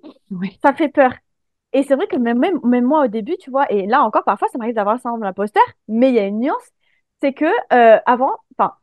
ça 0.61 0.73
fait 0.73 0.89
peur. 0.89 1.11
Et 1.73 1.83
c'est 1.83 1.95
vrai 1.95 2.07
que 2.07 2.17
même, 2.17 2.39
même, 2.39 2.85
moi 2.85 3.05
au 3.05 3.07
début, 3.07 3.35
tu 3.37 3.49
vois, 3.49 3.71
et 3.71 3.87
là 3.87 4.03
encore, 4.03 4.23
parfois, 4.23 4.47
ça 4.49 4.57
m'arrive 4.59 4.75
d'avoir 4.75 4.95
le 4.95 5.01
syndrome 5.01 5.21
d'imposteur, 5.21 5.63
mais 5.87 6.09
il 6.09 6.15
y 6.15 6.19
a 6.19 6.25
une 6.27 6.39
nuance, 6.39 6.71
c'est 7.21 7.33
que 7.33 7.45
euh, 7.73 7.99
avant, 8.05 8.35
enfin, 8.57 8.75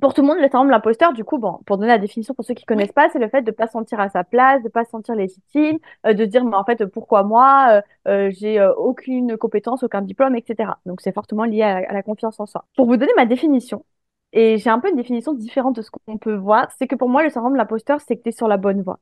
pour 0.00 0.14
tout 0.14 0.20
le 0.22 0.28
monde, 0.28 0.38
le 0.38 0.44
syndrome 0.44 0.68
de 0.68 0.72
l'imposteur, 0.72 1.12
du 1.12 1.24
coup, 1.24 1.38
bon, 1.38 1.58
pour 1.66 1.76
donner 1.76 1.88
la 1.88 1.98
définition 1.98 2.32
pour 2.34 2.44
ceux 2.44 2.54
qui 2.54 2.64
connaissent 2.64 2.92
pas, 2.92 3.08
c'est 3.10 3.18
le 3.18 3.28
fait 3.28 3.42
de 3.42 3.50
pas 3.50 3.66
se 3.66 3.72
sentir 3.72 3.98
à 3.98 4.08
sa 4.08 4.22
place, 4.22 4.62
de 4.62 4.68
pas 4.68 4.84
se 4.84 4.90
sentir 4.90 5.16
légitime, 5.16 5.78
euh, 6.06 6.14
de 6.14 6.24
dire, 6.24 6.44
mais 6.44 6.54
en 6.56 6.64
fait, 6.64 6.84
pourquoi 6.86 7.24
moi 7.24 7.82
euh, 8.06 8.28
euh 8.28 8.30
J'ai 8.30 8.60
euh, 8.60 8.72
aucune 8.74 9.36
compétence, 9.36 9.82
aucun 9.82 10.02
diplôme, 10.02 10.36
etc. 10.36 10.74
Donc, 10.86 11.00
c'est 11.00 11.12
fortement 11.12 11.44
lié 11.44 11.62
à, 11.62 11.92
la 11.92 12.02
confiance 12.02 12.38
en 12.38 12.46
soi. 12.46 12.66
Pour 12.76 12.86
vous 12.86 12.96
donner 12.96 13.12
ma 13.16 13.26
définition, 13.26 13.84
et 14.32 14.58
j'ai 14.58 14.70
un 14.70 14.78
peu 14.78 14.90
une 14.90 14.96
définition 14.96 15.34
différente 15.34 15.74
de 15.76 15.82
ce 15.82 15.90
qu'on 15.90 16.18
peut 16.18 16.36
voir, 16.36 16.70
c'est 16.78 16.86
que 16.86 16.94
pour 16.94 17.08
moi, 17.08 17.24
le 17.24 17.30
syndrome 17.30 17.54
de 17.54 17.58
l'imposteur, 17.58 18.00
c'est 18.00 18.16
que 18.16 18.22
tu 18.22 18.28
es 18.28 18.32
sur 18.32 18.46
la 18.48 18.58
bonne 18.58 18.82
voie. 18.82 19.00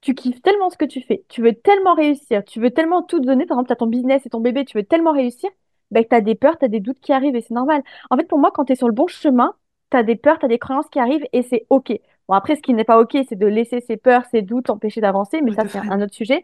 Tu 0.00 0.14
kiffes 0.14 0.42
tellement 0.42 0.70
ce 0.70 0.76
que 0.78 0.84
tu 0.84 1.02
fais, 1.02 1.24
tu 1.28 1.42
veux 1.42 1.54
tellement 1.54 1.94
réussir, 1.94 2.44
tu 2.44 2.60
veux 2.60 2.70
tellement 2.70 3.02
tout 3.02 3.20
donner, 3.20 3.46
par 3.46 3.56
exemple, 3.56 3.68
tu 3.68 3.72
as 3.74 3.76
ton 3.76 3.86
business 3.86 4.26
et 4.26 4.30
ton 4.30 4.40
bébé, 4.40 4.64
tu 4.64 4.76
veux 4.78 4.84
tellement 4.84 5.12
réussir, 5.12 5.50
ben, 5.90 6.04
tu 6.08 6.14
as 6.14 6.20
des 6.20 6.34
peurs, 6.34 6.58
tu 6.58 6.64
as 6.64 6.68
des 6.68 6.80
doutes 6.80 7.00
qui 7.00 7.12
arrivent 7.12 7.36
et 7.36 7.40
c'est 7.40 7.54
normal. 7.54 7.82
En 8.10 8.16
fait, 8.16 8.24
pour 8.24 8.38
moi, 8.38 8.50
quand 8.52 8.64
tu 8.64 8.72
es 8.72 8.76
sur 8.76 8.88
le 8.88 8.94
bon 8.94 9.06
chemin, 9.06 9.54
tu 9.90 9.96
as 9.96 10.02
des 10.02 10.16
peurs, 10.16 10.38
tu 10.38 10.46
as 10.46 10.48
des 10.48 10.58
croyances 10.58 10.88
qui 10.90 10.98
arrivent 10.98 11.26
et 11.32 11.42
c'est 11.42 11.66
OK. 11.70 11.92
Bon, 12.28 12.34
après, 12.34 12.56
ce 12.56 12.62
qui 12.62 12.74
n'est 12.74 12.84
pas 12.84 13.00
OK, 13.00 13.16
c'est 13.28 13.36
de 13.38 13.46
laisser 13.46 13.80
ces 13.80 13.96
peurs, 13.96 14.24
ces 14.26 14.42
doutes 14.42 14.70
empêcher 14.70 15.00
d'avancer, 15.00 15.40
mais 15.42 15.52
ça, 15.52 15.64
c'est 15.68 15.78
un 15.88 16.00
autre 16.02 16.14
sujet. 16.14 16.42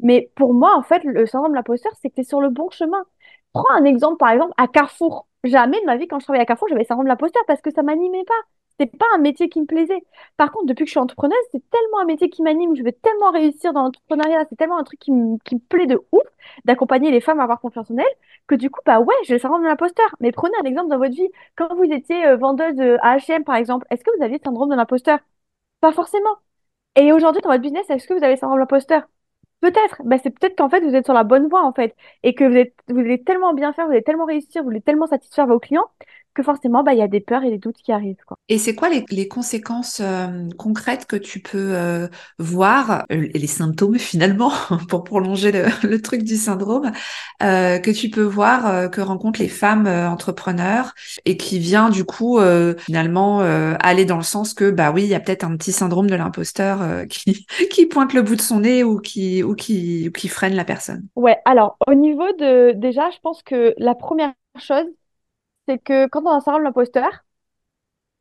Mais 0.00 0.30
pour 0.36 0.54
moi, 0.54 0.76
en 0.76 0.82
fait, 0.82 1.02
le 1.04 1.26
syndrome 1.26 1.52
de 1.52 1.56
l'imposteur, 1.56 1.92
c'est 2.00 2.10
que 2.10 2.16
tu 2.16 2.20
es 2.22 2.24
sur 2.24 2.40
le 2.40 2.50
bon 2.50 2.70
chemin. 2.70 3.04
Prends 3.52 3.70
un 3.74 3.84
exemple, 3.84 4.18
par 4.18 4.30
exemple, 4.30 4.52
à 4.56 4.68
Carrefour. 4.68 5.28
Jamais 5.44 5.80
de 5.80 5.86
ma 5.86 5.96
vie, 5.96 6.06
quand 6.08 6.18
je 6.20 6.24
travaillais 6.24 6.42
à 6.42 6.46
Carrefour, 6.46 6.68
j'avais 6.68 6.82
le 6.82 6.86
syndrome 6.86 7.06
de 7.06 7.10
l'imposteur 7.10 7.42
parce 7.46 7.60
que 7.60 7.70
ça 7.70 7.82
m'animait 7.82 8.24
pas. 8.24 8.34
C'était 8.78 8.96
pas 8.96 9.06
un 9.14 9.18
métier 9.18 9.48
qui 9.48 9.60
me 9.60 9.66
plaisait. 9.66 10.02
Par 10.36 10.50
contre, 10.50 10.66
depuis 10.66 10.84
que 10.84 10.88
je 10.88 10.92
suis 10.92 11.00
entrepreneuse, 11.00 11.36
c'est 11.52 11.62
tellement 11.70 12.00
un 12.00 12.04
métier 12.04 12.30
qui 12.30 12.42
m'anime. 12.42 12.74
Je 12.76 12.82
veux 12.82 12.92
tellement 12.92 13.30
réussir 13.30 13.72
dans 13.72 13.82
l'entrepreneuriat. 13.82 14.44
C'est 14.48 14.56
tellement 14.56 14.78
un 14.78 14.84
truc 14.84 14.98
qui 15.00 15.12
me, 15.12 15.38
plaît 15.68 15.86
de 15.86 16.00
ouf 16.12 16.22
d'accompagner 16.64 17.10
les 17.10 17.20
femmes 17.20 17.40
à 17.40 17.44
avoir 17.44 17.60
confiance 17.60 17.90
en 17.90 17.96
elles 17.98 18.04
que 18.48 18.54
du 18.54 18.70
coup, 18.70 18.80
bah 18.84 19.00
ouais, 19.00 19.14
je 19.26 19.34
le 19.34 19.38
syndrome 19.38 19.62
de 19.62 19.68
l'imposteur. 19.68 20.14
Mais 20.20 20.32
prenez 20.32 20.54
un 20.62 20.64
exemple 20.64 20.88
dans 20.90 20.98
votre 20.98 21.14
vie. 21.14 21.28
Quand 21.56 21.74
vous 21.74 21.84
étiez 21.84 22.26
euh, 22.26 22.36
vendeuse 22.36 22.80
à 23.02 23.16
H&M, 23.18 23.44
par 23.44 23.56
exemple, 23.56 23.86
est-ce 23.90 24.02
que 24.04 24.10
vous 24.16 24.24
aviez 24.24 24.38
le 24.38 24.44
syndrome 24.44 24.70
de 24.70 24.76
l'imposteur? 24.76 25.18
Pas 25.80 25.92
forcément. 25.92 26.36
Et 26.96 27.12
aujourd'hui, 27.12 27.42
dans 27.42 27.50
votre 27.50 27.62
business, 27.62 27.88
est-ce 27.90 28.06
que 28.08 28.14
vous 28.14 28.24
avez 28.24 28.34
le 28.34 28.38
syndrome 28.38 28.58
de 28.58 28.62
l'imposteur? 28.62 29.02
Peut-être, 29.60 30.02
bah, 30.04 30.18
c'est 30.22 30.30
peut-être 30.30 30.56
qu'en 30.58 30.68
fait 30.68 30.80
vous 30.80 30.94
êtes 30.96 31.04
sur 31.04 31.14
la 31.14 31.22
bonne 31.22 31.48
voie 31.48 31.64
en 31.64 31.72
fait 31.72 31.94
et 32.24 32.34
que 32.34 32.42
vous 32.44 32.56
êtes 32.56 32.74
vous 32.88 32.98
allez 32.98 33.22
tellement 33.22 33.54
bien 33.54 33.72
faire, 33.72 33.86
vous 33.86 33.92
allez 33.92 34.02
tellement 34.02 34.24
réussir, 34.24 34.62
vous 34.62 34.68
voulez 34.68 34.80
tellement 34.80 35.06
satisfaire 35.06 35.46
vos 35.46 35.60
clients 35.60 35.88
que 36.34 36.42
forcément, 36.42 36.82
bah, 36.82 36.94
il 36.94 36.98
y 36.98 37.02
a 37.02 37.08
des 37.08 37.20
peurs 37.20 37.44
et 37.44 37.50
des 37.50 37.58
doutes 37.58 37.76
qui 37.82 37.92
arrivent. 37.92 38.22
Quoi. 38.26 38.36
Et 38.48 38.58
c'est 38.58 38.74
quoi 38.74 38.88
les, 38.88 39.04
les 39.10 39.28
conséquences 39.28 40.00
euh, 40.00 40.48
concrètes 40.58 41.06
que 41.06 41.16
tu 41.16 41.40
peux 41.40 41.74
euh, 41.74 42.08
voir, 42.38 43.04
euh, 43.12 43.28
les 43.34 43.46
symptômes 43.46 43.98
finalement, 43.98 44.52
pour 44.88 45.04
prolonger 45.04 45.52
le, 45.52 45.64
le, 45.88 46.00
truc 46.00 46.22
du 46.22 46.36
syndrome, 46.36 46.92
que 47.40 47.90
tu 47.90 48.10
peux 48.10 48.22
voir 48.22 48.90
que 48.90 49.00
rencontrent 49.00 49.40
les 49.40 49.48
femmes 49.48 49.86
entrepreneurs 49.86 50.94
et 51.24 51.36
qui 51.36 51.58
vient 51.58 51.90
du 51.90 52.04
coup 52.04 52.40
finalement 52.78 53.40
aller 53.40 54.04
dans 54.04 54.16
le 54.16 54.22
sens 54.22 54.54
que, 54.54 54.70
bah 54.70 54.90
oui, 54.92 55.02
il 55.02 55.08
y 55.08 55.14
a 55.14 55.20
peut-être 55.20 55.44
un 55.44 55.56
petit 55.56 55.72
syndrome 55.72 56.08
de 56.08 56.14
l'imposteur 56.14 57.06
qui, 57.08 57.46
qui 57.70 57.86
pointe 57.86 58.14
le 58.14 58.22
bout 58.22 58.36
de 58.36 58.40
son 58.40 58.60
nez 58.60 58.84
ou 58.84 58.98
qui, 58.98 59.42
ou 59.42 59.54
qui, 59.54 60.08
ou 60.08 60.12
qui 60.12 60.28
freine 60.28 60.54
la 60.54 60.64
personne. 60.64 61.06
Ouais, 61.16 61.38
alors 61.44 61.76
au 61.86 61.94
niveau 61.94 62.30
de, 62.38 62.72
déjà, 62.72 63.10
je 63.10 63.18
pense 63.22 63.42
que 63.42 63.74
la 63.78 63.94
première 63.94 64.32
chose, 64.58 64.86
c'est 65.68 65.78
que 65.78 66.06
quand 66.08 66.22
on 66.26 66.38
de 66.58 66.62
l'imposteur, 66.64 67.10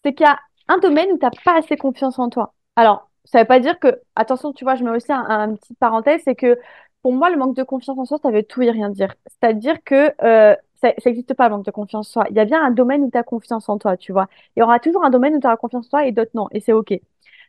c'est 0.03 0.13
qu'il 0.13 0.25
y 0.25 0.29
a 0.29 0.39
un 0.67 0.77
domaine 0.79 1.11
où 1.11 1.17
tu 1.17 1.25
n'as 1.25 1.31
pas 1.43 1.57
assez 1.57 1.77
confiance 1.77 2.19
en 2.19 2.29
toi. 2.29 2.53
Alors, 2.75 3.09
ça 3.25 3.39
ne 3.39 3.43
veut 3.43 3.47
pas 3.47 3.59
dire 3.59 3.79
que, 3.79 4.01
attention, 4.15 4.53
tu 4.53 4.63
vois, 4.63 4.75
je 4.75 4.83
mets 4.83 4.91
aussi 4.91 5.11
un, 5.11 5.51
un 5.53 5.55
parenthèse, 5.79 6.21
c'est 6.25 6.35
que 6.35 6.57
pour 7.01 7.13
moi, 7.13 7.29
le 7.29 7.37
manque 7.37 7.55
de 7.55 7.63
confiance 7.63 7.97
en 7.97 8.05
soi, 8.05 8.17
ça 8.21 8.31
veut 8.31 8.43
tout 8.43 8.61
et 8.61 8.71
rien 8.71 8.89
dire. 8.89 9.13
C'est-à-dire 9.27 9.83
que 9.83 10.13
euh, 10.23 10.55
ça 10.81 10.93
n'existe 11.05 11.33
pas 11.33 11.49
le 11.49 11.55
manque 11.55 11.65
de 11.65 11.71
confiance 11.71 12.09
en 12.09 12.11
soi. 12.11 12.25
Il 12.29 12.35
y 12.35 12.39
a 12.39 12.45
bien 12.45 12.63
un 12.63 12.71
domaine 12.71 13.03
où 13.03 13.11
tu 13.11 13.17
as 13.17 13.23
confiance 13.23 13.69
en 13.69 13.77
toi, 13.77 13.97
tu 13.97 14.11
vois. 14.11 14.27
Il 14.55 14.59
y 14.59 14.63
aura 14.63 14.79
toujours 14.79 15.03
un 15.03 15.09
domaine 15.09 15.35
où 15.35 15.39
tu 15.39 15.47
as 15.47 15.57
confiance 15.57 15.87
en 15.87 15.89
toi 15.89 16.05
et 16.05 16.11
d'autres 16.11 16.31
non, 16.35 16.47
et 16.51 16.59
c'est 16.59 16.73
OK. 16.73 16.93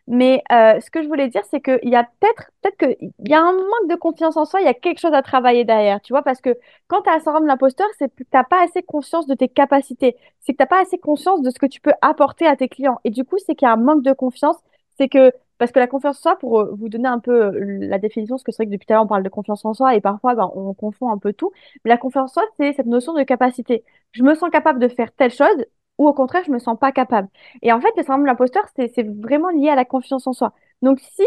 Mais 0.08 0.42
euh, 0.50 0.80
ce 0.80 0.90
que 0.90 1.02
je 1.02 1.08
voulais 1.08 1.28
dire, 1.28 1.42
c'est 1.50 1.60
qu'il 1.60 1.88
y 1.88 1.94
a 1.94 2.04
peut-être 2.04 2.50
peut-être 2.60 2.76
qu'il 2.76 3.12
y 3.24 3.34
a 3.34 3.40
un 3.40 3.52
manque 3.52 3.88
de 3.88 3.94
confiance 3.94 4.36
en 4.36 4.44
soi, 4.44 4.60
il 4.60 4.64
y 4.64 4.68
a 4.68 4.74
quelque 4.74 4.98
chose 4.98 5.14
à 5.14 5.22
travailler 5.22 5.64
derrière, 5.64 6.00
tu 6.00 6.12
vois, 6.12 6.22
parce 6.22 6.40
que 6.40 6.56
quand 6.88 7.02
tu 7.02 7.10
as 7.10 7.14
un 7.14 7.20
syndrome 7.20 7.44
de 7.44 7.48
l'imposteur, 7.48 7.86
c'est 7.98 8.08
que 8.14 8.24
tu 8.24 8.28
n'as 8.34 8.44
pas 8.44 8.62
assez 8.64 8.82
conscience 8.82 9.26
de 9.26 9.34
tes 9.34 9.48
capacités, 9.48 10.16
c'est 10.40 10.52
que 10.52 10.56
tu 10.58 10.62
n'as 10.62 10.66
pas 10.66 10.82
assez 10.82 10.98
conscience 10.98 11.40
de 11.42 11.50
ce 11.50 11.58
que 11.58 11.66
tu 11.66 11.80
peux 11.80 11.92
apporter 12.02 12.46
à 12.46 12.56
tes 12.56 12.68
clients. 12.68 13.00
Et 13.04 13.10
du 13.10 13.24
coup, 13.24 13.36
c'est 13.38 13.54
qu'il 13.54 13.66
y 13.66 13.68
a 13.68 13.72
un 13.74 13.76
manque 13.76 14.02
de 14.02 14.12
confiance, 14.12 14.56
c'est 14.98 15.08
que, 15.08 15.32
parce 15.58 15.70
que 15.72 15.78
la 15.78 15.86
confiance 15.86 16.18
en 16.18 16.22
soi, 16.22 16.36
pour 16.38 16.60
euh, 16.60 16.74
vous 16.76 16.88
donner 16.88 17.08
un 17.08 17.20
peu 17.20 17.32
euh, 17.32 17.78
la 17.80 17.98
définition, 17.98 18.34
parce 18.36 18.42
que 18.42 18.52
c'est 18.52 18.64
vrai 18.64 18.66
que 18.66 18.72
depuis 18.72 18.86
tout 18.86 18.92
à 18.92 18.96
l'heure, 18.96 19.04
on 19.04 19.06
parle 19.06 19.22
de 19.22 19.28
confiance 19.28 19.64
en 19.64 19.72
soi 19.74 19.94
et 19.94 20.00
parfois, 20.00 20.34
ben, 20.34 20.50
on 20.54 20.74
confond 20.74 21.10
un 21.10 21.18
peu 21.18 21.32
tout, 21.32 21.52
mais 21.84 21.90
la 21.90 21.96
confiance 21.98 22.30
en 22.32 22.34
soi, 22.34 22.42
c'est 22.56 22.72
cette 22.72 22.86
notion 22.86 23.14
de 23.14 23.22
capacité. 23.22 23.84
Je 24.12 24.22
me 24.24 24.34
sens 24.34 24.50
capable 24.50 24.80
de 24.80 24.88
faire 24.88 25.12
telle 25.12 25.30
chose, 25.30 25.64
ou 25.98 26.08
au 26.08 26.12
contraire, 26.14 26.42
je 26.46 26.50
me 26.52 26.58
sens 26.58 26.78
pas 26.78 26.92
capable. 26.92 27.28
Et 27.62 27.72
en 27.72 27.80
fait, 27.80 27.90
le 27.96 28.02
syndrome 28.02 28.22
de 28.22 28.26
l'imposteur, 28.26 28.64
c'est 28.76 29.02
vraiment 29.20 29.50
lié 29.50 29.68
à 29.70 29.74
la 29.76 29.84
confiance 29.84 30.26
en 30.26 30.32
soi. 30.32 30.52
Donc, 30.82 31.00
si 31.00 31.22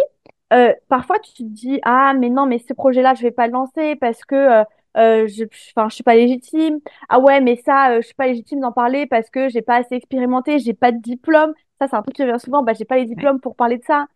euh, 0.53 0.73
parfois 0.89 1.19
tu 1.19 1.33
te 1.33 1.43
dis, 1.43 1.79
ah, 1.83 2.13
mais 2.13 2.29
non, 2.29 2.45
mais 2.45 2.59
ce 2.59 2.73
projet-là, 2.73 3.13
je 3.15 3.21
vais 3.23 3.31
pas 3.31 3.47
le 3.47 3.53
lancer 3.53 3.95
parce 3.95 4.23
que 4.25 4.35
euh, 4.35 4.63
euh, 4.97 5.27
je, 5.27 5.43
enfin, 5.75 5.89
je 5.89 5.95
suis 5.95 6.03
pas 6.03 6.15
légitime. 6.15 6.79
Ah 7.09 7.19
ouais, 7.19 7.41
mais 7.41 7.55
ça, 7.57 7.99
je 8.01 8.05
suis 8.05 8.15
pas 8.15 8.27
légitime 8.27 8.59
d'en 8.61 8.71
parler 8.71 9.07
parce 9.07 9.29
que 9.29 9.49
j'ai 9.49 9.61
pas 9.61 9.77
assez 9.77 9.95
expérimenté, 9.95 10.59
j'ai 10.59 10.73
pas 10.73 10.91
de 10.91 10.99
diplôme. 11.01 11.53
Ça, 11.79 11.87
c'est 11.87 11.95
un 11.95 12.01
truc 12.03 12.15
qui 12.15 12.23
revient 12.23 12.39
souvent. 12.39 12.63
Bah, 12.63 12.73
j'ai 12.73 12.85
pas 12.85 12.97
les 12.97 13.05
diplômes 13.05 13.39
pour 13.41 13.55
parler 13.55 13.77
de 13.77 13.83
ça. 13.83 14.07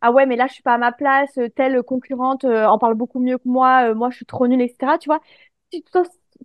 Ah 0.00 0.12
ouais, 0.12 0.26
mais 0.26 0.36
là, 0.36 0.46
je 0.48 0.54
suis 0.54 0.62
pas 0.62 0.74
à 0.74 0.78
ma 0.78 0.92
place. 0.92 1.38
Telle 1.56 1.82
concurrente 1.82 2.44
en 2.44 2.78
parle 2.78 2.94
beaucoup 2.94 3.20
mieux 3.20 3.38
que 3.38 3.48
moi. 3.48 3.94
moi, 3.94 4.10
je 4.10 4.16
suis 4.16 4.26
trop 4.26 4.46
nulle, 4.46 4.60
etc. 4.62 4.98
Tu 4.98 5.08
vois, 5.08 5.20
si 5.72 5.82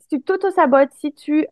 tu 0.09 0.21
t'auto-sabotes, 0.21 0.91
si 0.93 1.13
tu 1.13 1.47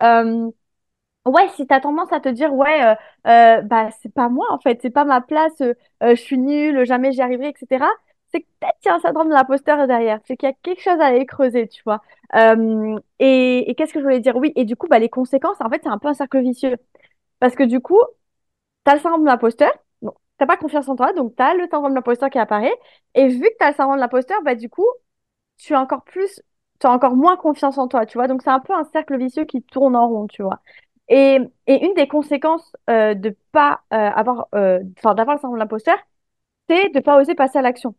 Ouais, 1.26 1.48
si 1.50 1.68
tu 1.68 1.74
as 1.74 1.80
tendance 1.82 2.12
à 2.12 2.20
te 2.20 2.30
dire, 2.30 2.52
ouais, 2.54 2.84
euh, 2.84 2.96
euh, 3.28 3.62
bah, 3.62 3.90
c'est 4.02 4.12
pas 4.12 4.28
moi 4.28 4.48
en 4.52 4.58
fait, 4.60 4.80
c'est 4.82 4.90
pas 4.90 5.06
ma 5.06 5.22
place, 5.22 5.62
euh, 5.62 5.76
je 6.02 6.16
suis 6.16 6.38
nulle, 6.40 6.84
jamais 6.86 7.12
j'y 7.12 7.22
arriverai, 7.22 7.50
etc. 7.50 7.88
C'est 8.32 8.42
que 8.42 8.48
peut-être 8.60 8.80
qu'il 8.82 8.90
y 8.90 8.92
a 8.94 8.96
un 8.96 9.00
syndrome 9.00 9.28
de 9.30 9.34
l'imposteur 9.34 9.86
derrière, 9.88 10.20
c'est 10.26 10.36
qu'il 10.36 10.50
y 10.50 10.52
a 10.52 10.56
quelque 10.64 10.82
chose 10.82 11.00
à 11.00 11.06
aller 11.08 11.26
creuser, 11.28 11.68
tu 11.68 11.84
vois. 11.84 12.02
et 13.20 13.70
et 13.70 13.76
qu'est-ce 13.76 13.94
que 13.94 14.00
je 14.00 14.04
voulais 14.04 14.20
dire? 14.20 14.36
Oui, 14.36 14.52
et 14.56 14.66
du 14.66 14.76
coup, 14.76 14.88
bah, 14.88 14.98
les 15.00 15.10
conséquences, 15.10 15.62
en 15.62 15.70
fait, 15.70 15.82
c'est 15.84 15.90
un 15.90 16.00
peu 16.00 16.08
un 16.08 16.14
cercle 16.16 16.42
vicieux. 16.42 16.78
Parce 17.40 17.56
que 17.56 17.64
du 17.64 17.82
coup, 17.82 18.00
tu 18.86 18.92
as 18.92 18.96
le 18.96 19.02
syndrome 19.02 19.22
de 19.24 19.28
l'imposteur, 19.28 19.72
bon, 20.02 20.14
t'as 20.38 20.46
pas 20.48 20.58
confiance 20.58 20.90
en 20.90 20.96
toi, 20.96 21.14
donc 21.14 21.36
tu 21.36 21.44
as 21.44 21.54
le 21.56 21.68
syndrome 21.72 21.92
de 21.92 21.96
l'imposteur 21.96 22.30
qui 22.30 22.40
apparaît, 22.40 22.74
et 23.16 23.28
vu 23.30 23.42
que 23.42 23.58
tu 23.60 23.66
as 23.66 23.70
le 23.72 23.76
syndrome 23.76 23.96
de 23.98 24.02
l'imposteur, 24.02 24.42
bah, 24.44 24.56
du 24.56 24.70
coup, 24.70 24.86
tu 25.58 25.74
as 25.76 25.82
encore 25.82 26.04
plus, 26.04 26.42
tu 26.80 26.88
as 26.88 26.92
encore 26.92 27.16
moins 27.16 27.38
confiance 27.38 27.78
en 27.78 27.88
toi, 27.88 28.06
tu 28.06 28.18
vois. 28.18 28.28
Donc, 28.28 28.42
c'est 28.44 28.50
un 28.52 28.60
peu 28.60 28.74
un 28.74 28.86
cercle 28.86 29.18
vicieux 29.18 29.46
qui 29.46 29.62
tourne 29.64 29.96
en 29.96 30.08
rond, 30.10 30.28
tu 30.28 30.44
vois. 30.44 30.62
Et, 31.10 31.40
une 31.68 31.94
des 31.96 32.08
conséquences 32.08 32.76
euh, 32.90 33.14
de 33.14 33.36
pas 33.52 33.82
euh, 33.94 33.98
avoir, 33.98 34.48
euh, 34.56 34.82
enfin 34.98 35.14
d'avoir 35.16 35.36
le 35.36 35.42
syndrome 35.42 35.58
de 35.60 35.64
l'imposteur, 35.64 35.98
c'est 36.70 36.90
de 36.90 37.00
pas 37.02 37.20
oser 37.22 37.36
passer 37.36 37.60
à 37.60 37.62
l'action. 37.64 37.96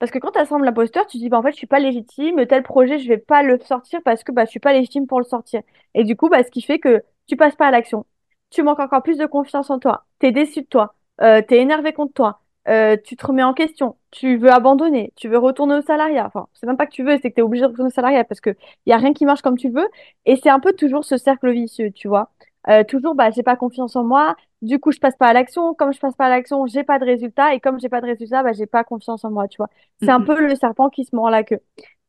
Parce 0.00 0.12
que 0.12 0.18
quand 0.18 0.32
tu 0.32 0.38
as 0.38 0.42
le 0.42 0.46
syndrome 0.48 0.62
de 0.62 0.66
l'imposteur, 0.66 1.06
tu 1.06 1.18
dis 1.18 1.28
bah 1.30 1.38
en 1.38 1.42
fait 1.42 1.52
je 1.52 1.56
suis 1.58 1.66
pas 1.68 1.80
légitime, 1.80 2.46
tel 2.46 2.62
projet 2.62 2.98
je 2.98 3.08
vais 3.08 3.18
pas 3.18 3.42
le 3.42 3.60
sortir 3.60 4.00
parce 4.04 4.24
que 4.24 4.32
bah 4.32 4.44
je 4.46 4.50
suis 4.50 4.60
pas 4.60 4.72
légitime 4.74 5.06
pour 5.06 5.20
le 5.20 5.24
sortir. 5.26 5.62
Et 5.94 6.04
du 6.04 6.16
coup 6.16 6.28
bah 6.28 6.44
ce 6.44 6.50
qui 6.50 6.62
fait 6.62 6.78
que 6.80 7.02
tu 7.26 7.36
passes 7.36 7.56
pas 7.56 7.68
à 7.68 7.70
l'action. 7.72 8.06
Tu 8.50 8.62
manques 8.62 8.80
encore 8.80 9.02
plus 9.02 9.18
de 9.18 9.26
confiance 9.26 9.70
en 9.70 9.78
toi. 9.78 10.06
Tu 10.20 10.28
es 10.28 10.32
déçu 10.32 10.62
de 10.62 10.66
toi. 10.68 10.96
Tu 11.20 11.24
es 11.26 11.58
énervé 11.60 11.92
contre 11.92 12.14
toi. 12.14 12.40
Euh, 12.68 12.96
tu 13.02 13.16
te 13.16 13.26
remets 13.26 13.42
en 13.42 13.52
question, 13.52 13.96
tu 14.10 14.36
veux 14.38 14.50
abandonner, 14.50 15.12
tu 15.16 15.28
veux 15.28 15.38
retourner 15.38 15.74
au 15.76 15.82
salariat. 15.82 16.26
Enfin, 16.26 16.48
c'est 16.54 16.66
même 16.66 16.76
pas 16.78 16.86
que 16.86 16.92
tu 16.92 17.04
veux, 17.04 17.18
c'est 17.20 17.30
que 17.30 17.34
tu 17.34 17.40
es 17.40 17.42
obligé 17.42 17.62
de 17.62 17.68
retourner 17.68 17.88
au 17.88 17.90
salariat 17.90 18.24
parce 18.24 18.40
que 18.40 18.50
il 18.86 18.90
y 18.90 18.92
a 18.92 18.96
rien 18.96 19.12
qui 19.12 19.26
marche 19.26 19.42
comme 19.42 19.58
tu 19.58 19.68
veux. 19.70 19.86
Et 20.24 20.36
c'est 20.36 20.48
un 20.50 20.60
peu 20.60 20.72
toujours 20.72 21.04
ce 21.04 21.16
cercle 21.18 21.50
vicieux, 21.52 21.90
tu 21.90 22.08
vois. 22.08 22.30
Euh, 22.68 22.82
toujours, 22.84 23.14
bah, 23.14 23.30
j'ai 23.30 23.42
pas 23.42 23.56
confiance 23.56 23.94
en 23.96 24.04
moi. 24.04 24.36
Du 24.62 24.78
coup, 24.78 24.90
je 24.92 24.98
passe 24.98 25.16
pas 25.16 25.26
à 25.26 25.32
l'action. 25.34 25.74
Comme 25.74 25.92
je 25.92 26.00
passe 26.00 26.14
pas 26.16 26.26
à 26.26 26.28
l'action, 26.30 26.66
j'ai 26.66 26.82
pas 26.84 26.98
de 26.98 27.04
résultat. 27.04 27.54
Et 27.54 27.60
comme 27.60 27.78
j'ai 27.78 27.90
pas 27.90 28.00
de 28.00 28.06
résultat, 28.06 28.42
bah, 28.42 28.52
j'ai 28.52 28.66
pas 28.66 28.84
confiance 28.84 29.24
en 29.24 29.30
moi, 29.30 29.48
tu 29.48 29.58
vois. 29.58 29.68
C'est 30.00 30.10
un 30.10 30.20
peu 30.22 30.40
le 30.40 30.54
serpent 30.56 30.88
qui 30.88 31.04
se 31.04 31.14
mord 31.14 31.28
la 31.30 31.44
queue. 31.44 31.60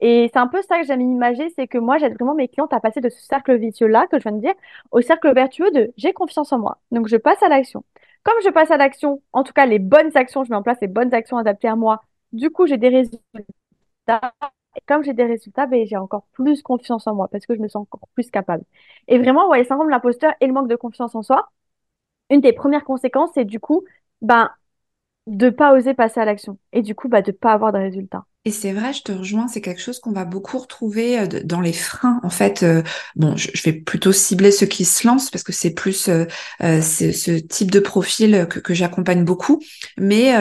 Et 0.02 0.30
c'est 0.34 0.40
un 0.40 0.48
peu 0.48 0.62
ça 0.62 0.80
que 0.80 0.86
j'aime 0.86 1.02
imaginer, 1.02 1.50
c'est 1.56 1.68
que 1.68 1.78
moi, 1.78 1.98
j'aide 1.98 2.14
vraiment 2.16 2.36
mes 2.36 2.48
clientes 2.50 2.74
à 2.74 2.80
passer 2.82 3.00
de 3.02 3.10
ce 3.10 3.22
cercle 3.22 3.56
vicieux-là, 3.58 4.08
que 4.08 4.18
je 4.20 4.24
viens 4.24 4.34
de 4.34 4.42
dire, 4.42 4.54
au 4.92 5.02
cercle 5.02 5.34
vertueux 5.34 5.72
de 5.72 5.94
j'ai 5.98 6.14
confiance 6.14 6.52
en 6.54 6.60
moi. 6.60 6.80
Donc, 6.92 7.08
je 7.08 7.18
passe 7.18 7.42
à 7.44 7.50
l'action. 7.50 7.84
Comme 8.26 8.42
je 8.44 8.50
passe 8.50 8.72
à 8.72 8.78
l'action, 8.78 9.22
en 9.34 9.44
tout 9.44 9.54
cas 9.54 9.66
les 9.68 9.80
bonnes 9.80 10.12
actions, 10.18 10.44
je 10.44 10.52
mets 10.52 10.58
en 10.58 10.64
place 10.64 10.80
les 10.82 10.88
bonnes 10.90 11.14
actions 11.14 11.38
adaptées 11.38 11.70
à 11.70 11.78
moi. 11.78 12.02
Du 12.34 12.50
coup, 12.52 12.68
j'ai 12.68 12.78
des 12.78 12.90
résultats. 12.90 13.22
Et 14.78 14.82
comme 14.88 15.04
j'ai 15.04 15.14
des 15.14 15.26
résultats, 15.26 15.68
ben, 15.68 15.86
j'ai 15.88 15.98
encore 15.98 16.26
plus 16.34 16.62
confiance 16.62 17.08
en 17.08 17.16
moi 17.16 17.28
parce 17.30 17.46
que 17.46 17.56
je 17.56 17.62
me 17.62 17.68
sens 17.70 17.84
encore 17.84 18.10
plus 18.14 18.30
capable. 18.30 18.64
Et 19.08 19.18
vraiment, 19.20 19.50
ouais, 19.50 19.60
le 19.60 19.66
syndrome 19.66 19.88
de 19.88 19.92
l'imposteur 19.92 20.34
et 20.42 20.48
le 20.48 20.54
manque 20.54 20.68
de 20.70 20.76
confiance 20.76 21.16
en 21.16 21.24
soi, 21.24 21.50
une 22.32 22.42
des 22.42 22.54
premières 22.54 22.86
conséquences, 22.86 23.32
c'est 23.36 23.46
du 23.46 23.60
coup, 23.62 23.86
ben, 24.22 24.52
de 25.28 25.50
pas 25.52 25.74
oser 25.76 25.94
passer 25.96 26.20
à 26.22 26.26
l'action 26.26 26.60
et 26.74 26.82
du 26.84 26.96
coup, 26.96 27.10
bah, 27.10 27.22
de 27.24 27.32
pas 27.34 27.54
avoir 27.54 27.74
de 27.74 27.80
résultats. 27.80 28.26
Et 28.48 28.52
c'est 28.52 28.74
vrai, 28.74 28.94
je 28.94 29.02
te 29.02 29.12
rejoins, 29.12 29.48
c'est 29.48 29.60
quelque 29.60 29.82
chose 29.82 30.00
qu'on 30.00 30.12
va 30.12 30.24
beaucoup 30.24 30.60
retrouver 30.60 31.18
euh, 31.20 31.26
dans 31.44 31.62
les 31.62 31.74
freins. 31.74 32.20
En 32.22 32.30
fait, 32.30 32.62
euh, 32.62 32.84
bon, 33.16 33.36
je, 33.36 33.50
vais 33.64 33.74
plutôt 33.74 34.12
cibler 34.12 34.52
ceux 34.52 34.68
qui 34.68 34.86
se 34.86 35.08
lancent 35.08 35.32
parce 35.32 35.44
que 35.44 35.52
c'est 35.52 35.72
plus 35.72 36.10
euh, 36.10 36.26
ce 36.60 37.40
type 37.40 37.72
de 37.72 37.80
profil 37.80 38.46
que, 38.48 38.60
que 38.60 38.76
j'accompagne 38.76 39.26
beaucoup. 39.26 39.64
Mais 39.98 40.36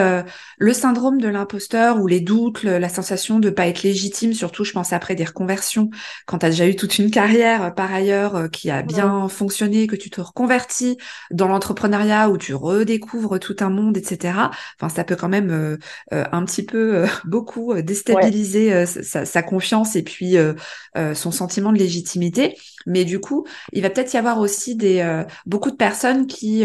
le 0.57 0.73
syndrome 0.73 1.19
de 1.19 1.27
l'imposteur 1.27 1.99
ou 1.99 2.05
les 2.05 2.19
doutes, 2.19 2.63
la 2.63 2.89
sensation 2.89 3.39
de 3.39 3.49
pas 3.49 3.67
être 3.67 3.81
légitime, 3.81 4.33
surtout, 4.33 4.63
je 4.63 4.71
pense 4.71 4.93
après 4.93 5.15
des 5.15 5.23
reconversions, 5.23 5.89
quand 6.27 6.39
tu 6.39 6.45
as 6.45 6.49
déjà 6.49 6.67
eu 6.67 6.75
toute 6.75 6.99
une 6.99 7.09
carrière 7.09 7.73
par 7.73 7.93
ailleurs 7.93 8.49
qui 8.51 8.69
a 8.69 8.83
bien 8.83 9.27
fonctionné, 9.29 9.87
que 9.87 9.95
tu 9.95 10.09
te 10.09 10.21
reconvertis 10.21 10.97
dans 11.31 11.47
l'entrepreneuriat 11.47 12.29
où 12.29 12.37
tu 12.37 12.53
redécouvres 12.53 13.39
tout 13.39 13.55
un 13.61 13.69
monde, 13.69 13.97
etc. 13.97 14.51
Enfin, 14.79 14.93
ça 14.93 15.03
peut 15.03 15.15
quand 15.15 15.29
même 15.29 15.77
un 16.11 16.45
petit 16.45 16.63
peu 16.63 17.05
beaucoup 17.25 17.73
déstabiliser 17.95 18.73
euh, 18.73 18.85
sa, 18.85 19.43
confiance 19.43 19.95
et 19.95 20.03
puis 20.03 20.37
euh, 20.37 20.53
euh, 20.97 21.13
son 21.13 21.31
sentiment 21.31 21.71
de 21.71 21.77
légitimité. 21.77 22.57
Mais 22.85 23.03
du 23.03 23.19
coup, 23.19 23.45
il 23.73 23.81
va 23.81 23.89
peut-être 23.89 24.13
y 24.13 24.17
avoir 24.17 24.39
aussi 24.39 24.75
des 24.75 25.23
beaucoup 25.47 25.71
de 25.71 25.75
personnes 25.75 26.27
qui, 26.27 26.63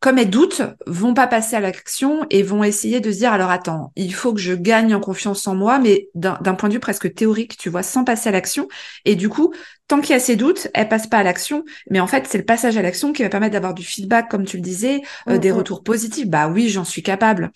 comme 0.00 0.18
elles 0.18 0.28
doutent, 0.28 0.62
vont 0.88 1.14
pas 1.14 1.28
passer 1.28 1.54
à 1.54 1.60
l'action 1.60 2.26
et 2.30 2.42
vont 2.42 2.64
essayer 2.64 2.98
de 2.98 3.12
se 3.12 3.18
dire 3.18 3.32
alors 3.32 3.50
attends, 3.50 3.92
il 3.94 4.12
faut 4.12 4.34
que 4.34 4.40
je 4.40 4.54
gagne 4.54 4.92
en 4.92 4.98
confiance 4.98 5.46
en 5.46 5.54
moi, 5.54 5.78
mais 5.78 6.08
d'un 6.16 6.34
point 6.54 6.68
de 6.68 6.74
vue 6.74 6.80
presque 6.80 7.14
théorique, 7.14 7.56
tu 7.56 7.68
vois, 7.68 7.84
sans 7.84 8.02
passer 8.02 8.28
à 8.28 8.32
l'action. 8.32 8.66
Et 9.04 9.14
du 9.14 9.28
coup, 9.28 9.54
tant 9.86 10.00
qu'il 10.00 10.10
y 10.10 10.14
a 10.14 10.20
ces 10.20 10.34
doutes, 10.34 10.66
elles 10.74 10.88
passent 10.88 11.06
pas 11.06 11.18
à 11.18 11.22
l'action. 11.22 11.64
Mais 11.90 12.00
en 12.00 12.08
fait, 12.08 12.26
c'est 12.26 12.38
le 12.38 12.44
passage 12.44 12.76
à 12.76 12.82
l'action 12.82 13.12
qui 13.12 13.22
va 13.22 13.28
permettre 13.28 13.52
d'avoir 13.52 13.74
du 13.74 13.84
feedback, 13.84 14.28
comme 14.28 14.44
tu 14.44 14.56
le 14.56 14.64
disais, 14.64 15.02
des 15.28 15.52
retours 15.52 15.84
positifs. 15.84 16.26
Bah 16.26 16.48
oui, 16.48 16.70
j'en 16.70 16.84
suis 16.84 17.04
capable 17.04 17.52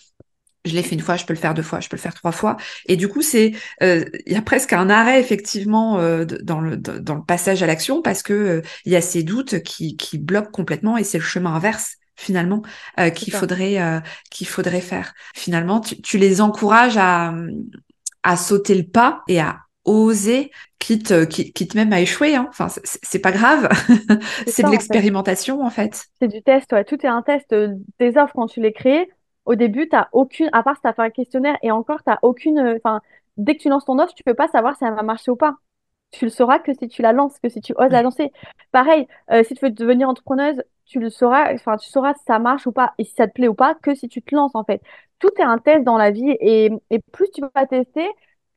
je 0.64 0.74
l'ai 0.74 0.82
fait 0.82 0.94
une 0.94 1.00
fois, 1.00 1.16
je 1.16 1.24
peux 1.24 1.34
le 1.34 1.38
faire 1.38 1.54
deux 1.54 1.62
fois, 1.62 1.80
je 1.80 1.88
peux 1.88 1.96
le 1.96 2.00
faire 2.00 2.14
trois 2.14 2.32
fois. 2.32 2.56
Et 2.86 2.96
du 2.96 3.08
coup, 3.08 3.22
c'est 3.22 3.52
euh, 3.82 4.04
il 4.26 4.32
y 4.32 4.36
a 4.36 4.42
presque 4.42 4.72
un 4.72 4.88
arrêt 4.88 5.20
effectivement 5.20 5.98
euh, 5.98 6.24
dans 6.24 6.60
le 6.60 6.76
dans 6.76 7.14
le 7.14 7.22
passage 7.22 7.62
à 7.62 7.66
l'action 7.66 8.02
parce 8.02 8.22
que 8.22 8.32
euh, 8.32 8.62
il 8.84 8.92
y 8.92 8.96
a 8.96 9.00
ces 9.00 9.22
doutes 9.22 9.62
qui 9.62 9.96
qui 9.96 10.18
bloquent 10.18 10.50
complètement 10.50 10.96
et 10.96 11.04
c'est 11.04 11.18
le 11.18 11.24
chemin 11.24 11.54
inverse 11.54 11.96
finalement 12.16 12.62
qu'il 13.16 13.34
faudrait 13.34 14.02
qu'il 14.30 14.46
faudrait 14.46 14.80
faire. 14.80 15.14
Finalement, 15.34 15.80
tu, 15.80 16.00
tu 16.00 16.16
les 16.16 16.40
encourages 16.40 16.96
à 16.96 17.34
à 18.22 18.36
sauter 18.36 18.76
le 18.76 18.84
pas 18.84 19.22
et 19.26 19.40
à 19.40 19.58
oser, 19.84 20.52
quitte, 20.78 21.28
quitte, 21.28 21.52
quitte 21.52 21.74
même 21.74 21.92
à 21.92 22.00
échouer. 22.00 22.36
Hein. 22.36 22.46
Enfin, 22.48 22.68
c'est 22.84 23.18
pas 23.18 23.32
grave. 23.32 23.68
c'est 24.46 24.62
de 24.64 24.70
l'expérimentation 24.70 25.60
en 25.62 25.70
fait. 25.70 26.04
C'est 26.20 26.28
du 26.28 26.40
test, 26.40 26.72
ouais. 26.72 26.84
Tout 26.84 27.04
est 27.04 27.08
un 27.08 27.22
test. 27.22 27.52
Des 27.98 28.16
offres, 28.16 28.32
quand 28.34 28.46
tu 28.46 28.60
les 28.60 28.72
crées, 28.72 29.08
au 29.46 29.54
début, 29.54 29.88
tu 29.88 29.96
aucune, 30.12 30.48
à 30.52 30.62
part 30.62 30.76
si 30.76 30.82
tu 30.82 30.88
as 30.88 30.92
fait 30.94 31.02
un 31.02 31.10
questionnaire, 31.10 31.56
et 31.62 31.70
encore, 31.70 32.02
tu 32.02 32.12
aucune, 32.22 32.58
euh, 32.58 32.76
enfin, 32.76 33.00
dès 33.36 33.56
que 33.56 33.62
tu 33.62 33.68
lances 33.68 33.84
ton 33.84 33.98
offre, 33.98 34.14
tu 34.14 34.24
peux 34.24 34.34
pas 34.34 34.48
savoir 34.48 34.76
si 34.76 34.84
elle 34.84 34.94
va 34.94 35.02
marcher 35.02 35.30
ou 35.30 35.36
pas. 35.36 35.56
Tu 36.12 36.24
le 36.26 36.30
sauras 36.30 36.60
que 36.60 36.72
si 36.74 36.88
tu 36.88 37.02
la 37.02 37.12
lances, 37.12 37.38
que 37.40 37.48
si 37.48 37.60
tu 37.60 37.74
oses 37.76 37.90
la 37.90 38.02
lancer. 38.02 38.32
Pareil, 38.72 39.08
euh, 39.32 39.42
si 39.44 39.54
tu 39.54 39.64
veux 39.64 39.70
devenir 39.70 40.08
entrepreneuse, 40.08 40.62
tu 40.86 41.00
le 41.00 41.10
sauras, 41.10 41.52
enfin, 41.54 41.76
tu 41.76 41.88
sauras 41.90 42.14
si 42.14 42.24
ça 42.24 42.38
marche 42.38 42.66
ou 42.66 42.72
pas, 42.72 42.94
et 42.98 43.04
si 43.04 43.14
ça 43.14 43.26
te 43.26 43.32
plaît 43.32 43.48
ou 43.48 43.54
pas, 43.54 43.74
que 43.74 43.94
si 43.94 44.08
tu 44.08 44.22
te 44.22 44.34
lances, 44.34 44.54
en 44.54 44.64
fait. 44.64 44.80
Tout 45.18 45.30
est 45.38 45.42
un 45.42 45.58
test 45.58 45.84
dans 45.84 45.96
la 45.98 46.10
vie, 46.10 46.30
et, 46.40 46.70
et 46.90 47.00
plus 47.12 47.30
tu 47.30 47.42
vas 47.54 47.66
tester, 47.66 48.06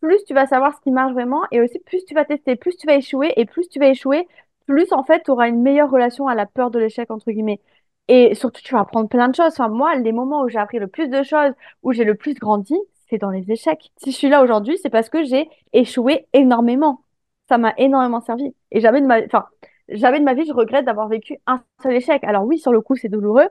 plus 0.01 0.23
tu 0.25 0.33
vas 0.33 0.45
savoir 0.47 0.75
ce 0.75 0.81
qui 0.81 0.91
marche 0.91 1.13
vraiment, 1.13 1.43
et 1.51 1.61
aussi 1.61 1.79
plus 1.79 2.05
tu 2.05 2.13
vas 2.13 2.25
tester, 2.25 2.55
plus 2.55 2.75
tu 2.77 2.87
vas 2.87 2.95
échouer, 2.95 3.33
et 3.37 3.45
plus 3.45 3.67
tu 3.69 3.79
vas 3.79 3.87
échouer, 3.87 4.27
plus 4.67 4.91
en 4.93 5.03
fait, 5.03 5.23
tu 5.23 5.31
auras 5.31 5.47
une 5.47 5.61
meilleure 5.61 5.89
relation 5.89 6.27
à 6.27 6.35
la 6.35 6.45
peur 6.45 6.71
de 6.71 6.79
l'échec, 6.79 7.09
entre 7.09 7.31
guillemets. 7.31 7.61
Et 8.07 8.35
surtout, 8.35 8.61
tu 8.61 8.73
vas 8.73 8.81
apprendre 8.81 9.09
plein 9.09 9.27
de 9.27 9.35
choses. 9.35 9.51
Enfin, 9.53 9.67
moi, 9.69 9.95
les 9.95 10.11
moments 10.11 10.43
où 10.43 10.49
j'ai 10.49 10.59
appris 10.59 10.79
le 10.79 10.87
plus 10.87 11.09
de 11.09 11.23
choses, 11.23 11.53
où 11.83 11.91
j'ai 11.93 12.03
le 12.05 12.15
plus 12.15 12.33
grandi, 12.35 12.75
c'est 13.09 13.17
dans 13.17 13.29
les 13.29 13.51
échecs. 13.51 13.91
Si 13.97 14.11
je 14.11 14.17
suis 14.17 14.29
là 14.29 14.43
aujourd'hui, 14.43 14.77
c'est 14.81 14.89
parce 14.89 15.09
que 15.09 15.23
j'ai 15.23 15.49
échoué 15.73 16.27
énormément. 16.33 17.03
Ça 17.49 17.57
m'a 17.57 17.73
énormément 17.77 18.21
servi. 18.21 18.53
Et 18.71 18.79
jamais 18.81 19.01
de 19.01 19.05
ma, 19.07 19.21
enfin, 19.23 19.45
jamais 19.89 20.19
de 20.19 20.25
ma 20.25 20.33
vie, 20.33 20.45
je 20.45 20.53
regrette 20.53 20.85
d'avoir 20.85 21.07
vécu 21.07 21.37
un 21.47 21.63
seul 21.81 21.95
échec. 21.95 22.23
Alors 22.23 22.45
oui, 22.45 22.59
sur 22.59 22.71
le 22.73 22.81
coup, 22.81 22.95
c'est 22.95 23.09
douloureux, 23.09 23.49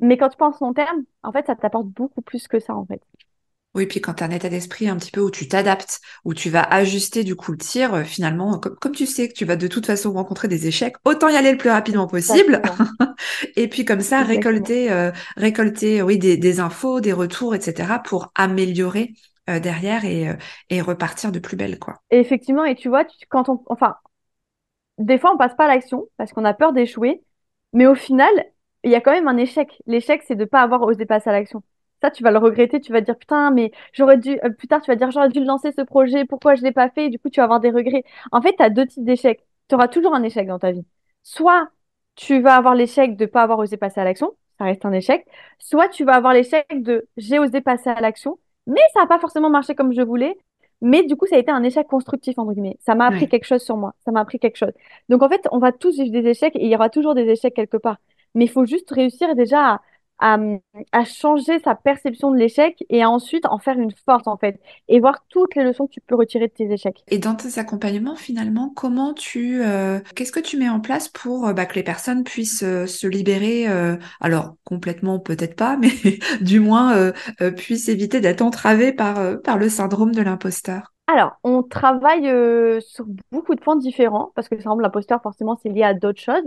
mais 0.00 0.16
quand 0.16 0.28
tu 0.30 0.36
penses 0.36 0.60
long 0.60 0.72
terme, 0.74 1.04
en 1.22 1.32
fait, 1.32 1.46
ça 1.46 1.56
t'apporte 1.56 1.86
beaucoup 1.88 2.22
plus 2.22 2.48
que 2.48 2.60
ça, 2.60 2.74
en 2.76 2.86
fait. 2.86 3.02
Oui, 3.74 3.86
puis 3.86 4.00
quand 4.00 4.14
tu 4.14 4.24
as 4.24 4.26
un 4.26 4.30
état 4.30 4.48
d'esprit 4.48 4.88
un 4.88 4.96
petit 4.96 5.10
peu 5.10 5.20
où 5.20 5.30
tu 5.30 5.46
t'adaptes, 5.46 6.00
où 6.24 6.32
tu 6.32 6.48
vas 6.48 6.62
ajuster 6.62 7.22
du 7.22 7.36
coup 7.36 7.52
le 7.52 7.58
tir, 7.58 7.94
euh, 7.94 8.02
finalement, 8.02 8.58
comme, 8.58 8.92
tu 8.92 9.04
sais 9.06 9.28
que 9.28 9.34
tu 9.34 9.44
vas 9.44 9.56
de 9.56 9.66
toute 9.68 9.86
façon 9.86 10.12
rencontrer 10.12 10.48
des 10.48 10.66
échecs, 10.66 10.96
autant 11.04 11.28
y 11.28 11.36
aller 11.36 11.52
le 11.52 11.58
plus 11.58 11.70
rapidement 11.70 12.06
possible. 12.06 12.62
et 13.56 13.68
puis 13.68 13.84
comme 13.84 14.00
ça, 14.00 14.22
récolter, 14.22 14.90
euh, 14.90 15.12
récolter 15.36 16.00
oui, 16.02 16.18
des, 16.18 16.60
infos, 16.60 17.00
des 17.00 17.12
retours, 17.12 17.54
etc. 17.54 18.00
pour 18.02 18.32
améliorer 18.34 19.12
euh, 19.50 19.60
derrière 19.60 20.04
et, 20.04 20.34
et 20.70 20.80
repartir 20.80 21.30
de 21.30 21.38
plus 21.38 21.56
belle. 21.56 21.78
quoi. 21.78 21.94
Et 22.10 22.18
effectivement, 22.18 22.64
et 22.64 22.74
tu 22.74 22.88
vois, 22.88 23.04
quand 23.28 23.50
on, 23.50 23.62
enfin, 23.66 23.96
des 24.96 25.18
fois 25.18 25.32
on 25.32 25.38
passe 25.38 25.54
pas 25.54 25.66
à 25.66 25.68
l'action 25.68 26.08
parce 26.16 26.32
qu'on 26.32 26.44
a 26.46 26.54
peur 26.54 26.72
d'échouer, 26.72 27.22
mais 27.74 27.86
au 27.86 27.94
final, 27.94 28.32
il 28.82 28.90
y 28.90 28.94
a 28.94 29.00
quand 29.02 29.12
même 29.12 29.28
un 29.28 29.36
échec. 29.36 29.82
L'échec, 29.86 30.22
c'est 30.26 30.36
de 30.36 30.46
pas 30.46 30.62
avoir 30.62 30.82
osé 30.82 31.04
passer 31.04 31.28
à 31.28 31.32
l'action 31.32 31.62
ça, 32.02 32.10
tu 32.10 32.22
vas 32.22 32.30
le 32.30 32.38
regretter, 32.38 32.80
tu 32.80 32.92
vas 32.92 33.00
dire 33.00 33.16
putain, 33.16 33.50
mais 33.50 33.72
j'aurais 33.92 34.18
dû, 34.18 34.38
euh, 34.44 34.50
plus 34.50 34.68
tard, 34.68 34.80
tu 34.80 34.90
vas 34.90 34.96
dire 34.96 35.10
j'aurais 35.10 35.28
dû 35.28 35.44
lancer 35.44 35.72
ce 35.72 35.82
projet, 35.82 36.24
pourquoi 36.24 36.54
je 36.54 36.62
l'ai 36.62 36.72
pas 36.72 36.90
fait, 36.90 37.06
et 37.06 37.08
du 37.10 37.18
coup, 37.18 37.30
tu 37.30 37.40
vas 37.40 37.44
avoir 37.44 37.60
des 37.60 37.70
regrets. 37.70 38.04
En 38.32 38.40
fait, 38.42 38.54
tu 38.56 38.62
as 38.62 38.70
deux 38.70 38.86
types 38.86 39.04
d'échecs. 39.04 39.44
Tu 39.68 39.74
auras 39.74 39.88
toujours 39.88 40.14
un 40.14 40.22
échec 40.22 40.46
dans 40.46 40.58
ta 40.58 40.72
vie. 40.72 40.84
Soit 41.22 41.68
tu 42.14 42.40
vas 42.40 42.56
avoir 42.56 42.74
l'échec 42.74 43.16
de 43.16 43.26
pas 43.26 43.42
avoir 43.42 43.58
osé 43.58 43.76
passer 43.76 44.00
à 44.00 44.04
l'action, 44.04 44.32
ça 44.58 44.64
reste 44.64 44.84
un 44.84 44.92
échec. 44.92 45.26
Soit 45.58 45.88
tu 45.88 46.04
vas 46.04 46.14
avoir 46.14 46.32
l'échec 46.34 46.66
de 46.70 47.06
j'ai 47.16 47.38
osé 47.38 47.60
passer 47.60 47.90
à 47.90 48.00
l'action, 48.00 48.38
mais 48.66 48.80
ça 48.94 49.00
n'a 49.00 49.06
pas 49.06 49.18
forcément 49.18 49.50
marché 49.50 49.74
comme 49.74 49.92
je 49.92 50.02
voulais. 50.02 50.36
Mais 50.80 51.02
du 51.04 51.16
coup, 51.16 51.26
ça 51.26 51.36
a 51.36 51.38
été 51.38 51.50
un 51.50 51.62
échec 51.62 51.86
constructif, 51.88 52.38
entre 52.38 52.52
guillemets. 52.52 52.76
Ça 52.80 52.94
m'a 52.94 53.06
appris 53.06 53.28
quelque 53.28 53.44
chose 53.44 53.62
sur 53.62 53.76
moi. 53.76 53.94
Ça 54.04 54.12
m'a 54.12 54.20
appris 54.20 54.38
quelque 54.38 54.56
chose. 54.56 54.72
Donc, 55.08 55.22
en 55.22 55.28
fait, 55.28 55.46
on 55.50 55.58
va 55.58 55.72
tous 55.72 55.96
vivre 55.96 56.12
des 56.12 56.28
échecs 56.28 56.54
et 56.54 56.64
il 56.64 56.70
y 56.70 56.74
aura 56.76 56.88
toujours 56.88 57.14
des 57.14 57.28
échecs 57.28 57.54
quelque 57.54 57.76
part. 57.76 57.98
Mais 58.34 58.44
il 58.44 58.50
faut 58.50 58.64
juste 58.64 58.90
réussir 58.90 59.34
déjà 59.34 59.74
à, 59.74 59.80
à, 60.18 61.04
changer 61.04 61.58
sa 61.60 61.74
perception 61.74 62.30
de 62.30 62.36
l'échec 62.36 62.84
et 62.88 63.02
à 63.02 63.10
ensuite 63.10 63.46
en 63.46 63.58
faire 63.58 63.78
une 63.78 63.92
force 64.04 64.26
en 64.26 64.36
fait 64.36 64.60
et 64.88 65.00
voir 65.00 65.24
toutes 65.28 65.54
les 65.54 65.64
leçons 65.64 65.86
que 65.86 65.92
tu 65.92 66.00
peux 66.00 66.16
retirer 66.16 66.48
de 66.48 66.52
tes 66.52 66.70
échecs. 66.72 67.04
Et 67.08 67.18
dans 67.18 67.34
tes 67.34 67.58
accompagnements 67.58 68.16
finalement, 68.16 68.72
comment 68.74 69.14
tu, 69.14 69.62
euh, 69.62 70.00
qu'est-ce 70.14 70.32
que 70.32 70.40
tu 70.40 70.56
mets 70.56 70.68
en 70.68 70.80
place 70.80 71.08
pour 71.08 71.46
euh, 71.46 71.52
bah, 71.52 71.66
que 71.66 71.74
les 71.74 71.82
personnes 71.82 72.24
puissent 72.24 72.64
euh, 72.64 72.86
se 72.86 73.06
libérer, 73.06 73.66
alors 74.20 74.54
complètement 74.64 75.18
peut-être 75.18 75.56
pas, 75.56 75.76
mais 75.76 75.90
du 76.40 76.60
moins 76.60 77.12
puissent 77.56 77.88
éviter 77.88 78.20
d'être 78.20 78.42
entravées 78.42 78.92
par, 78.92 79.40
par 79.42 79.58
le 79.58 79.68
syndrome 79.68 80.14
de 80.14 80.22
l'imposteur? 80.22 80.94
Alors, 81.06 81.38
on 81.42 81.62
travaille 81.62 82.30
sur 82.82 83.06
beaucoup 83.32 83.54
de 83.54 83.60
points 83.60 83.76
différents 83.76 84.30
parce 84.34 84.48
que 84.48 84.54
le 84.54 84.60
syndrome 84.60 84.78
de 84.78 84.82
l'imposteur, 84.84 85.22
forcément, 85.22 85.58
c'est 85.62 85.70
lié 85.70 85.82
à 85.82 85.94
d'autres 85.94 86.20
choses. 86.20 86.44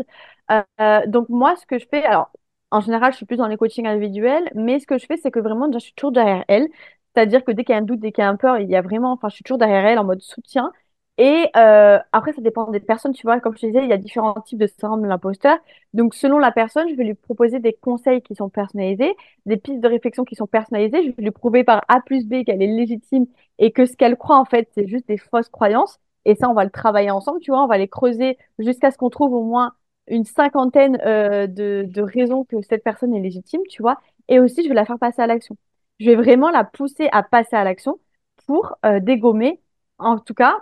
donc, 1.08 1.30
moi, 1.30 1.56
ce 1.56 1.66
que 1.66 1.80
je 1.80 1.86
fais, 1.90 2.04
alors, 2.04 2.32
en 2.72 2.82
général, 2.82 3.12
je 3.12 3.18
suis 3.18 3.26
plus 3.26 3.38
dans 3.38 3.48
les 3.48 3.58
coachings 3.58 3.88
individuels, 3.88 4.50
mais 4.56 4.80
ce 4.80 4.88
que 4.88 4.98
je 4.98 5.06
fais, 5.06 5.18
c'est 5.18 5.32
que 5.32 5.40
vraiment, 5.40 5.72
je 5.72 5.80
suis 5.80 5.94
toujours 5.94 6.12
derrière 6.12 6.46
elle. 6.48 6.68
C'est-à-dire 7.16 7.44
que 7.44 7.52
dès 7.52 7.64
qu'il 7.66 7.74
y 7.74 7.76
a 7.78 7.82
un 7.82 7.84
doute, 7.84 8.00
dès 8.00 8.12
qu'il 8.12 8.24
y 8.24 8.26
a 8.26 8.30
un 8.30 8.38
peur, 8.38 8.58
il 8.60 8.70
y 8.70 8.76
a 8.76 8.82
vraiment, 8.82 9.12
enfin, 9.14 9.30
je 9.30 9.36
suis 9.36 9.44
toujours 9.44 9.58
derrière 9.58 9.86
elle 9.86 10.00
en 10.00 10.04
mode 10.06 10.22
soutien. 10.22 10.72
Et 11.18 11.50
euh, 11.58 12.00
après, 12.14 12.34
ça 12.34 12.42
dépend 12.42 12.70
des 12.72 12.80
personnes. 12.80 13.14
Tu 13.14 13.24
vois, 13.28 13.40
comme 13.42 13.56
je 13.56 13.62
te 13.62 13.66
disais, 13.68 13.84
il 13.84 13.90
y 13.90 13.94
a 13.94 13.98
différents 13.98 14.34
types 14.42 14.58
de 14.60 14.68
syndrome 14.68 15.04
de 15.04 15.08
l'imposteur. 15.08 15.58
Donc, 15.94 16.16
selon 16.16 16.40
la 16.40 16.52
personne, 16.52 16.88
je 16.90 16.96
vais 16.96 17.04
lui 17.04 17.14
proposer 17.14 17.60
des 17.60 17.74
conseils 17.74 18.22
qui 18.22 18.34
sont 18.36 18.50
personnalisés, 18.50 19.16
des 19.46 19.58
pistes 19.58 19.82
de 19.82 19.88
réflexion 19.88 20.24
qui 20.24 20.36
sont 20.36 20.48
personnalisées. 20.48 21.04
Je 21.04 21.12
vais 21.16 21.24
lui 21.24 21.32
prouver 21.32 21.64
par 21.64 21.84
A 21.90 22.02
plus 22.02 22.26
B 22.28 22.44
qu'elle 22.46 22.62
est 22.62 22.68
légitime 22.68 23.26
et 23.60 23.72
que 23.72 23.86
ce 23.86 23.96
qu'elle 23.96 24.16
croit, 24.18 24.38
en 24.38 24.46
fait, 24.46 24.70
c'est 24.74 24.88
juste 24.88 25.08
des 25.08 25.18
fausses 25.18 25.50
croyances. 25.50 26.00
Et 26.26 26.36
ça, 26.36 26.50
on 26.50 26.54
va 26.54 26.64
le 26.64 26.70
travailler 26.72 27.12
ensemble, 27.12 27.40
tu 27.40 27.52
vois, 27.52 27.64
on 27.64 27.68
va 27.68 27.78
les 27.78 27.88
creuser 27.88 28.38
jusqu'à 28.60 28.92
ce 28.92 28.98
qu'on 28.98 29.10
trouve 29.10 29.34
au 29.34 29.44
moins 29.44 29.74
une 30.08 30.26
cinquantaine 30.26 31.00
euh, 31.06 31.48
de, 31.48 32.02
raisons 32.02 32.46
que 32.46 32.62
cette 32.62 32.84
personne 32.84 33.14
est 33.14 33.20
légitime, 33.22 33.62
tu 33.70 33.82
vois, 33.82 34.00
et 34.28 34.40
aussi 34.40 34.64
je 34.64 34.70
vais 34.70 34.76
la 34.76 34.86
faire 34.86 35.00
passer 35.00 35.22
à 35.22 35.28
l'action. 35.28 35.58
Je 36.00 36.06
vais 36.08 36.16
vraiment 36.16 36.50
la 36.50 36.64
pousser 36.64 37.10
à 37.12 37.24
passer 37.24 37.56
à 37.56 37.64
l'action 37.64 38.00
pour 38.48 38.76
euh, 38.86 39.00
dégommer, 39.00 39.62
en 39.98 40.20
tout 40.20 40.34
cas, 40.34 40.58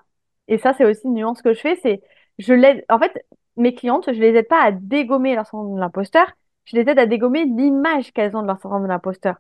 et 0.47 0.57
ça 0.57 0.73
c'est 0.73 0.85
aussi 0.85 1.07
une 1.07 1.15
nuance 1.15 1.41
que 1.41 1.53
je 1.53 1.59
fais, 1.59 1.75
c'est 1.77 2.01
je 2.39 2.53
l'aide, 2.53 2.85
en 2.89 2.99
fait, 2.99 3.25
mes 3.57 3.73
clientes, 3.75 4.05
je 4.07 4.19
les 4.19 4.35
aide 4.35 4.47
pas 4.47 4.61
à 4.63 4.71
dégommer 4.71 5.35
leur 5.35 5.45
syndrome 5.47 5.75
de 5.75 5.79
l'imposteur, 5.79 6.31
je 6.65 6.75
les 6.77 6.89
aide 6.89 6.99
à 6.99 7.05
dégommer 7.05 7.45
l'image 7.45 8.13
qu'elles 8.13 8.35
ont 8.37 8.41
de 8.41 8.47
leur 8.47 8.59
syndrome 8.59 8.83
de 8.83 8.87
l'imposteur. 8.87 9.35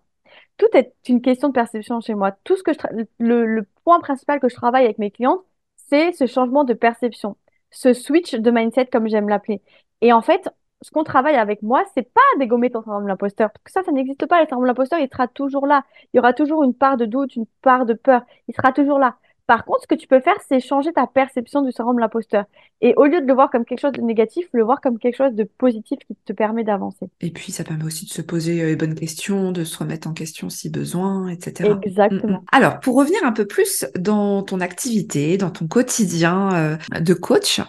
Tout 0.57 0.67
est 0.73 0.93
une 1.07 1.21
question 1.21 1.49
de 1.49 1.53
perception 1.53 2.01
chez 2.01 2.13
moi. 2.15 2.31
Tout 2.43 2.55
ce 2.57 2.63
que 2.63 2.73
je 2.73 2.79
le 3.19 3.63
point 3.83 3.99
principal 3.99 4.39
que 4.39 4.49
je 4.49 4.55
travaille 4.55 4.85
avec 4.85 4.97
mes 4.97 5.11
clientes, 5.11 5.41
c'est 5.75 6.11
ce 6.13 6.27
changement 6.27 6.63
de 6.63 6.73
perception, 6.73 7.37
ce 7.71 7.93
switch 7.93 8.35
de 8.35 8.51
mindset 8.51 8.87
comme 8.87 9.07
j'aime 9.07 9.29
l'appeler. 9.29 9.61
Et 10.01 10.13
en 10.13 10.21
fait, 10.21 10.49
ce 10.81 10.91
qu'on 10.91 11.03
travaille 11.03 11.35
avec 11.35 11.61
moi, 11.61 11.83
c'est 11.93 12.03
pas 12.13 12.21
dégommer 12.39 12.69
ton 12.71 12.81
syndrome 12.81 13.03
de 13.03 13.09
l'imposteur. 13.09 13.51
Parce 13.51 13.63
que 13.63 13.71
ça, 13.71 13.83
ça 13.83 13.91
n'existe 13.91 14.25
pas. 14.27 14.41
Le 14.41 14.47
syndrome 14.47 14.63
de 14.63 14.67
l'imposteur, 14.67 14.99
il 14.99 15.09
sera 15.09 15.27
toujours 15.27 15.67
là. 15.67 15.83
Il 16.13 16.17
y 16.17 16.19
aura 16.19 16.33
toujours 16.33 16.63
une 16.63 16.73
part 16.73 16.97
de 16.97 17.05
doute, 17.05 17.35
une 17.35 17.45
part 17.61 17.85
de 17.85 17.93
peur. 17.93 18.21
Il 18.47 18.55
sera 18.55 18.71
toujours 18.71 18.99
là. 18.99 19.17
Par 19.49 19.65
contre, 19.65 19.81
ce 19.81 19.87
que 19.87 19.95
tu 19.95 20.05
peux 20.05 20.19
faire, 20.19 20.35
c'est 20.47 20.59
changer 20.59 20.93
ta 20.93 21.07
perception 21.07 21.63
du 21.63 21.71
syndrome 21.71 21.95
de 21.95 22.01
l'imposteur. 22.01 22.45
Et 22.81 22.93
au 22.97 23.05
lieu 23.05 23.19
de 23.19 23.25
le 23.25 23.33
voir 23.33 23.49
comme 23.49 23.65
quelque 23.65 23.79
chose 23.79 23.93
de 23.93 24.01
négatif, 24.01 24.45
le 24.53 24.63
voir 24.63 24.79
comme 24.79 24.99
quelque 24.99 25.15
chose 25.15 25.33
de 25.33 25.43
positif 25.43 25.97
qui 26.05 26.15
te 26.23 26.33
permet 26.33 26.63
d'avancer. 26.63 27.07
Et 27.19 27.31
puis, 27.31 27.51
ça 27.51 27.63
permet 27.63 27.83
aussi 27.83 28.05
de 28.05 28.11
se 28.11 28.21
poser 28.21 28.61
euh, 28.61 28.67
les 28.67 28.75
bonnes 28.75 28.93
questions, 28.93 29.51
de 29.51 29.63
se 29.63 29.75
remettre 29.79 30.07
en 30.07 30.13
question 30.13 30.51
si 30.51 30.69
besoin, 30.69 31.29
etc. 31.29 31.71
Exactement. 31.81 32.27
Mm, 32.27 32.41
mm. 32.43 32.45
Alors, 32.51 32.79
pour 32.79 32.95
revenir 32.95 33.23
un 33.23 33.31
peu 33.31 33.47
plus 33.47 33.87
dans 33.97 34.43
ton 34.43 34.61
activité, 34.61 35.35
dans 35.37 35.49
ton 35.49 35.65
quotidien 35.67 36.53
euh, 36.53 36.99
de 36.99 37.15
coach, 37.15 37.59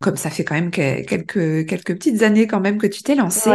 comme 0.00 0.16
ça 0.16 0.30
fait 0.30 0.42
quand 0.42 0.56
même 0.56 0.72
quelques, 0.72 1.68
quelques 1.68 1.94
petites 1.94 2.24
années 2.24 2.48
quand 2.48 2.58
même 2.58 2.78
que 2.78 2.88
tu 2.88 3.04
t'es 3.04 3.14
lancé, 3.14 3.52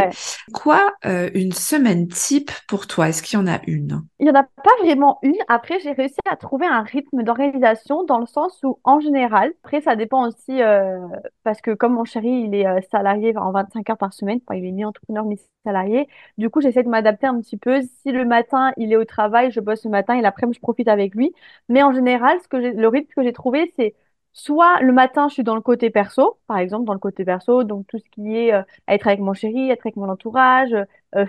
quoi 0.54 0.94
euh, 1.06 1.30
une 1.34 1.52
semaine 1.52 2.08
type 2.08 2.50
pour 2.70 2.88
toi? 2.88 3.10
Est-ce 3.10 3.22
qu'il 3.22 3.38
y 3.38 3.42
en 3.42 3.48
a 3.48 3.60
une? 3.68 4.04
Il 4.20 4.24
n'y 4.24 4.32
en 4.32 4.40
a 4.40 4.44
pas 4.44 4.72
vraiment 4.82 5.20
une. 5.22 5.36
Après, 5.50 5.82
j'ai 5.82 5.92
réussi 5.92 6.16
à 6.32 6.38
trouver 6.38 6.66
un 6.66 6.84
rythme 6.84 7.24
d'organisation 7.24 7.73
dans 8.08 8.20
le 8.20 8.26
sens 8.26 8.60
où, 8.64 8.80
en 8.84 9.00
général, 9.00 9.54
après, 9.64 9.82
ça 9.82 9.96
dépend 9.96 10.28
aussi, 10.28 10.62
euh, 10.62 11.00
parce 11.44 11.62
que 11.62 11.72
comme 11.72 11.94
mon 11.94 12.06
chéri, 12.06 12.30
il 12.48 12.56
est 12.56 12.66
euh, 12.68 12.80
salarié 12.92 13.36
en 13.38 13.52
25 13.52 13.90
heures 13.90 13.98
par 13.98 14.14
semaine, 14.14 14.40
il 14.54 14.66
est 14.66 14.72
ni 14.72 14.86
entrepreneur 14.86 15.26
ni 15.26 15.40
salarié, 15.66 16.08
du 16.38 16.50
coup, 16.50 16.62
j'essaie 16.62 16.84
de 16.84 16.90
m'adapter 16.90 17.28
un 17.28 17.40
petit 17.40 17.58
peu. 17.58 17.82
Si 17.82 18.12
le 18.12 18.26
matin, 18.26 18.72
il 18.78 18.92
est 18.92 18.98
au 18.98 19.06
travail, 19.06 19.52
je 19.52 19.60
bosse 19.60 19.86
le 19.86 19.92
matin 19.92 20.16
et 20.16 20.22
l'après-midi, 20.22 20.56
je 20.58 20.62
profite 20.62 20.88
avec 20.88 21.16
lui. 21.16 21.34
Mais 21.70 21.84
en 21.84 21.92
général, 21.94 22.40
ce 22.42 22.48
que 22.48 22.58
le 22.58 22.88
rythme 22.88 23.12
que 23.16 23.24
j'ai 23.24 23.34
trouvé, 23.34 23.74
c'est 23.78 23.96
soit 24.34 24.82
le 24.82 24.92
matin, 24.94 25.28
je 25.28 25.36
suis 25.36 25.44
dans 25.44 25.56
le 25.56 25.62
côté 25.62 25.90
perso, 25.90 26.40
par 26.48 26.58
exemple, 26.58 26.86
dans 26.86 26.94
le 26.94 27.00
côté 27.00 27.24
perso, 27.24 27.64
donc 27.64 27.86
tout 27.88 28.00
ce 28.00 28.10
qui 28.10 28.36
est 28.36 28.54
euh, 28.54 28.64
être 28.88 29.08
avec 29.08 29.20
mon 29.20 29.34
chéri, 29.34 29.70
être 29.70 29.86
avec 29.86 29.96
mon 29.96 30.10
entourage, 30.10 30.76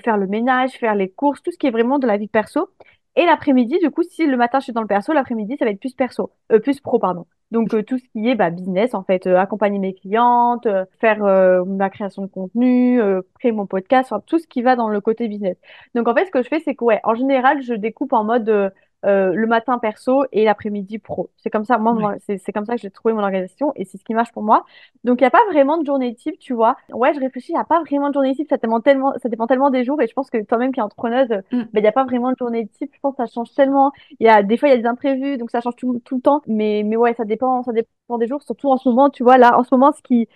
faire 0.03 0.17
le 0.17 0.27
ménage, 0.27 0.73
faire 0.73 0.95
les 0.95 1.11
courses, 1.11 1.43
tout 1.43 1.51
ce 1.51 1.59
qui 1.59 1.67
est 1.67 1.71
vraiment 1.71 1.99
de 1.99 2.07
la 2.07 2.17
vie 2.17 2.29
perso. 2.29 2.71
Et 3.17 3.27
l'après-midi, 3.27 3.79
du 3.79 3.91
coup, 3.91 4.03
si 4.03 4.27
le 4.27 4.37
matin 4.37 4.59
je 4.59 4.65
suis 4.65 4.73
dans 4.73 4.81
le 4.81 4.87
perso, 4.87 5.13
l'après-midi 5.13 5.57
ça 5.59 5.65
va 5.65 5.71
être 5.71 5.81
plus 5.81 5.95
perso, 5.95 6.33
euh, 6.53 6.59
plus 6.59 6.81
pro, 6.81 6.99
pardon. 6.99 7.27
Donc 7.55 7.73
euh, 7.73 7.83
tout 7.85 7.99
ce 7.99 8.05
qui 8.13 8.29
est 8.29 8.35
bah, 8.35 8.51
business, 8.51 8.95
en 8.95 9.05
fait, 9.05 9.29
euh, 9.29 9.39
accompagner 9.39 9.79
mes 9.79 9.95
clientes, 9.95 10.67
euh, 10.67 10.85
faire 11.01 11.21
ma 11.67 11.89
création 11.91 12.23
de 12.23 12.27
contenu, 12.27 13.01
créer 13.39 13.53
mon 13.53 13.67
podcast, 13.67 14.13
enfin, 14.13 14.23
tout 14.27 14.39
ce 14.39 14.47
qui 14.49 14.63
va 14.63 14.75
dans 14.77 14.89
le 14.89 15.01
côté 15.01 15.29
business. 15.29 15.57
Donc 15.95 16.09
en 16.09 16.15
fait, 16.15 16.27
ce 16.27 16.31
que 16.33 16.43
je 16.43 16.49
fais, 16.49 16.61
c'est 16.61 16.75
que 16.75 16.85
ouais, 16.85 17.01
en 17.05 17.15
général, 17.15 17.63
je 17.63 17.75
découpe 17.75 18.13
en 18.13 18.25
mode 18.25 18.73
euh, 19.05 19.33
le 19.35 19.47
matin 19.47 19.79
perso 19.79 20.25
et 20.33 20.45
l'après-midi 20.45 20.99
pro. 20.99 21.31
C'est 21.37 21.51
comme 21.51 21.65
ça, 21.65 21.79
moi, 21.79 22.15
c'est 22.27 22.53
comme 22.53 22.65
ça 22.65 22.75
que 22.75 22.81
j'ai 22.81 22.91
trouvé 22.91 23.15
mon 23.15 23.23
organisation 23.23 23.73
et 23.77 23.85
c'est 23.85 23.99
ce 23.99 24.05
qui 24.05 24.15
marche 24.15 24.33
pour 24.33 24.43
moi. 24.43 24.65
Donc, 25.05 25.21
il 25.21 25.25
n'y 25.25 25.27
a 25.27 25.31
pas 25.31 25.45
vraiment 25.51 25.79
de 25.79 25.87
journée 25.87 26.15
type, 26.15 26.39
tu 26.39 26.55
vois. 26.55 26.77
Ouais, 26.93 27.13
je 27.15 27.21
réfléchis, 27.21 27.53
il 27.53 27.55
n'y 27.55 27.61
a 27.61 27.65
pas 27.65 27.81
vraiment 27.81 28.09
de 28.09 28.15
journée 28.15 28.35
type, 28.35 28.49
ça 28.49 28.57
dépend 28.57 28.81
tellement, 28.81 29.13
ça 29.23 29.29
dépend 29.29 29.47
tellement 29.47 29.71
des 29.71 29.85
jours 29.85 30.01
et 30.01 30.07
je 30.07 30.13
pense 30.15 30.31
que 30.31 30.43
toi-même 30.45 30.73
qui 30.73 30.81
es 30.81 30.83
entrepreneuse, 30.83 31.29
mm. 31.29 31.43
ben, 31.51 31.69
il 31.75 31.83
n'y 31.83 31.87
a 31.87 31.93
pas 31.93 32.05
vraiment 32.05 32.33
de 32.33 32.37
journée 32.37 32.67
type. 32.67 32.91
Je 32.95 33.01
pense 33.01 33.15
que 33.17 33.27
ça 33.27 33.33
change 33.33 33.53
tellement. 33.55 33.93
Il 34.21 34.27
y 34.27 34.29
a, 34.31 34.43
des 34.43 34.57
fois, 34.57 34.69
il 34.69 34.73
y 34.73 34.75
a 34.75 34.79
des 34.79 34.87
imprévus, 34.87 35.37
donc 35.39 35.51
ça 35.51 35.61
change 35.61 35.77
tout, 35.77 36.01
tout 36.05 36.17
le 36.17 36.23
temps. 36.23 36.43
Mais, 36.47 36.83
mais 36.85 36.97
ouais, 36.97 37.15
ça 37.15 37.25
dépend, 37.25 37.63
ça 37.63 37.73
dépend 37.73 38.19
des 38.19 38.27
jours, 38.27 38.43
surtout 38.43 38.71
en 38.71 38.77
ce 38.77 38.89
moment, 38.89 39.11
tu 39.11 39.23
vois, 39.23 39.39
là, 39.39 39.59
en 39.59 39.63
ce 39.63 39.69
moment, 39.73 39.93
ce 39.93 40.03
qui, 40.03 40.29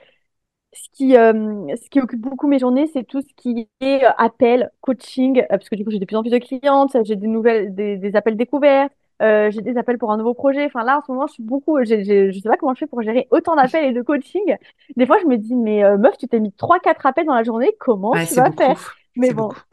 ce 0.84 0.88
qui, 0.92 1.16
euh, 1.16 1.74
ce 1.76 1.88
qui 1.90 2.00
occupe 2.00 2.20
beaucoup 2.20 2.48
mes 2.48 2.58
journées, 2.58 2.86
c'est 2.92 3.04
tout 3.04 3.20
ce 3.20 3.34
qui 3.36 3.68
est 3.80 4.04
euh, 4.04 4.10
appel, 4.18 4.70
coaching, 4.80 5.40
euh, 5.40 5.46
parce 5.50 5.68
que 5.68 5.76
du 5.76 5.84
coup, 5.84 5.90
j'ai 5.90 5.98
de 5.98 6.04
plus 6.04 6.16
en 6.16 6.22
plus 6.22 6.30
de 6.30 6.38
clientes, 6.38 6.96
j'ai 7.04 7.16
des 7.16 7.26
nouvelles, 7.26 7.74
des, 7.74 7.96
des 7.96 8.16
appels 8.16 8.36
découvertes, 8.36 8.92
euh, 9.22 9.50
j'ai 9.50 9.62
des 9.62 9.76
appels 9.78 9.98
pour 9.98 10.12
un 10.12 10.16
nouveau 10.16 10.34
projet. 10.34 10.64
Enfin 10.66 10.84
là, 10.84 10.98
en 10.98 11.02
ce 11.02 11.10
moment, 11.12 11.26
je 11.26 11.34
suis 11.34 11.42
beaucoup. 11.42 11.82
J'ai, 11.84 12.04
j'ai, 12.04 12.32
je 12.32 12.38
sais 12.40 12.48
pas 12.48 12.56
comment 12.56 12.74
je 12.74 12.80
fais 12.80 12.86
pour 12.86 13.02
gérer 13.02 13.26
autant 13.30 13.56
d'appels 13.56 13.84
et 13.86 13.92
de 13.92 14.02
coaching. 14.02 14.56
Des 14.96 15.06
fois, 15.06 15.18
je 15.20 15.26
me 15.26 15.36
dis, 15.38 15.54
mais 15.56 15.84
euh, 15.84 15.98
meuf, 15.98 16.16
tu 16.18 16.28
t'es 16.28 16.40
mis 16.40 16.52
trois, 16.52 16.78
quatre 16.80 17.04
appels 17.06 17.26
dans 17.26 17.34
la 17.34 17.42
journée. 17.44 17.70
Comment 17.80 18.16
tu 18.18 18.34
vas 18.34 18.50
faire? 18.52 18.76
Mais 19.16 19.32
bon, 19.32 19.50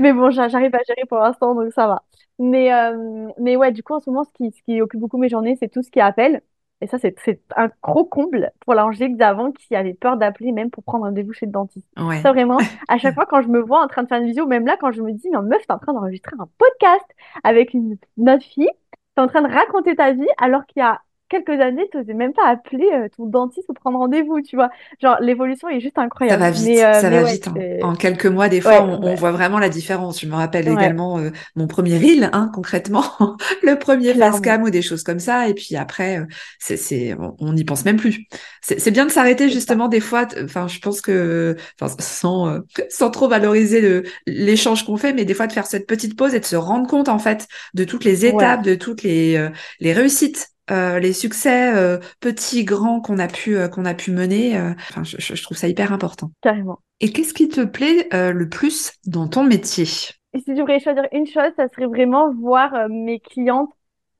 mais 0.00 0.12
bon, 0.12 0.30
j'arrive 0.30 0.74
à 0.74 0.78
gérer 0.86 1.04
pour 1.08 1.18
l'instant, 1.18 1.54
donc 1.54 1.72
ça 1.72 1.86
va. 1.86 2.02
Mais 2.38 2.72
euh, 2.72 3.28
mais 3.38 3.56
ouais, 3.56 3.72
du 3.72 3.82
coup, 3.82 3.94
en 3.94 4.00
ce 4.00 4.08
moment, 4.10 4.24
ce 4.24 4.32
qui, 4.32 4.50
ce 4.52 4.62
qui 4.62 4.80
occupe 4.80 5.00
beaucoup 5.00 5.18
mes 5.18 5.28
journées, 5.28 5.56
c'est 5.60 5.68
tout 5.68 5.82
ce 5.82 5.90
qui 5.90 5.98
est 5.98 6.02
appel. 6.02 6.40
Et 6.80 6.86
ça, 6.86 6.98
c'est 6.98 7.40
un 7.56 7.68
gros 7.82 8.04
comble 8.04 8.52
pour 8.60 8.74
l'Angélique 8.74 9.16
d'avant 9.16 9.50
qui 9.50 9.74
avait 9.74 9.94
peur 9.94 10.16
d'appeler 10.16 10.52
même 10.52 10.70
pour 10.70 10.84
prendre 10.84 11.06
un 11.06 11.12
débouché 11.12 11.40
chez 11.40 11.46
le 11.46 11.52
dentiste. 11.52 11.86
Ça, 12.22 12.32
vraiment, 12.32 12.58
à 12.88 12.98
chaque 12.98 13.14
fois 13.16 13.26
quand 13.26 13.42
je 13.42 13.48
me 13.48 13.60
vois 13.60 13.82
en 13.82 13.88
train 13.88 14.04
de 14.04 14.08
faire 14.08 14.20
une 14.20 14.26
vidéo, 14.26 14.46
même 14.46 14.64
là, 14.64 14.76
quand 14.80 14.92
je 14.92 15.02
me 15.02 15.12
dis, 15.12 15.28
mais 15.30 15.42
meuf, 15.42 15.66
t'es 15.66 15.72
en 15.72 15.78
train 15.78 15.92
d'enregistrer 15.92 16.36
un 16.38 16.48
podcast 16.56 17.04
avec 17.42 17.74
une, 17.74 17.96
notre 18.16 18.44
fille, 18.44 18.70
t'es 19.16 19.22
en 19.22 19.26
train 19.26 19.42
de 19.42 19.52
raconter 19.52 19.96
ta 19.96 20.12
vie 20.12 20.28
alors 20.38 20.66
qu'il 20.66 20.80
y 20.80 20.84
a 20.84 21.00
quelques 21.28 21.60
années, 21.60 21.86
tu 21.90 21.98
n'osais 21.98 22.14
même 22.14 22.32
pas 22.32 22.46
appeler 22.46 22.88
euh, 22.92 23.08
ton 23.16 23.26
dentiste 23.26 23.66
pour 23.66 23.74
prendre 23.74 23.98
rendez-vous, 23.98 24.40
tu 24.40 24.56
vois. 24.56 24.70
Genre, 25.02 25.16
l'évolution 25.20 25.68
est 25.68 25.80
juste 25.80 25.98
incroyable. 25.98 26.42
Ça 26.42 26.50
va 26.50 26.56
vite, 26.56 26.78
euh, 26.78 26.92
ça 26.94 27.10
va 27.10 27.22
vite. 27.22 27.48
En 27.82 27.94
quelques 27.94 28.26
mois, 28.26 28.48
des 28.48 28.60
fois, 28.60 28.82
on, 28.82 29.14
voit 29.14 29.32
vraiment 29.32 29.58
la 29.58 29.68
différence. 29.68 30.20
Je 30.20 30.26
me 30.26 30.34
rappelle 30.34 30.68
également 30.68 31.18
euh, 31.18 31.30
mon 31.56 31.66
premier 31.66 31.98
reel, 31.98 32.30
hein, 32.32 32.50
concrètement, 32.54 33.04
le 33.62 33.78
premier 33.78 34.14
facecam 34.14 34.62
ou 34.62 34.70
des 34.70 34.82
choses 34.82 35.02
comme 35.02 35.18
ça. 35.18 35.48
Et 35.48 35.54
puis 35.54 35.76
après, 35.76 36.20
c'est, 36.58 37.16
on 37.38 37.52
n'y 37.52 37.64
pense 37.64 37.84
même 37.84 37.96
plus. 37.96 38.26
C'est 38.62 38.90
bien 38.90 39.06
de 39.06 39.10
s'arrêter 39.10 39.50
justement 39.50 39.88
des 39.88 40.00
fois. 40.00 40.26
Enfin, 40.42 40.68
je 40.68 40.78
pense 40.80 41.00
que, 41.00 41.56
sans, 41.98 42.60
sans 42.88 43.10
trop 43.10 43.28
valoriser 43.28 44.02
l'échange 44.26 44.84
qu'on 44.84 44.96
fait, 44.96 45.12
mais 45.12 45.24
des 45.24 45.34
fois 45.34 45.46
de 45.46 45.52
faire 45.52 45.66
cette 45.66 45.86
petite 45.86 46.16
pause 46.16 46.34
et 46.34 46.40
de 46.40 46.44
se 46.44 46.56
rendre 46.56 46.88
compte 46.88 47.08
en 47.08 47.18
fait 47.18 47.46
de 47.74 47.84
toutes 47.84 48.04
les 48.04 48.24
étapes, 48.26 48.62
de 48.62 48.74
toutes 48.74 49.02
les, 49.02 49.48
les 49.80 49.92
réussites 49.92 50.48
euh, 50.70 50.98
les 50.98 51.12
succès 51.12 51.74
euh, 51.76 51.98
petits, 52.20 52.64
grands 52.64 53.00
qu'on 53.00 53.18
a 53.18 53.28
pu 53.28 53.56
euh, 53.56 53.68
qu'on 53.68 53.84
a 53.84 53.94
pu 53.94 54.10
mener. 54.10 54.58
Enfin, 54.90 55.04
je, 55.04 55.16
je, 55.18 55.42
trouve 55.42 55.56
ça 55.56 55.68
hyper 55.68 55.92
important. 55.92 56.30
Carrément. 56.42 56.80
Et 57.00 57.10
qu'est-ce 57.12 57.34
qui 57.34 57.48
te 57.48 57.62
plaît 57.62 58.08
le 58.12 58.48
plus 58.48 58.92
dans 59.06 59.28
ton 59.28 59.44
métier? 59.44 59.84
Si 59.84 60.44
je 60.46 60.52
devrais 60.52 60.80
choisir 60.80 61.04
une 61.12 61.26
chose, 61.26 61.52
ça 61.56 61.68
serait 61.68 61.86
vraiment 61.86 62.32
voir 62.32 62.88
mes 62.88 63.20
clientes, 63.20 63.70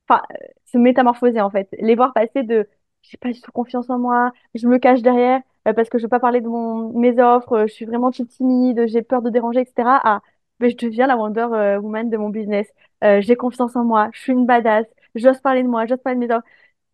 enfin, 0.07 0.21
se 0.65 0.77
métamorphoser 0.77 1.41
en 1.41 1.49
fait, 1.49 1.67
les 1.79 1.95
voir 1.95 2.13
passer 2.13 2.43
de 2.43 2.67
j'ai 3.01 3.17
pas 3.17 3.31
du 3.31 3.41
tout 3.41 3.51
confiance 3.51 3.89
en 3.89 3.97
moi, 3.97 4.31
je 4.55 4.67
me 4.67 4.77
cache 4.77 5.01
derrière 5.01 5.41
parce 5.63 5.89
que 5.89 5.97
je 5.97 6.03
veux 6.03 6.09
pas 6.09 6.19
parler 6.19 6.41
de 6.41 6.47
mon 6.47 6.91
mes 6.97 7.19
offres, 7.21 7.65
je 7.67 7.73
suis 7.73 7.85
vraiment 7.85 8.11
timide, 8.11 8.87
j'ai 8.87 9.01
peur 9.01 9.21
de 9.21 9.29
déranger, 9.29 9.61
etc. 9.61 9.99
À 10.03 10.21
ben, 10.59 10.69
je 10.69 10.75
deviens 10.75 11.07
la 11.07 11.15
Wonder 11.15 11.77
Woman 11.81 12.09
de 12.09 12.17
mon 12.17 12.29
business. 12.29 12.67
j'ai 13.01 13.35
confiance 13.35 13.75
en 13.75 13.83
moi, 13.83 14.09
je 14.13 14.19
suis 14.19 14.33
une 14.33 14.45
badass, 14.45 14.85
j'ose 15.15 15.39
parler 15.39 15.63
de 15.63 15.67
moi, 15.67 15.85
j'ose 15.85 15.99
parler 16.03 16.19
de 16.19 16.25
mes 16.25 16.39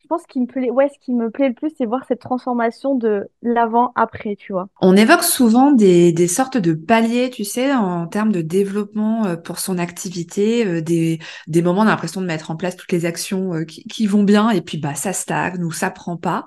Je 0.01 0.07
pense 0.07 0.25
qu'il 0.27 0.43
me 0.43 0.47
plaît, 0.47 0.69
ouais, 0.69 0.87
ce 0.89 0.99
qui 0.99 1.13
me 1.13 1.31
plaît 1.31 1.47
le 1.47 1.55
plus, 1.55 1.71
c'est 1.77 1.85
voir 1.85 2.05
cette 2.07 2.19
transformation 2.19 2.93
de 2.93 3.27
l'avant-après, 3.41 4.35
tu 4.35 4.53
vois. 4.53 4.67
On 4.79 4.95
évoque 4.95 5.23
souvent 5.23 5.71
des, 5.71 6.11
des 6.11 6.27
sortes 6.27 6.57
de 6.57 6.73
paliers, 6.73 7.31
tu 7.31 7.43
sais, 7.43 7.73
en 7.73 8.05
termes 8.05 8.31
de 8.31 8.41
développement 8.41 9.25
euh, 9.25 9.35
pour 9.35 9.57
son 9.57 9.79
activité, 9.79 10.63
euh, 10.67 10.81
des, 10.81 11.19
des 11.47 11.61
moments, 11.63 11.81
on 11.81 11.85
a 11.85 11.89
l'impression 11.89 12.21
de 12.21 12.27
mettre 12.27 12.51
en 12.51 12.55
place 12.55 12.75
toutes 12.75 12.91
les 12.91 13.05
actions 13.05 13.55
euh, 13.55 13.63
qui, 13.63 13.83
qui 13.85 14.05
vont 14.05 14.21
bien, 14.21 14.51
et 14.51 14.61
puis 14.61 14.77
bah 14.77 14.93
ça 14.93 15.11
stagne 15.11 15.63
ou 15.63 15.71
ça 15.71 15.89
prend 15.89 16.17
pas. 16.17 16.45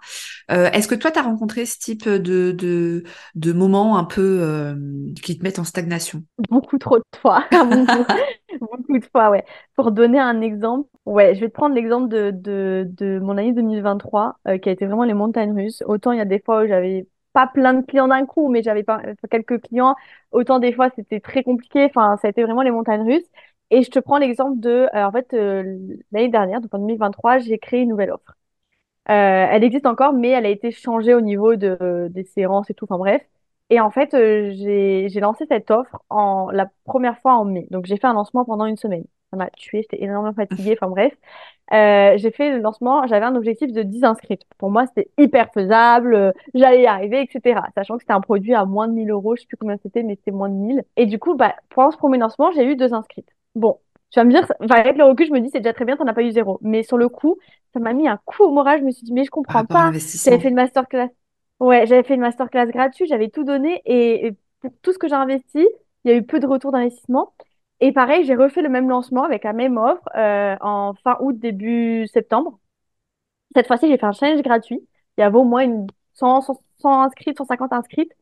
Est-ce 0.49 0.89
que 0.89 0.95
toi, 0.95 1.11
tu 1.11 1.19
as 1.19 1.23
rencontré 1.23 1.67
ce 1.67 1.79
type 1.79 2.09
de, 2.09 2.53
de, 2.53 3.03
de 3.35 3.53
moments 3.53 3.99
un 3.99 4.05
peu 4.05 4.75
qui 5.23 5.37
te 5.37 5.43
mettent 5.43 5.59
en 5.59 5.65
stagnation? 5.65 6.23
Beaucoup 6.49 6.79
trop 6.79 6.99
de 6.99 7.05
fois, 7.21 7.45
beaucoup 8.61 8.99
de 8.99 9.05
fois, 9.07 9.31
ouais. 9.31 9.45
Pour 9.75 9.93
donner 9.93 10.19
un 10.19 10.41
exemple, 10.41 10.89
ouais, 11.07 11.35
je 11.35 11.41
vais 11.41 11.49
te 11.49 11.53
prendre 11.55 11.75
l'exemple 11.75 12.09
de, 12.09 12.31
de, 12.35 12.87
de 12.91 13.19
mon 13.21 13.37
année 13.37 13.53
2023, 13.53 14.39
euh, 14.49 14.59
qui 14.59 14.69
a 14.69 14.73
été 14.73 14.87
vraiment 14.87 15.05
les 15.05 15.15
montagnes 15.15 15.53
russes. 15.55 15.83
Autant 15.87 16.13
il 16.13 16.19
y 16.19 16.21
a 16.21 16.25
des 16.25 16.41
fois 16.41 16.63
où 16.65 16.67
j'avais 16.67 17.07
pas 17.33 17.47
plein 17.47 17.75
de 17.75 17.85
clients 17.87 18.09
d'un 18.09 18.27
coup, 18.27 18.49
mais 18.49 18.63
j'avais 18.63 18.83
pas 18.83 19.01
quelques 19.31 19.61
clients. 19.63 19.95
Autant 20.33 20.59
des 20.59 20.73
fois 20.73 20.91
c'était 20.97 21.21
très 21.21 21.43
compliqué. 21.43 21.85
Enfin, 21.85 22.17
ça 22.21 22.29
a 22.29 22.31
été 22.31 22.43
vraiment 22.45 22.63
les 22.63 22.71
montagnes 22.71 23.03
russes. 23.03 23.27
Et 23.71 23.83
je 23.83 23.91
te 23.91 23.99
prends 23.99 24.19
l'exemple 24.19 24.59
de, 24.61 24.89
euh, 24.95 25.05
en 25.05 25.13
fait, 25.13 25.35
euh, 25.35 25.77
l'année 26.13 26.29
dernière, 26.31 26.61
donc 26.63 26.73
en 26.75 26.79
2023, 26.79 27.39
j'ai 27.39 27.59
créé 27.59 27.81
une 27.83 27.91
nouvelle 27.91 28.11
offre. 28.13 28.35
elle 29.07 29.65
existe 29.65 29.87
encore, 29.87 30.13
mais 30.15 30.31
elle 30.31 30.47
a 30.47 30.51
été 30.51 30.71
changée 30.73 31.15
au 31.15 31.21
niveau 31.23 31.57
de, 31.57 32.09
des 32.11 32.25
séances 32.25 32.71
et 32.71 32.75
tout. 32.75 32.87
Enfin 32.87 32.99
bref. 32.99 33.23
Et 33.71 33.81
en 33.81 33.91
fait, 33.91 34.15
euh, 34.15 34.51
j'ai 34.55 35.21
lancé 35.21 35.45
cette 35.47 35.71
offre 35.71 36.03
en 36.09 36.51
la 36.51 36.67
première 36.85 37.19
fois 37.19 37.35
en 37.35 37.45
mai. 37.45 37.67
Donc, 37.71 37.87
j'ai 37.87 37.97
fait 37.99 38.07
un 38.07 38.15
lancement 38.15 38.45
pendant 38.45 38.65
une 38.67 38.77
semaine. 38.77 39.05
Ça 39.31 39.37
m'a 39.37 39.51
tué, 39.51 39.83
j'étais 39.83 40.03
énormément 40.03 40.33
fatiguée. 40.35 40.75
Enfin 40.81 40.89
bref, 40.91 41.13
euh, 41.73 42.15
j'ai 42.17 42.31
fait 42.31 42.51
le 42.53 42.61
lancement. 42.61 43.07
J'avais 43.07 43.27
un 43.27 43.35
objectif 43.37 43.73
de 43.73 43.83
10 43.83 44.05
inscrites. 44.05 44.43
Pour 44.57 44.71
moi, 44.71 44.87
c'était 44.87 45.11
hyper 45.19 45.53
faisable. 45.53 46.15
Euh, 46.15 46.33
j'allais 46.55 46.83
y 46.83 46.87
arriver, 46.87 47.21
etc. 47.23 47.61
Sachant 47.75 47.97
que 47.97 48.03
c'était 48.05 48.15
un 48.15 48.23
produit 48.23 48.55
à 48.55 48.65
moins 48.65 48.89
de 48.89 48.95
1000 48.95 49.11
euros. 49.11 49.37
Je 49.37 49.43
sais 49.43 49.47
plus 49.47 49.59
combien 49.59 49.77
c'était, 49.83 50.03
mais 50.03 50.17
c'était 50.17 50.31
moins 50.31 50.49
de 50.49 50.55
1000. 50.55 50.83
Et 50.97 51.05
du 51.05 51.19
coup, 51.19 51.35
bah, 51.35 51.55
pendant 51.75 51.91
ce 51.91 51.99
premier 51.99 52.17
lancement, 52.19 52.51
j'ai 52.53 52.65
eu 52.65 52.75
deux 52.77 52.95
inscrites. 52.95 53.29
Bon, 53.55 53.79
tu 54.11 54.19
vas 54.19 54.25
me 54.25 54.31
dire, 54.31 54.47
avec 54.71 54.97
le 54.97 55.05
recul, 55.05 55.27
je 55.27 55.33
me 55.33 55.41
dis, 55.41 55.51
c'est 55.51 55.61
déjà 55.61 55.75
très 55.75 55.85
bien, 55.85 55.97
t'en 55.99 56.07
as 56.07 56.15
pas 56.15 56.23
eu 56.23 56.31
zéro. 56.33 56.59
Mais 56.63 56.83
sur 56.83 56.97
le 56.97 57.09
coup, 57.11 57.37
ça 57.75 57.81
m'a 57.81 57.93
mis 57.93 58.09
un 58.09 58.19
coup 58.25 58.45
au 58.45 58.51
moral. 58.51 58.81
Je 58.81 58.85
me 58.87 58.91
suis 58.91 59.05
dit, 59.05 59.13
mais 59.13 59.25
je 59.25 59.31
comprends 59.31 59.67
pas. 59.67 59.93
J'avais 60.25 60.39
fait 60.39 60.49
une 60.49 60.55
masterclass. 60.55 61.11
Ouais, 61.61 61.87
j'avais 61.87 62.05
fait 62.05 62.15
une 62.15 62.21
masterclass 62.21 62.67
gratuite, 62.71 63.09
j'avais 63.09 63.31
tout 63.31 63.43
donné 63.45 63.83
et, 63.85 64.33
pour 64.61 64.73
tout 64.83 64.93
ce 64.93 64.99
que 64.99 65.09
j'ai 65.09 65.15
investi, 65.15 65.67
il 66.05 66.11
y 66.11 66.15
a 66.15 66.17
eu 66.17 66.23
peu 66.25 66.39
de 66.41 66.47
retour 66.47 66.71
d'investissement. 66.73 67.35
Et 67.81 67.93
pareil, 67.93 68.25
j'ai 68.25 68.35
refait 68.37 68.63
le 68.63 68.69
même 68.69 68.89
lancement 68.89 69.25
avec 69.25 69.45
la 69.45 69.53
même 69.53 69.77
offre 69.77 70.09
euh, 70.17 70.57
en 70.61 70.95
fin 70.95 71.17
août, 71.21 71.37
début 71.39 72.07
septembre. 72.09 72.59
Cette 73.55 73.67
fois-ci, 73.67 73.89
j'ai 73.89 73.99
fait 73.99 74.07
un 74.07 74.13
challenge 74.13 74.43
gratuit. 74.43 74.81
Il 75.17 75.21
y 75.23 75.25
avait 75.25 75.37
au 75.39 75.45
moins 75.45 75.63
une 75.65 75.87
100, 76.15 76.43
100, 76.43 76.63
100 76.81 77.03
inscrites, 77.03 77.39
150 77.39 77.73
inscrites. 77.73 78.13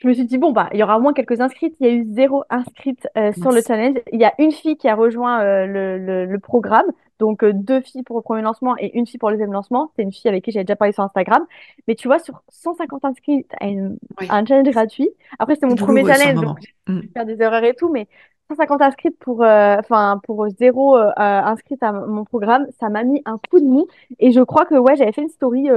Je 0.00 0.08
me 0.08 0.14
suis 0.14 0.24
dit, 0.24 0.38
bon, 0.38 0.50
bah, 0.52 0.70
il 0.72 0.78
y 0.78 0.82
aura 0.82 0.96
au 0.96 1.00
moins 1.00 1.12
quelques 1.12 1.40
inscrites. 1.40 1.76
Il 1.78 1.86
y 1.86 1.90
a 1.90 1.92
eu 1.92 2.06
zéro 2.10 2.44
inscrite 2.48 3.06
euh, 3.18 3.32
sur 3.34 3.52
le 3.52 3.60
challenge. 3.60 3.98
Il 4.12 4.20
y 4.20 4.24
a 4.24 4.32
une 4.38 4.50
fille 4.50 4.76
qui 4.76 4.88
a 4.88 4.94
rejoint 4.94 5.42
euh, 5.42 5.66
le, 5.66 6.24
le, 6.24 6.38
programme. 6.38 6.86
Donc, 7.18 7.44
euh, 7.44 7.52
deux 7.52 7.82
filles 7.82 8.02
pour 8.02 8.16
le 8.16 8.22
premier 8.22 8.40
lancement 8.40 8.76
et 8.78 8.96
une 8.96 9.06
fille 9.06 9.18
pour 9.18 9.28
le 9.28 9.36
deuxième 9.36 9.52
lancement. 9.52 9.92
C'est 9.94 10.02
une 10.02 10.12
fille 10.12 10.30
avec 10.30 10.42
qui 10.42 10.52
j'avais 10.52 10.64
déjà 10.64 10.76
parlé 10.76 10.92
sur 10.92 11.02
Instagram. 11.02 11.44
Mais 11.86 11.94
tu 11.96 12.08
vois, 12.08 12.18
sur 12.18 12.42
150 12.48 13.04
inscrits 13.04 13.46
à, 13.60 13.66
un 13.66 14.46
challenge 14.46 14.70
gratuit. 14.70 15.10
Après, 15.38 15.54
c'était 15.54 15.66
mon 15.66 15.76
premier 15.76 16.02
challenge. 16.06 16.40
Donc, 16.40 16.58
j'ai 16.60 16.92
mm. 16.94 17.02
faire 17.12 17.26
des 17.26 17.42
erreurs 17.42 17.64
et 17.64 17.74
tout. 17.74 17.90
Mais 17.90 18.08
150 18.48 18.80
inscrites 18.80 19.18
pour, 19.18 19.42
enfin, 19.42 20.18
pour 20.24 20.48
zéro 20.58 20.96
inscrite 20.96 21.82
à 21.82 21.92
mon 21.92 22.24
programme, 22.24 22.66
ça 22.80 22.88
m'a 22.88 23.04
mis 23.04 23.20
un 23.26 23.38
coup 23.50 23.60
de 23.60 23.66
mou. 23.66 23.86
Et 24.18 24.30
je 24.30 24.40
crois 24.40 24.64
que, 24.64 24.76
ouais, 24.76 24.96
j'avais 24.96 25.12
fait 25.12 25.22
une 25.22 25.28
story 25.28 25.68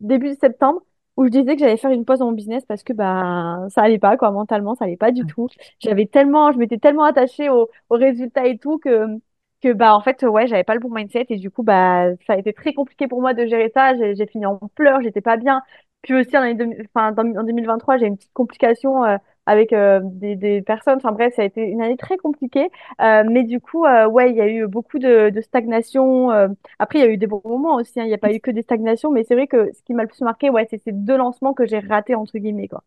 début 0.00 0.34
septembre 0.34 0.80
où 1.16 1.24
je 1.26 1.30
disais 1.30 1.54
que 1.54 1.60
j'allais 1.60 1.76
faire 1.76 1.90
une 1.90 2.04
pause 2.04 2.18
dans 2.18 2.26
mon 2.26 2.32
business 2.32 2.64
parce 2.66 2.82
que 2.82 2.92
bah 2.92 3.66
ça 3.70 3.82
allait 3.82 3.98
pas 3.98 4.16
quoi. 4.16 4.30
Mentalement 4.30 4.74
ça 4.74 4.84
allait 4.84 4.96
pas 4.96 5.12
du 5.12 5.24
tout. 5.26 5.48
J'avais 5.80 6.06
tellement 6.06 6.52
je 6.52 6.58
m'étais 6.58 6.78
tellement 6.78 7.04
attachée 7.04 7.48
aux, 7.50 7.68
résultats 7.90 8.46
et 8.46 8.58
tout 8.58 8.78
que 8.78 9.06
que 9.62 9.72
bah 9.72 9.94
en 9.94 10.00
fait 10.00 10.22
ouais 10.24 10.46
j'avais 10.46 10.64
pas 10.64 10.74
le 10.74 10.80
bon 10.80 10.90
mindset 10.90 11.26
et 11.30 11.36
du 11.36 11.50
coup 11.50 11.62
bah 11.62 12.06
ça 12.26 12.34
a 12.34 12.38
été 12.38 12.52
très 12.52 12.74
compliqué 12.74 13.08
pour 13.08 13.20
moi 13.20 13.34
de 13.34 13.46
gérer 13.46 13.70
ça. 13.74 13.94
J'ai 13.96 14.26
fini 14.26 14.46
en 14.46 14.58
pleurs 14.74 15.00
j'étais 15.02 15.20
pas 15.20 15.36
bien. 15.36 15.62
Puis 16.02 16.14
aussi 16.14 16.36
en, 16.36 16.42
enfin, 16.94 17.14
en 17.16 17.44
2023 17.44 17.98
j'ai 17.98 18.06
une 18.06 18.16
petite 18.16 18.32
complication 18.34 19.04
euh, 19.04 19.16
avec 19.46 19.72
euh, 19.72 20.00
des, 20.02 20.36
des, 20.36 20.62
personnes. 20.62 20.96
Enfin 20.96 21.12
bref, 21.12 21.34
ça 21.34 21.42
a 21.42 21.44
été 21.44 21.62
une 21.62 21.82
année 21.82 21.96
très 21.96 22.16
compliquée. 22.16 22.70
Euh, 23.00 23.24
mais 23.28 23.44
du 23.44 23.60
coup, 23.60 23.84
euh, 23.84 24.06
ouais, 24.06 24.30
il 24.30 24.36
y 24.36 24.40
a 24.40 24.48
eu 24.48 24.66
beaucoup 24.66 24.98
de, 24.98 25.30
de 25.30 25.40
stagnation. 25.40 26.30
après, 26.78 26.98
il 26.98 27.02
y 27.02 27.04
a 27.04 27.10
eu 27.10 27.16
des 27.16 27.26
bons 27.26 27.42
moments 27.44 27.76
aussi. 27.76 28.00
Hein. 28.00 28.04
Il 28.04 28.08
n'y 28.08 28.14
a 28.14 28.18
pas 28.18 28.32
eu 28.32 28.40
que 28.40 28.50
des 28.50 28.62
stagnations. 28.62 29.10
Mais 29.10 29.24
c'est 29.24 29.34
vrai 29.34 29.46
que 29.46 29.72
ce 29.72 29.82
qui 29.82 29.94
m'a 29.94 30.02
le 30.02 30.08
plus 30.08 30.22
marqué, 30.22 30.50
ouais, 30.50 30.66
c'est 30.70 30.82
ces 30.82 30.92
deux 30.92 31.16
lancements 31.16 31.54
que 31.54 31.66
j'ai 31.66 31.78
ratés, 31.80 32.14
entre 32.14 32.38
guillemets. 32.38 32.68
Quoi. 32.68 32.82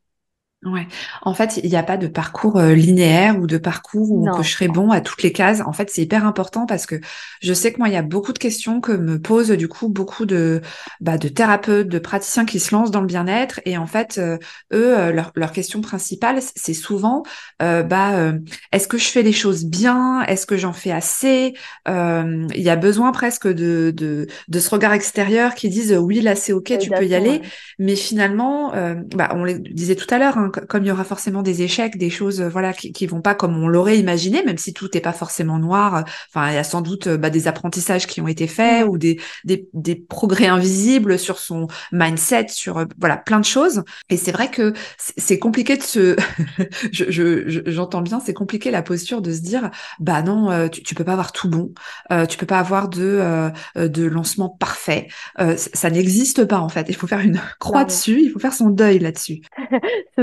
Ouais. 0.65 0.87
En 1.21 1.35
fait, 1.35 1.57
il 1.63 1.69
n'y 1.69 1.75
a 1.75 1.83
pas 1.83 1.97
de 1.97 2.07
parcours 2.07 2.57
euh, 2.57 2.73
linéaire 2.73 3.39
ou 3.39 3.45
de 3.45 3.59
parcours 3.59 4.11
où 4.11 4.27
on 4.27 4.31
cocherait 4.31 4.67
bon 4.67 4.89
à 4.89 5.01
toutes 5.01 5.21
les 5.21 5.31
cases. 5.31 5.61
En 5.61 5.71
fait, 5.71 5.91
c'est 5.91 6.01
hyper 6.01 6.25
important 6.25 6.65
parce 6.65 6.87
que 6.87 6.95
je 7.43 7.53
sais 7.53 7.71
que 7.71 7.77
moi, 7.77 7.89
il 7.89 7.93
y 7.93 7.97
a 7.97 8.01
beaucoup 8.01 8.33
de 8.33 8.39
questions 8.39 8.81
que 8.81 8.91
me 8.91 9.21
posent 9.21 9.51
du 9.51 9.67
coup 9.67 9.87
beaucoup 9.87 10.25
de 10.25 10.61
bah, 10.99 11.19
de 11.19 11.27
thérapeutes, 11.27 11.87
de 11.89 11.99
praticiens 11.99 12.43
qui 12.43 12.59
se 12.59 12.73
lancent 12.73 12.89
dans 12.89 13.01
le 13.01 13.05
bien-être 13.07 13.61
et 13.65 13.77
en 13.77 13.85
fait, 13.85 14.17
euh, 14.17 14.39
eux, 14.73 14.97
euh, 14.97 15.11
leur, 15.11 15.31
leur 15.35 15.51
question 15.51 15.79
principale, 15.81 16.39
c'est 16.55 16.73
souvent 16.73 17.21
bah 17.59 18.33
est-ce 18.71 18.87
que 18.87 18.97
je 18.97 19.07
fais 19.07 19.21
les 19.21 19.31
choses 19.31 19.65
bien? 19.65 20.23
Est-ce 20.23 20.45
que 20.45 20.57
j'en 20.57 20.73
fais 20.73 20.91
assez? 20.91 21.53
Il 21.87 22.47
y 22.61 22.69
a 22.69 22.75
besoin 22.75 23.11
presque 23.11 23.47
de, 23.47 23.91
de 23.95 24.27
de 24.47 24.59
ce 24.59 24.69
regard 24.69 24.93
extérieur 24.93 25.53
qui 25.53 25.69
disent 25.69 25.93
oui 25.93 26.21
là 26.21 26.35
c'est 26.35 26.53
ok, 26.53 26.77
tu 26.79 26.91
peux 26.91 27.05
y 27.05 27.13
aller, 27.15 27.41
mais 27.79 27.95
finalement, 27.95 28.71
bah 29.15 29.29
on 29.35 29.43
le 29.43 29.59
disait 29.59 29.95
tout 29.95 30.11
à 30.13 30.17
l'heure. 30.17 30.37
Hein, 30.37 30.46
comme 30.49 30.83
il 30.83 30.87
y 30.87 30.91
aura 30.91 31.03
forcément 31.03 31.41
des 31.41 31.61
échecs, 31.61 31.97
des 31.97 32.09
choses 32.09 32.41
euh, 32.41 32.49
voilà 32.49 32.73
qui, 32.73 32.91
qui 32.91 33.07
vont 33.07 33.21
pas 33.21 33.35
comme 33.35 33.55
on 33.57 33.67
l'aurait 33.67 33.99
imaginé, 33.99 34.43
même 34.43 34.57
si 34.57 34.73
tout 34.73 34.89
n'est 34.93 35.01
pas 35.01 35.13
forcément 35.13 35.59
noir. 35.59 36.03
Enfin, 36.29 36.49
il 36.49 36.55
y 36.55 36.57
a 36.57 36.63
sans 36.63 36.81
doute 36.81 37.07
euh, 37.07 37.17
bah, 37.17 37.29
des 37.29 37.47
apprentissages 37.47 38.07
qui 38.07 38.21
ont 38.21 38.27
été 38.27 38.47
faits 38.47 38.85
mmh. 38.85 38.89
ou 38.89 38.97
des, 38.97 39.19
des, 39.43 39.69
des 39.73 39.95
progrès 39.95 40.47
invisibles 40.47 41.19
sur 41.19 41.39
son 41.39 41.67
mindset, 41.91 42.47
sur 42.49 42.77
euh, 42.79 42.85
voilà 42.99 43.17
plein 43.17 43.39
de 43.39 43.45
choses. 43.45 43.83
Et 44.09 44.17
c'est 44.17 44.31
vrai 44.31 44.49
que 44.49 44.73
c'est 44.97 45.39
compliqué 45.39 45.77
de 45.77 45.83
se, 45.83 46.15
je, 46.91 47.61
j'entends 47.65 48.01
bien, 48.01 48.19
c'est 48.19 48.33
compliqué 48.33 48.71
la 48.71 48.81
posture 48.81 49.21
de 49.21 49.31
se 49.31 49.41
dire 49.41 49.69
bah 49.99 50.21
non, 50.21 50.69
tu, 50.69 50.83
tu 50.83 50.95
peux 50.95 51.03
pas 51.03 51.13
avoir 51.13 51.31
tout 51.31 51.49
bon, 51.49 51.71
euh, 52.11 52.25
tu 52.25 52.37
peux 52.37 52.45
pas 52.45 52.59
avoir 52.59 52.89
de 52.89 53.51
de 53.75 54.05
lancement 54.05 54.49
parfait. 54.49 55.07
ça 55.55 55.89
n'existe 55.89 56.45
pas 56.45 56.59
en 56.59 56.69
fait. 56.69 56.85
Il 56.89 56.95
faut 56.95 57.07
faire 57.07 57.19
une 57.19 57.39
croix 57.59 57.83
dessus, 57.83 58.21
il 58.21 58.31
faut 58.31 58.39
faire 58.39 58.53
son 58.53 58.69
deuil 58.69 58.99
là-dessus. 58.99 59.41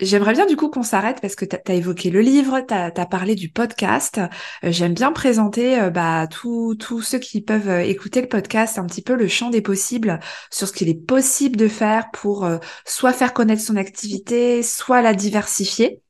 J'aimerais 0.00 0.32
bien 0.32 0.46
du 0.46 0.56
coup 0.56 0.68
qu'on 0.68 0.82
s'arrête 0.82 1.20
parce 1.20 1.34
que 1.34 1.44
tu 1.44 1.56
as, 1.56 1.74
évoqué 1.74 2.10
le 2.10 2.20
livre, 2.20 2.60
tu 2.66 2.74
as, 2.74 3.06
parlé 3.06 3.34
du 3.34 3.50
podcast. 3.50 4.18
Euh, 4.64 4.70
j'aime 4.70 4.94
bien 4.94 5.12
présenter 5.12 5.78
euh, 5.80 5.90
bah, 5.90 6.26
tous 6.28 7.02
ceux 7.02 7.18
qui 7.18 7.40
peuvent 7.40 7.68
euh, 7.68 7.80
écouter 7.80 8.20
le 8.20 8.28
podcast 8.28 8.78
un 8.78 8.86
petit 8.86 9.02
peu 9.02 9.14
le 9.14 9.28
champ 9.28 9.50
des 9.50 9.62
possibles 9.62 10.20
sur 10.50 10.68
ce 10.68 10.72
qu'il 10.72 10.88
est 10.88 11.06
possible 11.06 11.56
de 11.56 11.68
faire 11.68 12.10
pour 12.12 12.48
soit 12.84 13.12
faire 13.12 13.32
connaître 13.32 13.62
son 13.62 13.76
activité, 13.76 14.62
soit 14.62 15.02
la 15.02 15.14
diversifier. 15.14 16.02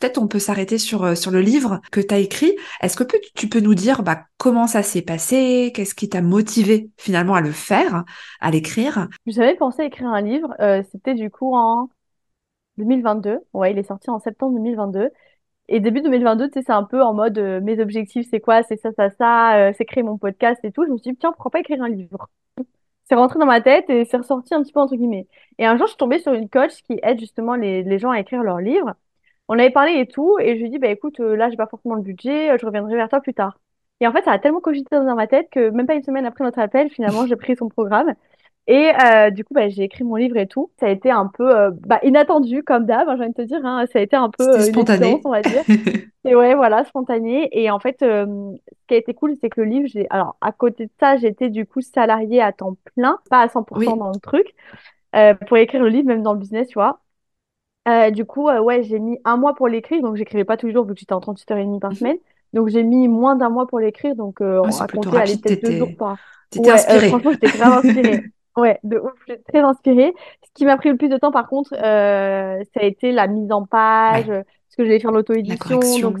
Peut-être 0.00 0.18
on 0.18 0.26
peut 0.26 0.38
s'arrêter 0.38 0.78
sur, 0.78 1.16
sur 1.16 1.30
le 1.30 1.40
livre 1.40 1.80
que 1.92 2.00
tu 2.00 2.12
as 2.14 2.18
écrit. 2.18 2.52
Est-ce 2.80 2.96
que 2.96 3.04
tu 3.34 3.48
peux 3.48 3.60
nous 3.60 3.74
dire 3.74 4.02
bah, 4.02 4.24
comment 4.38 4.66
ça 4.66 4.82
s'est 4.82 5.02
passé? 5.02 5.72
Qu'est-ce 5.74 5.94
qui 5.94 6.08
t'a 6.08 6.22
motivé 6.22 6.90
finalement 6.96 7.34
à 7.34 7.40
le 7.40 7.52
faire, 7.52 8.04
à 8.40 8.50
l'écrire? 8.50 9.08
J'avais 9.26 9.56
pensé 9.56 9.84
écrire 9.84 10.08
un 10.08 10.22
livre. 10.22 10.54
C'était 10.90 11.14
du 11.14 11.30
coup 11.30 11.54
en 11.54 11.88
2022. 12.78 13.38
Ouais, 13.52 13.72
il 13.72 13.78
est 13.78 13.82
sorti 13.82 14.10
en 14.10 14.18
septembre 14.18 14.54
2022. 14.56 15.10
Et 15.68 15.80
début 15.80 16.02
2022, 16.02 16.48
tu 16.50 16.54
sais, 16.54 16.64
c'est 16.66 16.72
un 16.72 16.84
peu 16.84 17.02
en 17.02 17.14
mode 17.14 17.38
euh, 17.38 17.60
mes 17.60 17.80
objectifs, 17.80 18.26
c'est 18.30 18.40
quoi? 18.40 18.62
C'est 18.62 18.76
ça, 18.76 18.90
ça, 18.92 19.10
ça, 19.10 19.56
euh, 19.68 19.72
c'est 19.76 19.84
créer 19.84 20.02
mon 20.02 20.18
podcast 20.18 20.60
et 20.64 20.72
tout. 20.72 20.84
Je 20.84 20.90
me 20.90 20.98
suis 20.98 21.12
dit, 21.12 21.16
tiens, 21.18 21.32
pourquoi 21.32 21.50
pas 21.50 21.60
écrire 21.60 21.82
un 21.82 21.88
livre? 21.88 22.28
C'est 23.04 23.14
rentré 23.16 23.38
dans 23.38 23.46
ma 23.46 23.60
tête 23.60 23.90
et 23.90 24.04
c'est 24.04 24.16
ressorti 24.16 24.54
un 24.54 24.62
petit 24.62 24.72
peu 24.72 24.80
entre 24.80 24.96
guillemets. 24.96 25.26
Et 25.58 25.66
un 25.66 25.76
jour, 25.76 25.86
je 25.86 25.92
suis 25.92 25.98
tombée 25.98 26.18
sur 26.18 26.32
une 26.32 26.48
coach 26.48 26.82
qui 26.84 26.98
aide 27.02 27.20
justement 27.20 27.54
les, 27.56 27.98
gens 27.98 28.10
à 28.10 28.20
écrire 28.20 28.42
leurs 28.42 28.60
livres. 28.60 28.94
On 29.48 29.58
avait 29.58 29.70
parlé 29.70 29.94
et 30.00 30.06
tout, 30.06 30.38
et 30.40 30.54
je 30.54 30.60
lui 30.60 30.66
ai 30.66 30.70
dit, 30.70 30.78
bah 30.78 30.88
écoute, 30.88 31.20
euh, 31.20 31.36
là, 31.36 31.50
j'ai 31.50 31.56
pas 31.56 31.66
forcément 31.66 31.94
le 31.94 32.02
budget, 32.02 32.56
je 32.58 32.66
reviendrai 32.66 32.94
vers 32.96 33.08
toi 33.08 33.20
plus 33.20 33.34
tard. 33.34 33.58
Et 34.00 34.06
en 34.06 34.12
fait, 34.12 34.22
ça 34.24 34.32
a 34.32 34.38
tellement 34.38 34.60
cogité 34.60 34.96
dans 34.96 35.14
ma 35.14 35.26
tête 35.26 35.48
que 35.50 35.70
même 35.70 35.86
pas 35.86 35.94
une 35.94 36.02
semaine 36.02 36.26
après 36.26 36.44
notre 36.44 36.58
appel, 36.58 36.90
finalement, 36.90 37.26
j'ai 37.26 37.36
pris 37.36 37.56
son 37.56 37.68
programme. 37.68 38.14
Et 38.68 38.92
euh, 39.02 39.30
du 39.30 39.44
coup, 39.44 39.54
bah, 39.54 39.68
j'ai 39.68 39.82
écrit 39.82 40.04
mon 40.04 40.14
livre 40.14 40.36
et 40.36 40.46
tout. 40.46 40.70
Ça 40.78 40.86
a 40.86 40.88
été 40.90 41.10
un 41.10 41.26
peu 41.26 41.56
euh, 41.56 41.70
bah, 41.72 41.98
inattendu, 42.04 42.62
comme 42.62 42.86
d'hab, 42.86 43.08
hein, 43.08 43.16
j'ai 43.16 43.24
envie 43.24 43.32
de 43.32 43.36
te 43.36 43.42
dire. 43.42 43.60
Hein. 43.64 43.84
Ça 43.92 43.98
a 43.98 44.02
été 44.02 44.14
un 44.14 44.30
peu 44.30 44.48
euh, 44.48 44.60
spontané, 44.60 45.20
on 45.24 45.30
va 45.30 45.42
dire. 45.42 45.62
et 46.24 46.34
ouais, 46.36 46.54
voilà, 46.54 46.84
spontané. 46.84 47.48
Et 47.50 47.70
en 47.70 47.80
fait, 47.80 47.96
ce 48.00 48.56
qui 48.86 48.94
a 48.94 48.96
été 48.96 49.14
cool, 49.14 49.34
c'est 49.40 49.50
que 49.50 49.60
le 49.60 49.66
livre, 49.66 49.88
j'ai. 49.88 50.06
Alors, 50.10 50.36
à 50.40 50.52
côté 50.52 50.86
de 50.86 50.92
ça, 51.00 51.16
j'étais 51.16 51.50
du 51.50 51.66
coup 51.66 51.80
salariée 51.80 52.40
à 52.40 52.52
temps 52.52 52.76
plein, 52.94 53.18
pas 53.30 53.40
à 53.40 53.48
100% 53.48 53.96
dans 53.96 54.10
le 54.10 54.20
truc, 54.20 54.54
pour 55.48 55.56
écrire 55.56 55.82
le 55.82 55.88
livre, 55.88 56.06
même 56.06 56.22
dans 56.22 56.32
le 56.32 56.38
business, 56.38 56.68
tu 56.68 56.74
vois. 56.74 57.00
du 58.12 58.24
coup, 58.24 58.48
ouais, 58.48 58.84
j'ai 58.84 59.00
mis 59.00 59.18
un 59.24 59.36
mois 59.36 59.54
pour 59.54 59.66
l'écrire, 59.66 60.02
donc 60.02 60.14
j'écrivais 60.14 60.44
pas 60.44 60.56
toujours 60.56 60.86
vu 60.86 60.94
que 60.94 61.00
j'étais 61.00 61.14
en 61.14 61.20
38h30 61.20 61.80
par 61.80 61.90
mhm. 61.90 61.96
semaine. 61.96 62.18
Donc 62.52 62.68
j'ai 62.68 62.82
mis 62.84 63.08
moins 63.08 63.34
d'un 63.34 63.48
mois 63.48 63.66
pour 63.66 63.80
l'écrire, 63.80 64.14
donc 64.14 64.36
on 64.40 64.62
a 64.62 64.86
compté 64.86 65.16
aller 65.16 65.36
peut-être 65.36 65.64
deux 65.64 65.78
jours 65.78 65.96
par. 65.98 66.18
T'étais 66.50 66.68
ouais, 66.68 66.74
inspirée. 66.74 67.08
franchement, 67.08 67.30
j'étais 67.32 67.58
grave 67.58 67.84
inspirée. 67.84 68.24
Ouais, 68.56 68.78
de 68.84 68.98
ouf, 68.98 69.12
j'étais 69.26 69.42
très 69.50 69.60
inspirée. 69.60 70.12
Ce 70.44 70.50
qui 70.54 70.64
m'a 70.66 70.76
pris 70.76 70.90
le 70.90 70.96
plus 70.96 71.08
de 71.08 71.16
temps, 71.16 71.32
par 71.32 71.48
contre, 71.48 71.72
euh, 71.74 72.62
ça 72.74 72.80
a 72.80 72.84
été 72.84 73.10
la 73.12 73.26
mise 73.26 73.50
en 73.50 73.64
page, 73.64 74.26
parce 74.26 74.76
que 74.76 74.84
j'allais 74.84 75.00
faire 75.00 75.10
l'auto-édition, 75.10 75.98
donc 75.98 76.18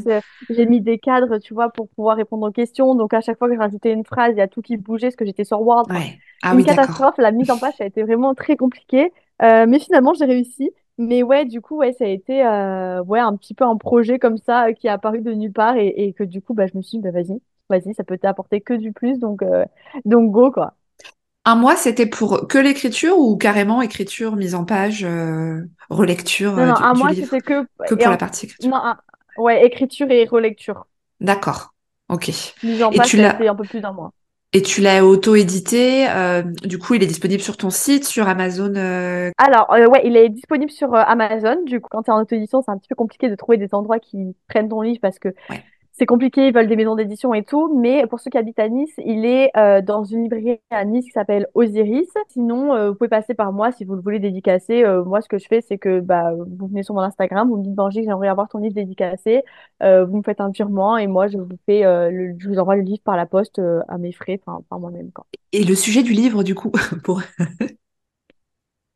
j'ai 0.48 0.66
mis 0.66 0.80
des 0.80 0.98
cadres, 0.98 1.38
tu 1.38 1.52
vois, 1.52 1.68
pour 1.70 1.88
pouvoir 1.90 2.16
répondre 2.16 2.48
aux 2.48 2.50
questions. 2.50 2.94
Donc 2.94 3.12
à 3.12 3.20
chaque 3.20 3.38
fois 3.38 3.48
que 3.48 3.54
je 3.54 3.58
rajoutais 3.58 3.92
une 3.92 4.04
phrase, 4.04 4.32
il 4.34 4.38
y 4.38 4.42
a 4.42 4.48
tout 4.48 4.62
qui 4.62 4.76
bougeait, 4.78 5.08
parce 5.08 5.16
que 5.16 5.26
j'étais 5.26 5.44
sur 5.44 5.60
Word. 5.60 5.88
Ouais. 5.90 6.18
Ah, 6.42 6.52
une 6.52 6.56
oui, 6.56 6.64
catastrophe. 6.64 7.16
La 7.18 7.32
mise 7.32 7.50
en 7.50 7.58
page, 7.58 7.74
ça 7.76 7.84
a 7.84 7.86
été 7.86 8.02
vraiment 8.02 8.34
très 8.34 8.56
compliqué, 8.56 9.12
euh, 9.42 9.66
mais 9.68 9.78
finalement, 9.78 10.14
j'ai 10.14 10.24
réussi. 10.24 10.70
Mais 10.98 11.22
ouais, 11.22 11.44
du 11.46 11.60
coup, 11.60 11.76
ouais, 11.78 11.92
ça 11.92 12.04
a 12.04 12.08
été 12.08 12.44
euh, 12.46 13.02
ouais 13.04 13.18
un 13.20 13.34
petit 13.36 13.54
peu 13.54 13.64
un 13.64 13.76
projet 13.76 14.18
comme 14.18 14.36
ça 14.36 14.66
euh, 14.68 14.72
qui 14.72 14.86
est 14.86 14.90
apparu 14.90 15.20
de 15.22 15.32
nulle 15.32 15.52
part 15.52 15.76
et, 15.76 15.88
et 15.88 16.12
que 16.12 16.22
du 16.22 16.42
coup, 16.42 16.52
bah, 16.54 16.66
je 16.66 16.76
me 16.76 16.82
suis 16.82 16.98
dit, 16.98 17.02
bah, 17.02 17.10
vas-y, 17.10 17.40
vas-y, 17.70 17.94
ça 17.94 18.04
peut 18.04 18.18
t'apporter 18.18 18.60
que 18.60 18.74
du 18.74 18.92
plus, 18.92 19.18
donc 19.18 19.42
euh, 19.42 19.64
donc 20.04 20.30
go 20.30 20.50
quoi. 20.50 20.74
Un 21.44 21.56
mois, 21.56 21.74
c'était 21.74 22.06
pour 22.06 22.46
que 22.46 22.58
l'écriture 22.58 23.18
ou 23.18 23.36
carrément 23.36 23.82
écriture, 23.82 24.36
mise 24.36 24.54
en 24.54 24.64
page, 24.64 25.04
euh, 25.04 25.62
relecture 25.90 26.52
Non, 26.52 26.66
non, 26.66 26.74
du, 26.74 26.82
un 26.82 26.94
mois, 26.94 27.14
c'était 27.14 27.40
que... 27.40 27.66
Que 27.88 27.94
pour 27.94 28.10
la 28.10 28.16
partie 28.16 28.46
écriture? 28.46 28.70
Non, 28.70 28.80
ouais, 29.38 29.66
écriture 29.66 30.08
et 30.10 30.24
relecture. 30.24 30.86
D'accord, 31.20 31.74
ok. 32.08 32.30
Mise 32.62 32.82
en 32.82 32.90
page, 32.90 33.08
c'était 33.08 33.48
un 33.48 33.54
peu 33.56 33.64
plus 33.64 33.80
d'un 33.80 33.92
mois. 33.92 34.12
Et 34.54 34.62
tu 34.62 34.82
l'as 34.82 35.04
auto-édité, 35.04 36.08
euh, 36.10 36.42
du 36.42 36.78
coup, 36.78 36.94
il 36.94 37.02
est 37.02 37.06
disponible 37.06 37.42
sur 37.42 37.56
ton 37.56 37.70
site, 37.70 38.04
sur 38.04 38.28
Amazon 38.28 38.74
euh... 38.76 39.30
Alors, 39.38 39.70
ouais, 39.70 40.02
il 40.04 40.16
est 40.16 40.28
disponible 40.28 40.70
sur 40.70 40.94
Amazon. 40.94 41.56
Du 41.64 41.80
coup, 41.80 41.88
quand 41.90 42.02
tu 42.02 42.10
es 42.10 42.12
en 42.12 42.20
auto-édition, 42.20 42.62
c'est 42.62 42.70
un 42.70 42.76
petit 42.76 42.88
peu 42.88 42.94
compliqué 42.94 43.30
de 43.30 43.34
trouver 43.34 43.56
des 43.56 43.74
endroits 43.74 43.98
qui 43.98 44.36
prennent 44.48 44.68
ton 44.68 44.82
livre 44.82 45.00
parce 45.00 45.18
que 45.18 45.30
ouais 45.50 45.64
c'est 45.92 46.06
compliqué, 46.06 46.46
ils 46.48 46.54
veulent 46.54 46.68
des 46.68 46.76
maisons 46.76 46.94
d'édition 46.94 47.34
et 47.34 47.44
tout, 47.44 47.78
mais 47.78 48.06
pour 48.06 48.18
ceux 48.18 48.30
qui 48.30 48.38
habitent 48.38 48.58
à 48.58 48.68
Nice, 48.68 48.94
il 49.04 49.26
est 49.26 49.50
euh, 49.58 49.82
dans 49.82 50.04
une 50.04 50.22
librairie 50.22 50.58
à 50.70 50.86
Nice 50.86 51.04
qui 51.04 51.10
s'appelle 51.10 51.46
Osiris. 51.52 52.08
Sinon, 52.28 52.74
euh, 52.74 52.90
vous 52.90 52.94
pouvez 52.94 53.10
passer 53.10 53.34
par 53.34 53.52
moi 53.52 53.72
si 53.72 53.84
vous 53.84 53.94
le 53.94 54.00
voulez 54.00 54.18
dédicacer. 54.18 54.84
Euh, 54.84 55.04
moi, 55.04 55.20
ce 55.20 55.28
que 55.28 55.36
je 55.36 55.46
fais, 55.46 55.60
c'est 55.60 55.76
que 55.76 56.00
bah, 56.00 56.32
vous 56.34 56.66
venez 56.66 56.82
sur 56.82 56.94
mon 56.94 57.02
Instagram, 57.02 57.46
vous 57.48 57.58
me 57.58 57.64
dites 57.64 57.74
Benji, 57.74 58.04
j'aimerais 58.04 58.28
avoir 58.28 58.48
ton 58.48 58.58
livre 58.58 58.74
dédicacé, 58.74 59.42
vous 59.80 60.16
me 60.16 60.22
faites 60.22 60.40
un 60.40 60.48
virement 60.48 60.96
et 60.96 61.06
moi, 61.06 61.28
je 61.28 61.36
vous 61.36 61.48
fais, 61.66 61.82
le, 62.10 62.34
je 62.38 62.48
vous 62.48 62.58
envoie 62.58 62.76
le 62.76 62.82
livre 62.82 63.02
par 63.04 63.16
la 63.16 63.26
poste 63.26 63.60
à 63.88 63.98
mes 63.98 64.12
frais, 64.12 64.40
enfin 64.46 64.62
par 64.70 64.80
moi-même. 64.80 65.10
Et 65.52 65.64
le 65.64 65.74
sujet 65.74 66.02
du 66.02 66.12
livre, 66.12 66.42
du 66.42 66.54
coup, 66.54 66.72
pour 67.04 67.20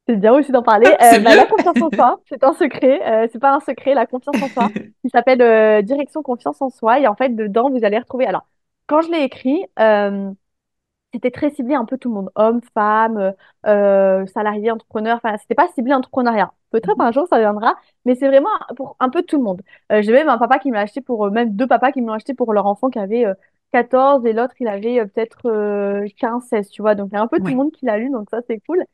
c'est 0.09 0.17
bien 0.17 0.33
aussi 0.35 0.53
d'en 0.53 0.63
parler. 0.63 0.87
Euh, 1.03 1.19
bah, 1.21 1.35
la 1.37 1.47
confiance 1.47 1.81
en 1.83 1.91
soi, 1.91 2.21
c'est 2.29 2.43
un 2.45 2.53
secret. 2.55 3.01
Euh, 3.07 3.29
c'est 3.33 3.39
pas 3.39 3.55
un 3.55 3.61
secret, 3.61 3.95
la 3.95 4.07
confiance 4.07 4.41
en 4.43 4.49
soi, 4.49 4.69
qui 5.03 5.11
s'appelle 5.11 5.43
euh, 5.43 5.83
Direction 5.83 6.23
confiance 6.23 6.61
en 6.63 6.71
soi. 6.71 7.01
Et 7.01 7.07
en 7.07 7.15
fait, 7.15 7.31
dedans, 7.31 7.71
vous 7.71 7.85
allez 7.85 7.99
retrouver. 7.99 8.27
Alors, 8.27 8.47
quand 8.87 9.03
je 9.03 9.11
l'ai 9.11 9.23
écrit, 9.23 9.65
c'était 11.13 11.31
très 11.31 11.51
ciblé 11.51 11.75
un 11.75 11.85
peu 11.85 11.97
tout 11.99 12.09
le 12.09 12.15
monde, 12.15 12.31
hommes, 12.35 12.61
femmes, 12.75 13.33
euh, 13.67 14.27
salariés, 14.27 14.71
entrepreneurs. 14.71 15.17
Enfin, 15.23 15.37
c'était 15.39 15.55
pas 15.55 15.69
ciblé 15.69 15.95
entrepreneuriat. 15.95 16.53
Peut-être 16.71 17.01
un 17.01 17.13
jour 17.13 17.27
ça 17.29 17.39
viendra, 17.39 17.77
mais 18.05 18.15
c'est 18.17 18.27
vraiment 18.29 18.51
pour 18.77 18.97
un 19.01 19.09
peu 19.09 19.23
tout 19.23 19.39
le 19.39 19.43
monde. 19.43 19.63
Euh, 19.93 20.03
J'ai 20.03 20.13
même 20.13 20.29
un 20.29 20.39
papa 20.39 20.59
qui 20.59 20.71
me 20.71 20.75
l'a 20.75 20.83
acheté 20.83 21.01
pour, 21.01 21.27
euh, 21.27 21.31
même 21.31 21.55
deux 21.57 21.67
papas 21.67 21.93
qui 21.93 22.03
me 22.03 22.09
l'ont 22.09 22.15
acheté 22.15 22.35
pour 22.35 22.53
leur 22.53 22.67
enfant 22.67 22.91
qui 22.91 22.99
avait 22.99 23.25
14 23.73 24.25
euh, 24.25 24.29
et 24.29 24.33
l'autre 24.33 24.55
il 24.61 24.69
avait 24.69 25.07
peut-être 25.07 26.09
15, 26.19 26.45
16, 26.45 26.69
tu 26.71 26.83
vois. 26.83 26.95
Donc 26.95 27.09
il 27.13 27.15
y 27.15 27.19
a 27.19 27.23
un 27.23 27.29
peu 27.29 27.39
tout 27.39 27.47
le 27.47 27.55
monde 27.55 27.73
qui 27.73 27.87
l'a 27.87 27.99
lu, 27.99 28.11
donc 28.11 28.29
ça 28.31 28.41
c'est 28.47 28.61
cool. 28.61 28.85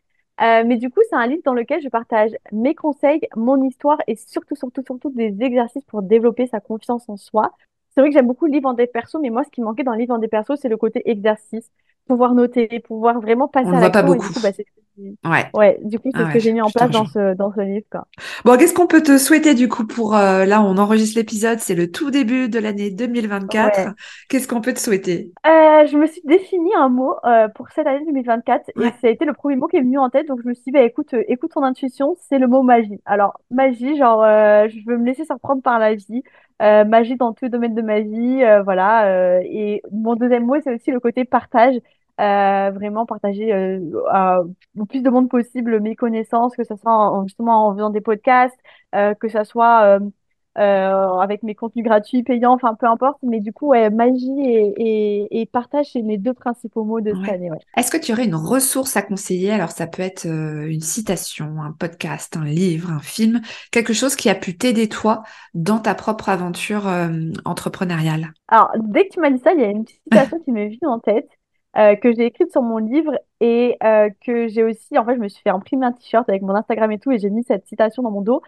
Mais 0.40 0.76
du 0.76 0.90
coup, 0.90 1.00
c'est 1.08 1.16
un 1.16 1.26
livre 1.26 1.42
dans 1.44 1.54
lequel 1.54 1.80
je 1.82 1.88
partage 1.88 2.30
mes 2.52 2.74
conseils, 2.74 3.20
mon 3.36 3.62
histoire 3.62 3.98
et 4.06 4.16
surtout, 4.16 4.56
surtout, 4.56 4.82
surtout 4.84 5.10
des 5.10 5.36
exercices 5.42 5.84
pour 5.84 6.02
développer 6.02 6.46
sa 6.46 6.60
confiance 6.60 7.08
en 7.08 7.16
soi. 7.16 7.52
C'est 7.94 8.00
vrai 8.00 8.10
que 8.10 8.14
j'aime 8.14 8.26
beaucoup 8.26 8.46
le 8.46 8.52
livre 8.52 8.68
en 8.68 8.74
des 8.74 8.86
persos, 8.86 9.20
mais 9.20 9.30
moi, 9.30 9.44
ce 9.44 9.50
qui 9.50 9.60
manquait 9.60 9.84
dans 9.84 9.92
le 9.92 9.98
livre 9.98 10.14
en 10.14 10.18
des 10.18 10.28
persos, 10.28 10.58
c'est 10.60 10.68
le 10.68 10.76
côté 10.76 11.02
exercice 11.10 11.70
pouvoir 12.08 12.34
noter, 12.34 12.80
pouvoir 12.80 13.20
vraiment 13.20 13.48
passer 13.48 13.68
On 13.68 13.72
à 13.74 13.80
l'action. 13.80 13.92
pas 13.92 14.02
beaucoup. 14.02 14.28
Du 14.28 14.30
coup, 14.30 14.40
bah, 14.40 14.50
ouais. 14.98 15.46
ouais. 15.54 15.78
du 15.82 15.98
coup, 15.98 16.10
c'est 16.14 16.22
ah 16.22 16.28
ce 16.28 16.32
que 16.34 16.38
j'ai 16.38 16.52
mis 16.52 16.60
en 16.60 16.70
place 16.70 16.90
dans 16.90 17.06
ce, 17.06 17.34
dans 17.34 17.52
ce 17.52 17.60
livre. 17.60 17.86
Quoi. 17.90 18.06
Bon, 18.44 18.56
qu'est-ce 18.56 18.74
qu'on 18.74 18.86
peut 18.86 19.02
te 19.02 19.18
souhaiter 19.18 19.54
du 19.54 19.68
coup 19.68 19.86
pour 19.86 20.16
euh, 20.16 20.44
là, 20.44 20.62
on 20.62 20.76
enregistre 20.76 21.18
l'épisode, 21.18 21.58
c'est 21.58 21.74
le 21.74 21.90
tout 21.90 22.10
début 22.10 22.48
de 22.48 22.58
l'année 22.58 22.90
2024. 22.90 23.94
Qu'est-ce 24.28 24.48
qu'on 24.48 24.60
peut 24.60 24.72
te 24.72 24.80
souhaiter? 24.80 25.30
Euh, 25.46 25.86
Je 25.86 25.96
me 25.96 26.06
suis 26.06 26.22
défini 26.24 26.74
un 26.76 26.88
mot 26.88 27.14
euh, 27.24 27.48
pour 27.48 27.68
cette 27.70 27.86
année 27.86 28.04
2024 28.06 28.70
et 28.80 28.90
ça 29.00 29.06
a 29.06 29.08
été 29.08 29.24
le 29.24 29.32
premier 29.32 29.56
mot 29.56 29.66
qui 29.66 29.76
est 29.76 29.82
venu 29.82 29.98
en 29.98 30.10
tête. 30.10 30.26
Donc, 30.26 30.40
je 30.42 30.48
me 30.48 30.54
suis 30.54 30.64
dit, 30.64 30.70
bah, 30.72 30.82
écoute, 30.82 31.14
euh, 31.14 31.24
écoute 31.28 31.52
ton 31.52 31.62
intuition, 31.62 32.16
c'est 32.28 32.38
le 32.38 32.46
mot 32.46 32.62
magie. 32.62 33.00
Alors, 33.04 33.40
magie, 33.50 33.96
genre, 33.96 34.22
euh, 34.22 34.68
je 34.68 34.78
veux 34.86 34.98
me 34.98 35.06
laisser 35.06 35.24
surprendre 35.24 35.62
par 35.62 35.78
la 35.78 35.94
vie. 35.94 36.22
Euh, 36.60 36.84
magie 36.84 37.16
dans 37.16 37.32
tous 37.32 37.46
les 37.46 37.50
domaines 37.50 37.74
de 37.74 37.82
ma 37.82 38.00
vie, 38.00 38.42
voilà. 38.64 39.40
et 39.42 39.82
mon 39.90 40.14
deuxième 40.14 40.46
mot, 40.46 40.56
c'est 40.62 40.74
aussi 40.74 40.92
le 40.92 41.00
côté 41.00 41.24
partage. 41.24 41.74
Euh, 42.22 42.70
vraiment 42.70 43.04
partager 43.04 43.52
euh, 43.52 43.80
au 44.78 44.84
plus 44.84 45.02
de 45.02 45.10
monde 45.10 45.28
possible 45.28 45.80
mes 45.80 45.96
connaissances, 45.96 46.54
que 46.54 46.62
ce 46.62 46.76
soit 46.76 46.92
en, 46.92 47.26
justement 47.26 47.66
en 47.66 47.74
faisant 47.74 47.90
des 47.90 48.00
podcasts, 48.00 48.56
euh, 48.94 49.14
que 49.14 49.28
ce 49.28 49.42
soit 49.42 49.98
avec 50.54 51.42
mes 51.42 51.54
contenus 51.56 51.84
gratuits, 51.84 52.22
payants, 52.22 52.52
enfin 52.52 52.76
peu 52.78 52.86
importe. 52.86 53.18
Mais 53.24 53.40
du 53.40 53.52
coup, 53.52 53.68
ouais, 53.68 53.90
magie 53.90 54.40
et, 54.40 55.40
et, 55.40 55.46
partage, 55.46 55.86
c'est 55.92 56.02
mes 56.02 56.16
deux 56.16 56.34
principaux 56.34 56.84
mots 56.84 57.00
de 57.00 57.12
cette 57.12 57.34
année. 57.34 57.50
Ouais. 57.50 57.58
Est-ce 57.76 57.90
que 57.90 57.96
tu 57.96 58.12
aurais 58.12 58.26
une 58.26 58.36
ressource 58.36 58.96
à 58.96 59.02
conseiller? 59.02 59.50
Alors 59.50 59.70
ça 59.70 59.88
peut 59.88 60.02
être 60.02 60.26
une 60.26 60.80
citation, 60.80 61.60
un 61.60 61.72
podcast, 61.72 62.36
un 62.36 62.44
livre, 62.44 62.92
un 62.92 63.00
film, 63.00 63.40
quelque 63.72 63.94
chose 63.94 64.14
qui 64.14 64.28
a 64.28 64.36
pu 64.36 64.56
t'aider 64.56 64.88
toi 64.88 65.24
dans 65.54 65.80
ta 65.80 65.96
propre 65.96 66.28
aventure 66.28 66.88
entrepreneuriale? 67.44 68.32
Alors 68.46 68.70
dès 68.78 69.08
que 69.08 69.14
tu 69.14 69.20
m'as 69.20 69.30
dit 69.30 69.40
ça, 69.42 69.54
il 69.54 69.60
y 69.60 69.64
a 69.64 69.70
une 69.70 69.86
citation 69.86 70.38
qui 70.44 70.52
m'est 70.52 70.68
venue 70.68 70.78
en 70.86 71.00
tête. 71.00 71.28
Euh, 71.78 71.96
que 71.96 72.12
j'ai 72.12 72.26
écrite 72.26 72.52
sur 72.52 72.60
mon 72.62 72.76
livre 72.78 73.18
et 73.40 73.78
euh, 73.82 74.10
que 74.26 74.46
j'ai 74.48 74.62
aussi, 74.62 74.98
en 74.98 75.06
fait, 75.06 75.14
je 75.14 75.20
me 75.20 75.28
suis 75.28 75.42
fait 75.42 75.48
imprimer 75.50 75.86
un 75.86 75.92
t-shirt 75.92 76.28
avec 76.28 76.42
mon 76.42 76.54
Instagram 76.54 76.92
et 76.92 76.98
tout 76.98 77.10
et 77.12 77.18
j'ai 77.18 77.30
mis 77.30 77.44
cette 77.44 77.66
citation 77.66 78.02
dans 78.02 78.10
mon 78.10 78.20
dos. 78.20 78.42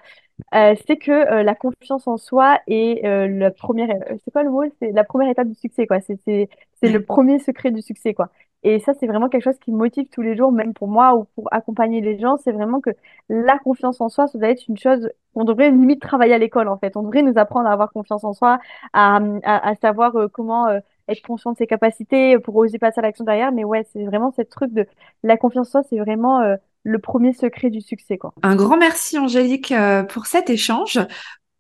Euh, 0.55 0.75
c'est 0.87 0.97
que 0.97 1.43
la 1.43 1.55
confiance 1.55 2.07
en 2.07 2.17
soi 2.17 2.59
est 2.67 3.03
la 3.29 3.51
première, 3.51 3.89
c'est 4.25 4.31
quoi 4.31 4.43
le 4.43 4.51
mot? 4.51 4.65
C'est 4.81 4.93
la 4.93 5.05
première 5.05 5.31
étape 5.31 5.49
du 5.49 5.55
succès, 5.55 5.87
quoi. 5.87 6.01
C'est, 6.01 6.19
c'est, 6.25 6.49
c'est 6.83 6.91
le 6.91 7.03
premier 7.03 7.39
secret 7.39 7.71
du 7.71 7.83
succès, 7.83 8.15
quoi. 8.15 8.31
Et 8.63 8.79
ça, 8.81 8.95
c'est 8.95 9.07
vraiment 9.07 9.29
quelque 9.29 9.43
chose 9.45 9.59
qui 9.59 9.73
me 9.73 9.77
motive 9.77 10.09
tous 10.11 10.23
les 10.23 10.37
jours, 10.37 10.51
même 10.51 10.73
pour 10.73 10.89
moi 10.89 11.15
ou 11.17 11.25
pour 11.35 11.49
accompagner 11.53 12.01
les 12.01 12.19
gens. 12.19 12.39
C'est 12.39 12.53
vraiment 12.53 12.81
que 12.81 12.91
la 13.29 13.59
confiance 13.59 14.01
en 14.01 14.09
soi, 14.09 14.27
ça 14.27 14.39
doit 14.39 14.49
être 14.49 14.67
une 14.69 14.79
chose 14.79 15.11
qu'on 15.35 15.45
devrait 15.45 15.71
limite 15.71 16.01
travailler 16.01 16.33
à 16.35 16.39
l'école, 16.39 16.69
en 16.69 16.79
fait. 16.79 16.97
On 16.97 17.03
devrait 17.03 17.23
nous 17.23 17.37
apprendre 17.37 17.69
à 17.69 17.73
avoir 17.73 17.93
confiance 17.93 18.25
en 18.25 18.33
soi, 18.33 18.59
à, 18.95 19.17
à, 19.45 19.69
à 19.69 19.75
savoir 19.77 20.17
euh, 20.17 20.29
comment 20.29 20.67
euh, 20.69 20.81
être 21.09 21.23
conscient 21.23 21.53
de 21.53 21.57
ses 21.57 21.67
capacités 21.67 22.39
pour 22.39 22.57
oser 22.57 22.79
passer 22.79 23.01
à 23.01 23.03
l'action 23.03 23.25
derrière. 23.25 23.53
Mais 23.53 23.65
ouais, 23.65 23.87
c'est 23.93 24.05
vraiment 24.05 24.33
cette 24.33 24.51
truc 24.51 24.73
de 24.73 24.87
la 25.23 25.37
confiance 25.37 25.69
en 25.69 25.71
soi, 25.71 25.83
c'est 25.89 25.99
vraiment 25.99 26.41
euh, 26.41 26.57
le 26.83 26.99
premier 26.99 27.33
secret 27.33 27.71
du 27.71 27.81
succès, 27.81 28.19
quoi. 28.19 28.35
Un 28.43 28.57
grand 28.57 28.77
merci, 28.77 29.19
Angélique, 29.19 29.73
pour 30.11 30.27
cet 30.27 30.51
échange. 30.51 30.99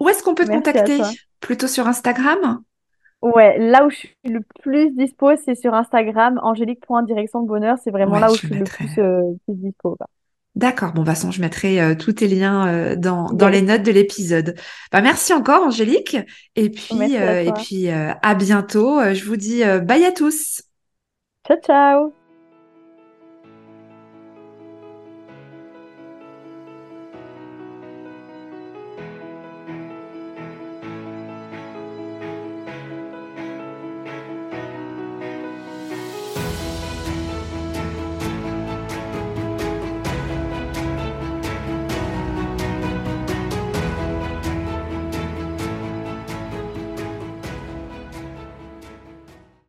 Où 0.01 0.09
est-ce 0.09 0.22
qu'on 0.22 0.34
peut 0.34 0.45
te 0.45 0.51
contacter? 0.51 1.01
Plutôt 1.40 1.66
sur 1.66 1.86
Instagram? 1.86 2.62
Ouais, 3.24 3.59
là 3.59 3.86
où 3.86 3.90
je 3.90 3.97
suis 3.97 4.14
le 4.24 4.40
plus 4.61 4.90
dispo, 4.90 5.34
c'est 5.36 5.55
sur 5.55 5.72
Instagram, 5.72 6.38
angélique.direction 6.42 7.40
de 7.40 7.49
bonheur. 7.49 7.78
C'est 7.82 7.90
vraiment 7.90 8.18
là 8.18 8.30
où 8.30 8.34
je, 8.34 8.47
suis 8.47 8.49
le 8.49 8.64
plus, 8.64 8.99
euh, 8.99 9.22
dispo. 9.49 9.97
D'accord, 10.57 10.92
bon, 10.92 11.02
de 11.02 11.07
toute 11.07 11.14
façon, 11.14 11.32
je 11.32 11.40
mettrai 11.40 11.80
euh, 11.80 11.94
tous 11.96 12.12
tes 12.12 12.28
liens 12.28 12.68
euh, 12.68 12.96
dans, 12.96 13.32
dans 13.32 13.48
les 13.48 13.61
notes 13.61 13.82
de 13.82 13.90
l'épisode. 13.90 14.55
Bah, 14.92 15.00
merci 15.00 15.32
encore, 15.32 15.64
Angélique. 15.64 16.16
Et 16.55 16.70
puis, 16.70 17.14
et 17.14 17.52
puis 17.52 17.88
à 17.90 18.34
bientôt. 18.34 19.00
Je 19.12 19.24
vous 19.24 19.36
dis 19.36 19.62
bye 19.82 20.05
à 20.05 20.12
tous. 20.12 20.62
Ciao, 21.46 21.57
ciao. 21.61 22.24